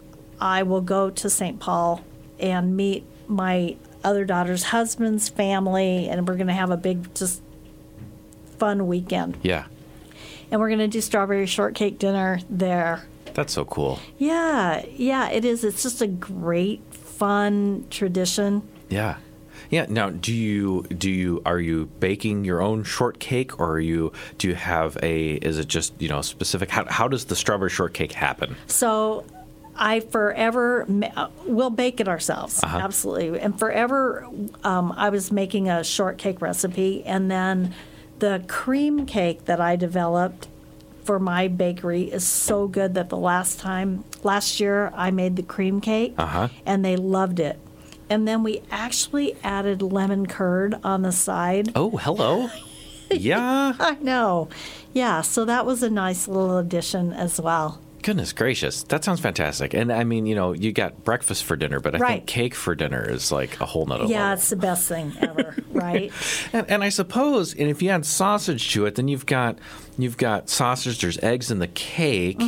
I 0.41 0.63
will 0.63 0.81
go 0.81 1.11
to 1.11 1.29
St. 1.29 1.61
Paul 1.61 2.03
and 2.39 2.77
meet 2.77 3.05
my 3.29 3.77
other 4.03 4.25
daughter's 4.25 4.65
husband's 4.65 5.29
family, 5.29 6.09
and 6.09 6.27
we're 6.27 6.37
going 6.37 6.47
to 6.47 6.55
have 6.55 6.71
a 6.71 6.77
big, 6.79 7.15
just 7.15 7.43
fun 8.59 8.87
weekend. 8.87 9.37
yeah, 9.43 9.65
And 10.51 10.61
we're 10.61 10.69
going 10.69 10.79
to 10.81 10.89
do 10.89 11.01
strawberry 11.03 11.47
shortcake 11.47 11.99
dinner 11.99 12.41
there. 12.49 13.05
that's 13.35 13.53
so 13.53 13.65
cool. 13.67 13.99
Yeah, 14.19 14.83
yeah, 14.97 15.29
it 15.29 15.45
is. 15.45 15.63
It's 15.65 15.83
just 15.83 16.01
a 16.01 16.07
great, 16.07 16.83
fun 16.93 17.85
tradition. 17.91 18.67
Yeah. 18.89 19.17
Yeah. 19.71 19.87
Now, 19.89 20.11
do 20.11 20.33
you 20.35 20.83
do 20.83 21.09
you 21.11 21.43
are 21.47 21.61
you 21.61 21.87
baking 22.01 22.45
your 22.45 22.61
own 22.61 22.83
shortcake, 22.85 23.59
or 23.61 23.73
are 23.73 23.81
you 23.81 24.13
do 24.39 24.49
you 24.49 24.55
have 24.55 24.99
a? 25.03 25.33
Is 25.35 25.59
it 25.59 25.69
just 25.69 25.95
you 26.01 26.09
know 26.09 26.23
specific? 26.23 26.71
How 26.71 26.85
how 26.87 27.09
does 27.09 27.27
the 27.27 27.37
strawberry 27.37 27.71
shortcake 27.71 28.13
happen? 28.13 28.57
So 28.67 29.25
I 29.77 30.01
forever 30.01 30.87
we'll 31.47 31.71
bake 31.71 32.01
it 32.01 32.09
ourselves, 32.09 32.61
absolutely. 32.65 33.41
And 33.41 33.59
forever, 33.59 34.27
um, 34.65 34.93
I 34.97 35.09
was 35.11 35.31
making 35.33 35.69
a 35.71 35.85
shortcake 35.85 36.43
recipe, 36.43 37.05
and 37.05 37.31
then 37.31 37.73
the 38.19 38.43
cream 38.49 39.07
cake 39.07 39.45
that 39.47 39.61
I 39.61 39.77
developed 39.77 40.49
for 41.05 41.19
my 41.19 41.49
bakery 41.49 42.03
is 42.03 42.27
so 42.27 42.69
good 42.69 42.95
that 42.95 43.09
the 43.09 43.17
last 43.17 43.59
time 43.59 44.05
last 44.23 44.61
year 44.61 44.93
I 44.95 45.11
made 45.13 45.37
the 45.37 45.43
cream 45.43 45.81
cake, 45.81 46.15
Uh-huh. 46.19 46.49
and 46.67 46.85
they 46.85 46.97
loved 46.97 47.41
it. 47.41 47.59
And 48.11 48.27
then 48.27 48.43
we 48.43 48.63
actually 48.73 49.37
added 49.45 49.81
lemon 49.81 50.27
curd 50.27 50.75
on 50.83 51.03
the 51.03 51.13
side. 51.13 51.71
Oh, 51.77 51.97
hello. 51.97 52.51
yeah. 53.11 53.75
I 53.79 53.97
know. 54.01 54.49
Yeah, 54.93 55.21
so 55.21 55.45
that 55.45 55.65
was 55.65 55.85
a 55.85 55.91
nice 55.91 56.27
little 56.27 56.59
addition 56.59 57.13
as 57.13 57.41
well. 57.41 57.81
Goodness 58.03 58.33
gracious, 58.33 58.83
that 58.85 59.05
sounds 59.05 59.21
fantastic. 59.21 59.75
And 59.75 59.93
I 59.93 60.05
mean, 60.05 60.25
you 60.25 60.35
know, 60.35 60.53
you 60.53 60.73
got 60.73 61.05
breakfast 61.05 61.45
for 61.45 61.55
dinner, 61.55 61.81
but 61.81 61.95
I 61.95 61.99
Right. 61.99 62.13
think 62.15 62.27
cake 62.27 62.55
for 62.55 62.75
dinner 62.75 63.07
is 63.09 63.31
like 63.31 63.61
a 63.61 63.67
whole 63.67 63.85
nother 63.85 64.05
Yeah, 64.07 64.21
level. 64.23 64.33
it's 64.35 64.49
the 64.49 64.57
best 64.57 64.89
thing 64.89 65.13
ever, 65.21 65.55
right? 65.71 66.11
And, 66.53 66.69
and 66.71 66.83
I 66.85 66.89
suppose, 66.89 67.53
and 67.55 67.69
if 67.69 67.83
you 67.83 67.91
add 67.91 68.07
sausage 68.07 68.73
to 68.73 68.87
it, 68.87 68.95
then 68.95 69.09
you've 69.09 69.27
got 69.27 69.59
you've 69.99 70.17
got 70.17 70.49
sausage. 70.49 70.99
There's 71.03 71.19
eggs 71.19 71.51
in 71.51 71.59
the 71.59 71.67
cake. 71.67 72.41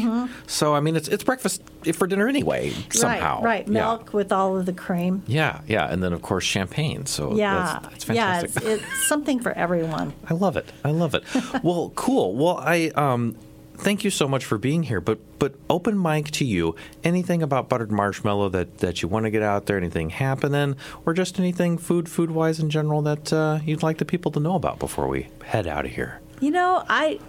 So 0.47 0.75
I 0.75 0.81
mean, 0.81 0.97
it's 0.97 1.09
it's 1.09 1.23
breakfast 1.25 1.63
for 1.93 2.07
dinner 2.07 2.29
anyway. 2.29 2.73
Somehow, 2.91 3.37
Mm-hmm. 3.37 3.45
Right, 3.45 3.59
right. 3.59 3.67
Yeah. 3.69 3.73
Milk 3.73 4.13
with 4.15 4.33
all 4.33 4.57
of 4.57 4.65
the 4.65 4.73
cream. 4.73 5.23
Yeah, 5.27 5.61
yeah, 5.69 5.87
and 5.93 6.03
then 6.03 6.15
of 6.15 6.23
course 6.23 6.45
champagne. 6.45 7.05
So 7.05 7.35
Yeah, 7.37 7.79
that's, 7.83 8.07
that's 8.07 8.09
yeah. 8.17 8.41
fantastic. 8.41 8.63
It's, 8.65 8.85
it's 8.85 9.07
something 9.07 9.39
for 9.41 9.53
everyone. 9.53 10.15
I 10.31 10.33
love 10.35 10.57
it. 10.57 10.73
I 10.83 10.93
love 10.93 11.15
it. 11.15 11.25
well, 11.63 11.93
cool. 11.95 12.35
Well, 12.37 12.57
I 12.57 12.91
um, 12.95 13.37
thank 13.83 14.05
you 14.05 14.11
so 14.11 14.28
much 14.28 14.45
for 14.45 14.59
being 14.59 14.85
here. 14.85 15.01
But 15.01 15.18
but 15.39 15.55
open 15.68 16.01
mic 16.01 16.30
to 16.33 16.45
you. 16.45 16.74
Anything 17.05 17.43
about 17.43 17.68
buttered 17.68 17.93
marshmallow 17.93 18.49
that, 18.51 18.78
that 18.78 19.03
you 19.03 19.09
want 19.09 19.24
to 19.24 19.30
get 19.30 19.43
out 19.43 19.66
there? 19.66 19.76
Anything 19.76 20.11
happening, 20.11 20.76
or 21.05 21.12
just 21.12 21.39
anything 21.39 21.78
food 21.78 22.09
food 22.09 22.30
wise 22.30 22.61
in 22.61 22.70
general 22.70 23.03
that 23.03 23.33
uh, 23.33 23.59
you'd 23.64 23.83
like 23.83 23.99
the 23.99 24.05
people 24.05 24.30
to 24.33 24.41
know 24.41 24.55
about 24.55 24.78
before 24.78 25.09
we 25.09 25.28
head 25.45 25.66
out 25.66 25.85
of 25.85 25.93
here? 25.93 26.20
You 26.41 26.51
know, 26.51 26.85
I, 26.89 27.20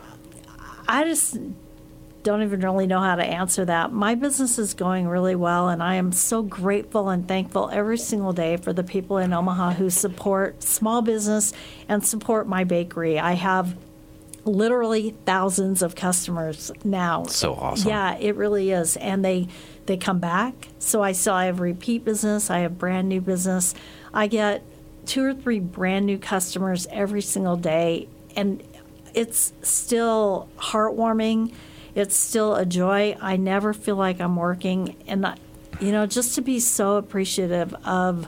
I 0.87 1.03
just 1.03 1.37
don't 2.23 2.41
even 2.41 2.61
really 2.61 2.87
know 2.87 2.99
how 2.99 3.15
to 3.15 3.23
answer 3.23 3.65
that. 3.65 3.91
My 3.91 4.15
business 4.15 4.57
is 4.57 4.73
going 4.73 5.07
really 5.07 5.35
well, 5.35 5.69
and 5.69 5.83
I 5.83 5.95
am 5.95 6.11
so 6.11 6.41
grateful 6.41 7.09
and 7.09 7.27
thankful 7.27 7.69
every 7.69 7.97
single 7.97 8.33
day 8.33 8.57
for 8.57 8.73
the 8.73 8.83
people 8.83 9.17
in 9.17 9.33
Omaha 9.33 9.73
who 9.73 9.89
support 9.89 10.63
small 10.63 11.01
business 11.01 11.53
and 11.89 12.03
support 12.05 12.47
my 12.47 12.63
bakery. 12.63 13.19
I 13.19 13.33
have 13.33 13.75
literally 14.45 15.15
thousands 15.25 15.81
of 15.81 15.95
customers 15.95 16.71
now. 16.83 17.23
So 17.25 17.53
awesome. 17.55 17.89
Yeah, 17.89 18.17
it 18.17 18.35
really 18.35 18.71
is. 18.71 18.97
And 18.97 19.23
they 19.23 19.47
they 19.85 19.97
come 19.97 20.19
back. 20.19 20.69
So 20.79 21.01
I 21.01 21.11
still 21.11 21.33
I 21.33 21.45
have 21.45 21.59
repeat 21.59 22.05
business, 22.05 22.49
I 22.49 22.59
have 22.59 22.77
brand 22.77 23.09
new 23.09 23.21
business. 23.21 23.73
I 24.13 24.27
get 24.27 24.63
two 25.05 25.23
or 25.23 25.33
three 25.33 25.59
brand 25.59 26.05
new 26.05 26.17
customers 26.17 26.87
every 26.91 27.21
single 27.21 27.57
day 27.57 28.07
and 28.35 28.63
it's 29.13 29.53
still 29.61 30.49
heartwarming. 30.57 31.53
It's 31.93 32.15
still 32.15 32.55
a 32.55 32.65
joy. 32.65 33.15
I 33.21 33.37
never 33.37 33.73
feel 33.73 33.95
like 33.95 34.19
I'm 34.19 34.35
working 34.35 34.95
and 35.07 35.25
I, 35.25 35.37
you 35.79 35.91
know, 35.91 36.05
just 36.05 36.35
to 36.35 36.41
be 36.41 36.59
so 36.59 36.95
appreciative 36.95 37.73
of 37.85 38.27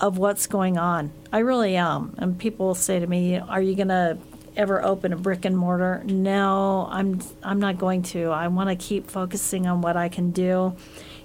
of 0.00 0.18
what's 0.18 0.46
going 0.46 0.78
on. 0.78 1.12
I 1.32 1.38
really 1.40 1.76
am. 1.76 2.14
And 2.18 2.38
people 2.38 2.74
say 2.74 2.98
to 2.98 3.06
me, 3.06 3.38
"Are 3.38 3.60
you 3.60 3.74
going 3.74 3.88
to 3.88 4.18
ever 4.56 4.84
open 4.84 5.12
a 5.12 5.16
brick 5.16 5.44
and 5.44 5.56
mortar?" 5.56 6.02
No, 6.04 6.88
I'm 6.90 7.20
I'm 7.42 7.60
not 7.60 7.78
going 7.78 8.02
to. 8.02 8.30
I 8.30 8.48
want 8.48 8.70
to 8.70 8.76
keep 8.76 9.10
focusing 9.10 9.66
on 9.66 9.80
what 9.80 9.96
I 9.96 10.08
can 10.08 10.30
do 10.30 10.74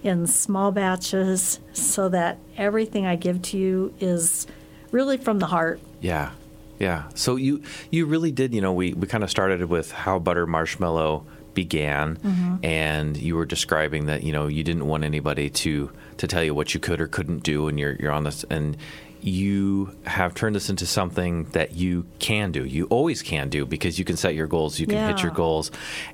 in 0.04 0.28
small 0.28 0.72
batches 0.72 1.60
so 1.74 2.10
that 2.10 2.38
everything 2.56 3.06
I 3.06 3.16
give 3.16 3.42
to 3.44 3.58
you 3.58 3.94
is 4.00 4.48
really 4.92 5.18
from 5.18 5.40
the 5.40 5.48
heart. 5.48 5.80
Yeah, 6.02 6.32
yeah. 6.80 7.04
So 7.16 7.36
you 7.36 7.62
you 7.92 8.06
really 8.06 8.32
did. 8.32 8.54
You 8.54 8.62
know, 8.62 8.74
we 8.74 8.94
we 8.94 9.08
kind 9.08 9.24
of 9.24 9.30
started 9.30 9.66
with 9.66 9.92
how 9.92 10.20
butter 10.20 10.46
marshmallow 10.46 11.26
began, 11.54 12.18
mm-hmm. 12.18 12.56
and 12.64 13.18
you 13.18 13.36
were 13.36 13.46
describing 13.46 14.06
that 14.06 14.24
you 14.24 14.32
know 14.32 14.48
you 14.48 14.64
didn't 14.64 14.88
want 14.88 15.04
anybody 15.04 15.50
to 15.50 15.92
to 16.18 16.28
tell 16.28 16.44
you 16.44 16.54
what 16.54 16.74
you 16.74 16.80
could 16.80 17.02
or 17.02 17.08
couldn't 17.08 17.44
do, 17.44 17.68
and 17.68 17.80
you're 17.80 17.96
you're 18.00 18.12
on 18.12 18.24
this 18.24 18.46
and. 18.50 18.78
You 19.22 19.96
have 20.06 20.34
turned 20.36 20.56
this 20.56 20.70
into 20.70 20.86
something 20.86 21.46
that 21.52 21.74
you 21.74 22.06
can 22.20 22.52
do. 22.52 22.64
You 22.64 22.86
always 22.86 23.22
can 23.22 23.50
do 23.50 23.66
because 23.66 23.98
you 24.00 24.06
can 24.06 24.16
set 24.18 24.36
your 24.36 24.48
goals, 24.48 24.80
you 24.80 24.88
can 24.88 25.08
hit 25.08 25.24
your 25.24 25.32
goals, 25.32 25.72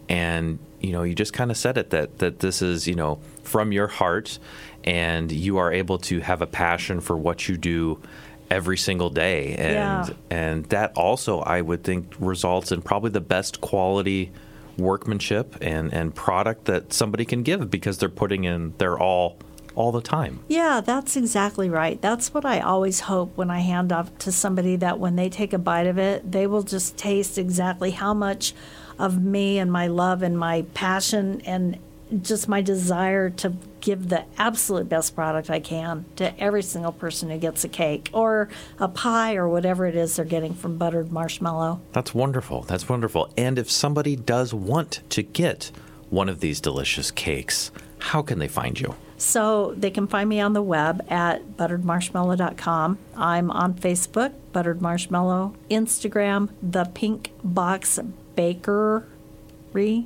and 0.10 0.60
you 0.80 0.92
know 0.92 1.04
you 1.04 1.14
just 1.16 1.34
kind 1.34 1.52
of 1.52 1.58
said 1.58 1.78
it 1.78 1.90
that 1.92 2.20
that 2.20 2.40
this 2.40 2.62
is 2.62 2.88
you 2.88 2.96
know 2.96 3.20
from 3.44 3.72
your 3.72 3.88
heart, 3.88 4.40
and 4.84 5.32
you 5.32 5.58
are 5.58 5.72
able 5.72 5.98
to 6.00 6.20
have 6.22 6.42
a 6.42 6.48
passion 6.48 7.02
for 7.02 7.16
what 7.18 7.48
you 7.48 7.58
do 7.58 8.02
every 8.50 8.78
single 8.78 9.10
day, 9.10 9.56
and 9.56 10.08
Yeah. 10.08 10.14
and 10.30 10.66
that 10.66 10.94
also 10.96 11.40
I 11.40 11.62
would 11.62 11.84
think 11.84 12.14
results 12.20 12.72
in 12.72 12.82
probably 12.82 13.10
the 13.12 13.22
best 13.22 13.62
quality 13.62 14.32
workmanship 14.78 15.56
and 15.62 15.94
and 15.94 16.16
product 16.16 16.66
that 16.66 16.94
somebody 16.94 17.26
can 17.26 17.44
give 17.44 17.70
because 17.70 17.98
they're 18.00 18.10
putting 18.10 18.44
in 18.44 18.74
their 18.80 18.98
all 18.98 19.38
all 19.76 19.92
the 19.92 20.02
time. 20.02 20.40
Yeah, 20.48 20.82
that's 20.82 21.16
exactly 21.16 21.70
right. 21.70 22.02
That's 22.02 22.34
what 22.34 22.46
I 22.46 22.60
always 22.60 23.02
hope 23.02 23.36
when 23.38 23.50
I 23.50 23.60
hand 23.60 23.92
off 23.92 24.16
to 24.20 24.32
somebody 24.32 24.76
that 24.78 25.00
when 25.00 25.16
they 25.16 25.30
take 25.30 25.54
a 25.54 25.58
bite 25.58 25.88
of 25.88 25.98
it, 25.98 26.32
they 26.32 26.48
will 26.48 26.64
just 26.64 26.98
taste 26.98 27.38
exactly 27.38 27.92
how 27.92 28.14
much 28.14 28.54
of 29.00 29.22
me 29.22 29.58
and 29.58 29.72
my 29.72 29.88
love 29.88 30.22
and 30.22 30.38
my 30.38 30.64
passion 30.74 31.42
and 31.42 31.80
just 32.22 32.48
my 32.48 32.62
desire 32.62 33.30
to 33.30 33.54
give 33.82 34.10
the 34.10 34.24
absolute 34.38 34.88
best 34.88 35.16
product 35.16 35.50
I 35.50 35.60
can 35.60 36.06
to 36.18 36.40
every 36.40 36.64
single 36.64 36.92
person 36.92 37.30
who 37.30 37.38
gets 37.38 37.64
a 37.64 37.68
cake 37.68 38.10
or 38.14 38.50
a 38.80 38.88
pie 38.88 39.36
or 39.36 39.50
whatever 39.50 39.88
it 39.88 39.96
is 39.96 40.16
they're 40.16 40.26
getting 40.26 40.54
from 40.54 40.78
buttered 40.78 41.12
marshmallow. 41.12 41.82
That's 41.92 42.14
wonderful. 42.14 42.62
That's 42.62 42.88
wonderful. 42.88 43.34
And 43.36 43.58
if 43.58 43.70
somebody 43.70 44.16
does 44.16 44.54
want 44.54 45.02
to 45.10 45.24
get 45.24 45.72
one 46.10 46.30
of 46.30 46.40
these 46.40 46.62
delicious 46.62 47.10
cakes, 47.12 47.72
how 48.00 48.22
can 48.22 48.40
they 48.40 48.48
find 48.48 48.80
you? 48.80 48.96
So 49.24 49.74
they 49.78 49.90
can 49.90 50.08
find 50.08 50.28
me 50.28 50.42
on 50.42 50.52
the 50.54 50.62
web 50.62 51.06
at 51.10 51.56
butteredmarshmallow.com. 51.58 52.98
I'm 53.16 53.52
on 53.52 53.74
Facebook, 53.76 54.34
Buttered 54.52 54.82
Marshmallow, 54.82 55.56
Instagram, 55.72 56.50
The 56.62 56.84
Pink 56.86 57.32
Box 57.44 58.00
Bakery. 58.36 60.06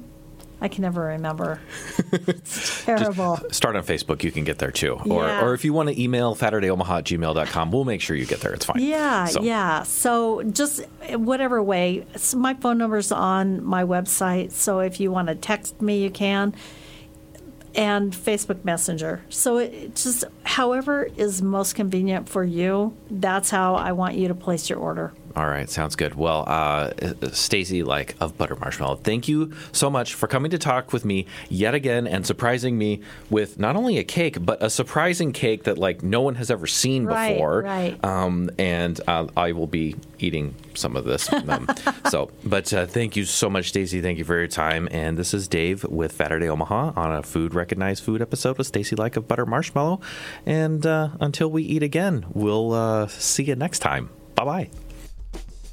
I 0.59 0.67
can 0.69 0.81
never 0.83 1.01
remember. 1.01 1.59
It's 2.13 2.85
terrible. 2.85 3.37
Start 3.51 3.75
on 3.75 3.83
Facebook. 3.83 4.23
You 4.23 4.31
can 4.31 4.43
get 4.43 4.59
there 4.59 4.71
too. 4.71 4.93
Or, 5.09 5.25
Yeah. 5.25 5.43
or 5.43 5.53
if 5.53 5.65
you 5.65 5.73
want 5.73 5.89
to 5.89 6.01
email 6.01 6.35
fatterdayOmaha 6.35 6.99
at 6.99 7.03
gmail.com, 7.05 7.71
we'll 7.71 7.83
make 7.85 8.01
sure 8.01 8.15
you 8.15 8.25
get 8.25 8.39
there. 8.39 8.53
It's 8.53 8.65
fine. 8.65 8.81
Yeah, 8.81 9.25
So- 9.25 9.41
yeah. 9.41 9.83
So 9.83 10.41
just 10.43 10.81
eh, 11.01 11.15
whatever 11.15 11.61
way. 11.61 12.05
So 12.15 12.37
my 12.37 12.53
phone 12.53 12.77
number's 12.77 13.11
on 13.11 13.63
my 13.63 13.83
website. 13.83 14.51
So 14.51 14.79
if 14.79 14.99
you 14.99 15.11
want 15.11 15.27
to 15.27 15.35
text 15.35 15.81
me, 15.81 16.01
you 16.01 16.09
can. 16.09 16.55
And 17.75 18.11
Facebook 18.11 18.63
Messenger. 18.65 19.23
So 19.29 19.57
it 19.57 19.95
just 19.95 20.23
however 20.43 21.07
is 21.17 21.41
most 21.41 21.75
convenient 21.75 22.27
for 22.27 22.43
you. 22.43 22.95
That's 23.09 23.49
how 23.49 23.75
I 23.75 23.91
want 23.91 24.15
you 24.15 24.27
to 24.29 24.35
place 24.35 24.69
your 24.69 24.79
order. 24.79 25.13
All 25.37 25.45
right, 25.47 25.69
sounds 25.69 25.95
good. 25.95 26.15
Well, 26.15 26.45
uh, 26.47 26.93
Stacy, 27.31 27.83
like 27.83 28.15
of 28.19 28.39
Butter 28.39 28.55
Marshmallow, 28.55 28.95
thank 28.95 29.27
you 29.27 29.53
so 29.71 29.87
much 29.87 30.15
for 30.15 30.25
coming 30.25 30.49
to 30.49 30.57
talk 30.57 30.91
with 30.91 31.05
me 31.05 31.27
yet 31.47 31.75
again 31.75 32.07
and 32.07 32.25
surprising 32.25 32.75
me 32.75 33.01
with 33.29 33.59
not 33.59 33.75
only 33.75 33.99
a 33.99 34.03
cake 34.03 34.43
but 34.43 34.63
a 34.63 34.69
surprising 34.71 35.31
cake 35.31 35.65
that 35.65 35.77
like 35.77 36.01
no 36.01 36.21
one 36.21 36.33
has 36.35 36.49
ever 36.49 36.65
seen 36.65 37.05
Right, 37.05 37.33
before. 37.33 37.61
right. 37.61 38.03
Um, 38.03 38.49
and 38.57 38.99
uh, 39.07 39.27
I 39.37 39.51
will 39.51 39.67
be 39.67 39.95
eating 40.17 40.55
some 40.73 40.95
of 40.95 41.05
this. 41.05 41.31
Um, 41.31 41.67
so, 42.09 42.31
but 42.43 42.73
uh, 42.73 42.87
thank 42.87 43.15
you 43.15 43.23
so 43.25 43.47
much, 43.47 43.67
Stacy. 43.69 44.01
Thank 44.01 44.17
you 44.17 44.23
for 44.25 44.35
your 44.39 44.47
time. 44.47 44.87
And 44.89 45.19
this 45.19 45.35
is 45.35 45.47
Dave 45.47 45.83
with 45.83 46.13
Saturday 46.13 46.49
Omaha 46.49 46.93
on 46.95 47.11
a 47.15 47.21
food 47.21 47.53
recognized 47.53 48.03
food 48.03 48.23
episode 48.23 48.57
with 48.57 48.65
Stacy 48.65 48.95
like 48.95 49.15
of 49.15 49.27
Butter 49.27 49.45
Marshmallow. 49.45 50.01
And 50.47 50.83
uh, 50.83 51.09
until 51.19 51.51
we 51.51 51.61
eat 51.61 51.83
again, 51.83 52.25
we'll 52.33 52.73
uh, 52.73 53.05
see 53.05 53.43
you 53.43 53.55
next 53.55 53.79
time. 53.79 54.09
Bye 54.33 54.43
bye. 54.45 54.69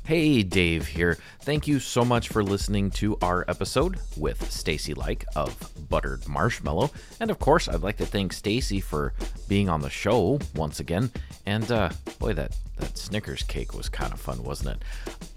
Hey, 0.07 0.43
Dave 0.43 0.87
here. 0.87 1.17
Thank 1.41 1.67
you 1.67 1.81
so 1.81 2.05
much 2.05 2.29
for 2.29 2.45
listening 2.45 2.91
to 2.91 3.17
our 3.23 3.43
episode 3.49 3.99
with 4.19 4.53
Stacy 4.53 4.93
Like 4.93 5.25
of 5.35 5.57
Buttered 5.89 6.29
Marshmallow. 6.29 6.91
And 7.21 7.31
of 7.31 7.39
course, 7.39 7.69
I'd 7.69 7.81
like 7.81 7.97
to 7.97 8.05
thank 8.05 8.35
Stacy 8.35 8.81
for 8.81 9.15
being 9.49 9.71
on 9.71 9.81
the 9.81 9.89
show 9.89 10.41
once 10.55 10.79
again. 10.79 11.11
And 11.47 11.73
uh, 11.73 11.89
boy, 12.19 12.35
that, 12.35 12.55
that 12.77 12.99
Snickers 12.99 13.45
cake 13.45 13.73
was 13.73 13.89
kind 13.89 14.13
of 14.13 14.21
fun, 14.21 14.45
wasn't 14.45 14.77
it? 14.77 14.83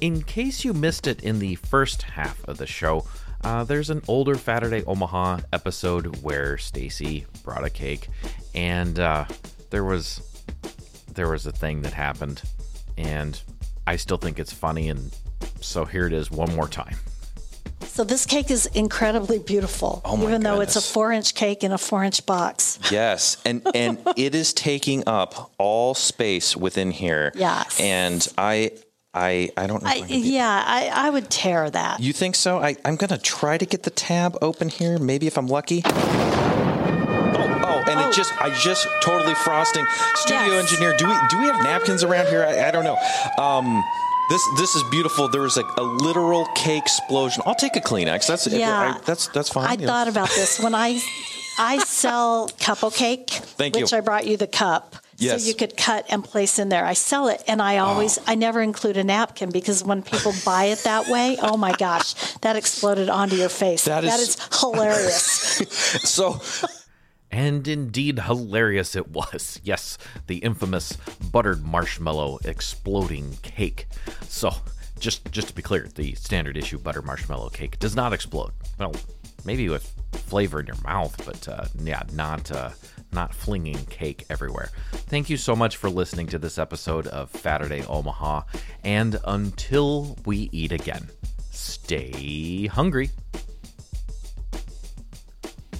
In 0.01 0.21
case 0.21 0.65
you 0.65 0.73
missed 0.73 1.07
it 1.07 1.23
in 1.23 1.39
the 1.39 1.55
first 1.55 2.01
half 2.01 2.45
of 2.45 2.57
the 2.57 2.67
show, 2.67 3.05
uh, 3.45 3.63
there's 3.63 3.89
an 3.89 4.01
older 4.09 4.35
Saturday 4.35 4.83
Omaha 4.83 5.39
episode 5.53 6.17
where 6.17 6.57
Stacy 6.57 7.25
brought 7.41 7.63
a 7.63 7.69
cake, 7.69 8.09
and 8.53 8.99
uh, 8.99 9.23
there 9.69 9.85
was 9.85 10.43
there 11.13 11.29
was 11.29 11.45
a 11.45 11.53
thing 11.53 11.83
that 11.83 11.93
happened, 11.93 12.41
and 12.97 13.41
I 13.87 13.95
still 13.95 14.17
think 14.17 14.37
it's 14.37 14.51
funny, 14.53 14.89
and 14.89 15.15
so 15.61 15.85
here 15.85 16.05
it 16.05 16.13
is 16.13 16.29
one 16.29 16.53
more 16.53 16.67
time. 16.67 16.97
So 17.85 18.03
this 18.03 18.25
cake 18.25 18.51
is 18.51 18.65
incredibly 18.67 19.39
beautiful, 19.39 20.01
Oh, 20.03 20.17
my 20.17 20.25
even 20.27 20.41
though 20.41 20.59
it's 20.59 20.75
a 20.75 20.81
four-inch 20.81 21.33
cake 21.35 21.63
in 21.63 21.71
a 21.71 21.77
four-inch 21.77 22.25
box. 22.25 22.79
Yes, 22.91 23.37
and 23.45 23.65
and 23.73 23.97
it 24.17 24.35
is 24.35 24.53
taking 24.53 25.07
up 25.07 25.51
all 25.57 25.93
space 25.95 26.55
within 26.55 26.91
here. 26.91 27.31
Yes. 27.33 27.79
and 27.79 28.27
I 28.37 28.71
I 29.13 29.49
I 29.55 29.67
don't 29.67 29.81
know. 29.81 29.89
I, 29.89 30.01
I 30.01 30.05
yeah, 30.07 30.63
I, 30.67 31.07
I 31.07 31.09
would 31.09 31.29
tear 31.29 31.69
that. 31.69 32.01
You 32.01 32.11
think 32.13 32.35
so? 32.35 32.59
I, 32.59 32.75
I'm 32.83 32.97
gonna 32.97 33.17
try 33.17 33.57
to 33.57 33.65
get 33.65 33.83
the 33.83 33.89
tab 33.89 34.37
open 34.41 34.67
here. 34.69 34.99
Maybe 34.99 35.27
if 35.27 35.37
I'm 35.37 35.47
lucky. 35.47 35.81
Just 38.17 38.33
I 38.41 38.49
just 38.49 38.87
totally 39.01 39.35
frosting. 39.35 39.85
Studio 40.15 40.53
Yes. 40.55 40.63
engineer, 40.71 40.95
do 40.97 41.07
we 41.07 41.15
do 41.29 41.39
we 41.39 41.45
have 41.45 41.61
napkins 41.63 42.03
around 42.03 42.27
here? 42.27 42.43
I, 42.43 42.67
I 42.67 42.71
don't 42.71 42.83
know. 42.83 42.97
Um, 43.41 43.83
this 44.29 44.41
this 44.57 44.75
is 44.75 44.83
beautiful. 44.91 45.29
There 45.29 45.41
was 45.41 45.55
like 45.55 45.71
a 45.77 45.83
literal 45.83 46.45
cake 46.55 46.83
explosion. 46.83 47.43
I'll 47.45 47.55
take 47.55 47.75
a 47.77 47.79
Kleenex. 47.81 48.27
That's 48.27 48.45
Yeah. 48.47 48.95
I, 48.97 48.99
that's 49.05 49.27
that's 49.29 49.49
fine. 49.49 49.67
I 49.69 49.73
you 49.73 49.77
know. 49.81 49.87
thought 49.87 50.07
about 50.09 50.29
this 50.29 50.59
when 50.59 50.75
I 50.75 50.99
I 51.59 51.77
sell 51.79 52.49
couple 52.59 52.91
cake, 52.91 53.29
Thank 53.31 53.75
you. 53.77 53.83
which 53.83 53.93
I 53.93 54.01
brought 54.01 54.25
you 54.27 54.35
the 54.37 54.47
cup. 54.47 54.95
Yes. 55.19 55.41
So 55.41 55.47
you 55.47 55.55
could 55.55 55.75
cut 55.75 56.05
and 56.09 56.23
place 56.23 56.59
in 56.59 56.69
there. 56.69 56.85
I 56.85 56.93
sell 56.93 57.27
it, 57.29 57.43
and 57.47 57.59
I 57.59 57.79
always, 57.79 58.19
I 58.27 58.35
never 58.35 58.61
include 58.61 58.97
a 58.97 59.03
napkin 59.03 59.49
because 59.49 59.83
when 59.83 60.03
people 60.03 60.31
buy 60.45 60.65
it 60.65 60.83
that 60.83 61.07
way, 61.07 61.37
oh 61.41 61.57
my 61.57 61.71
gosh, 61.71 62.13
that 62.41 62.55
exploded 62.55 63.09
onto 63.09 63.35
your 63.35 63.49
face. 63.49 63.85
That 63.85 64.03
that 64.03 64.19
is- 64.19 64.35
is 64.37 64.59
hilarious. 64.59 65.23
so. 66.07 66.39
And 67.31 67.67
indeed, 67.67 68.19
hilarious 68.19 68.95
it 68.95 69.09
was. 69.09 69.59
Yes, 69.67 69.97
the 70.27 70.37
infamous 70.37 70.97
buttered 71.31 71.65
marshmallow 71.65 72.39
exploding 72.45 73.37
cake. 73.41 73.87
So, 74.29 74.51
just 74.99 75.29
just 75.31 75.49
to 75.49 75.53
be 75.55 75.61
clear, 75.61 75.89
the 75.93 76.15
standard 76.15 76.55
issue 76.57 76.77
butter 76.77 77.01
marshmallow 77.01 77.49
cake 77.49 77.79
does 77.79 77.95
not 77.95 78.13
explode. 78.13 78.51
Well, 78.79 78.95
maybe 79.45 79.67
with 79.69 79.93
flavor 80.13 80.59
in 80.61 80.67
your 80.67 80.81
mouth, 80.83 81.21
but 81.25 81.47
uh, 81.47 81.65
yeah, 81.83 82.03
not 82.13 82.49
uh, 82.51 82.69
not 83.11 83.33
flinging 83.33 83.83
cake 83.85 84.25
everywhere. 84.29 84.69
Thank 84.91 85.29
you 85.29 85.37
so 85.37 85.55
much 85.55 85.77
for 85.77 85.89
listening 85.89 86.27
to 86.27 86.39
this 86.39 86.57
episode 86.57 87.07
of 87.07 87.31
Saturday 87.35 87.83
Omaha, 87.85 88.43
and 88.83 89.19
until 89.25 90.17
we 90.25 90.49
eat 90.51 90.71
again, 90.71 91.09
stay 91.51 92.67
hungry. 92.67 93.09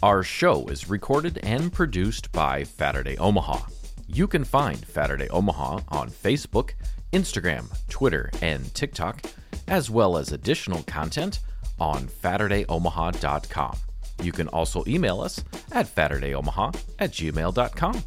Our 0.03 0.21
show 0.23 0.67
is 0.67 0.89
recorded 0.89 1.39
and 1.43 1.73
produced 1.73 2.31
by 2.31 2.63
Saturday 2.63 3.17
Omaha. 3.17 3.59
You 4.07 4.27
can 4.27 4.43
find 4.43 4.85
Saturday 4.87 5.27
Omaha 5.29 5.79
on 5.89 6.09
Facebook, 6.09 6.71
Instagram, 7.13 7.65
Twitter, 7.89 8.29
and 8.41 8.73
TikTok. 8.73 9.21
as 9.67 9.89
well 9.89 10.17
as 10.17 10.31
additional 10.31 10.81
content 10.83 11.39
on 11.77 12.07
SaturdayOmaha.com. 12.07 13.77
You 14.23 14.31
can 14.31 14.47
also 14.47 14.83
email 14.87 15.19
us 15.19 15.43
at 15.73 15.93
SaturdayOmaha 15.93 16.73
at 16.99 17.11
gmail.com. 17.11 18.03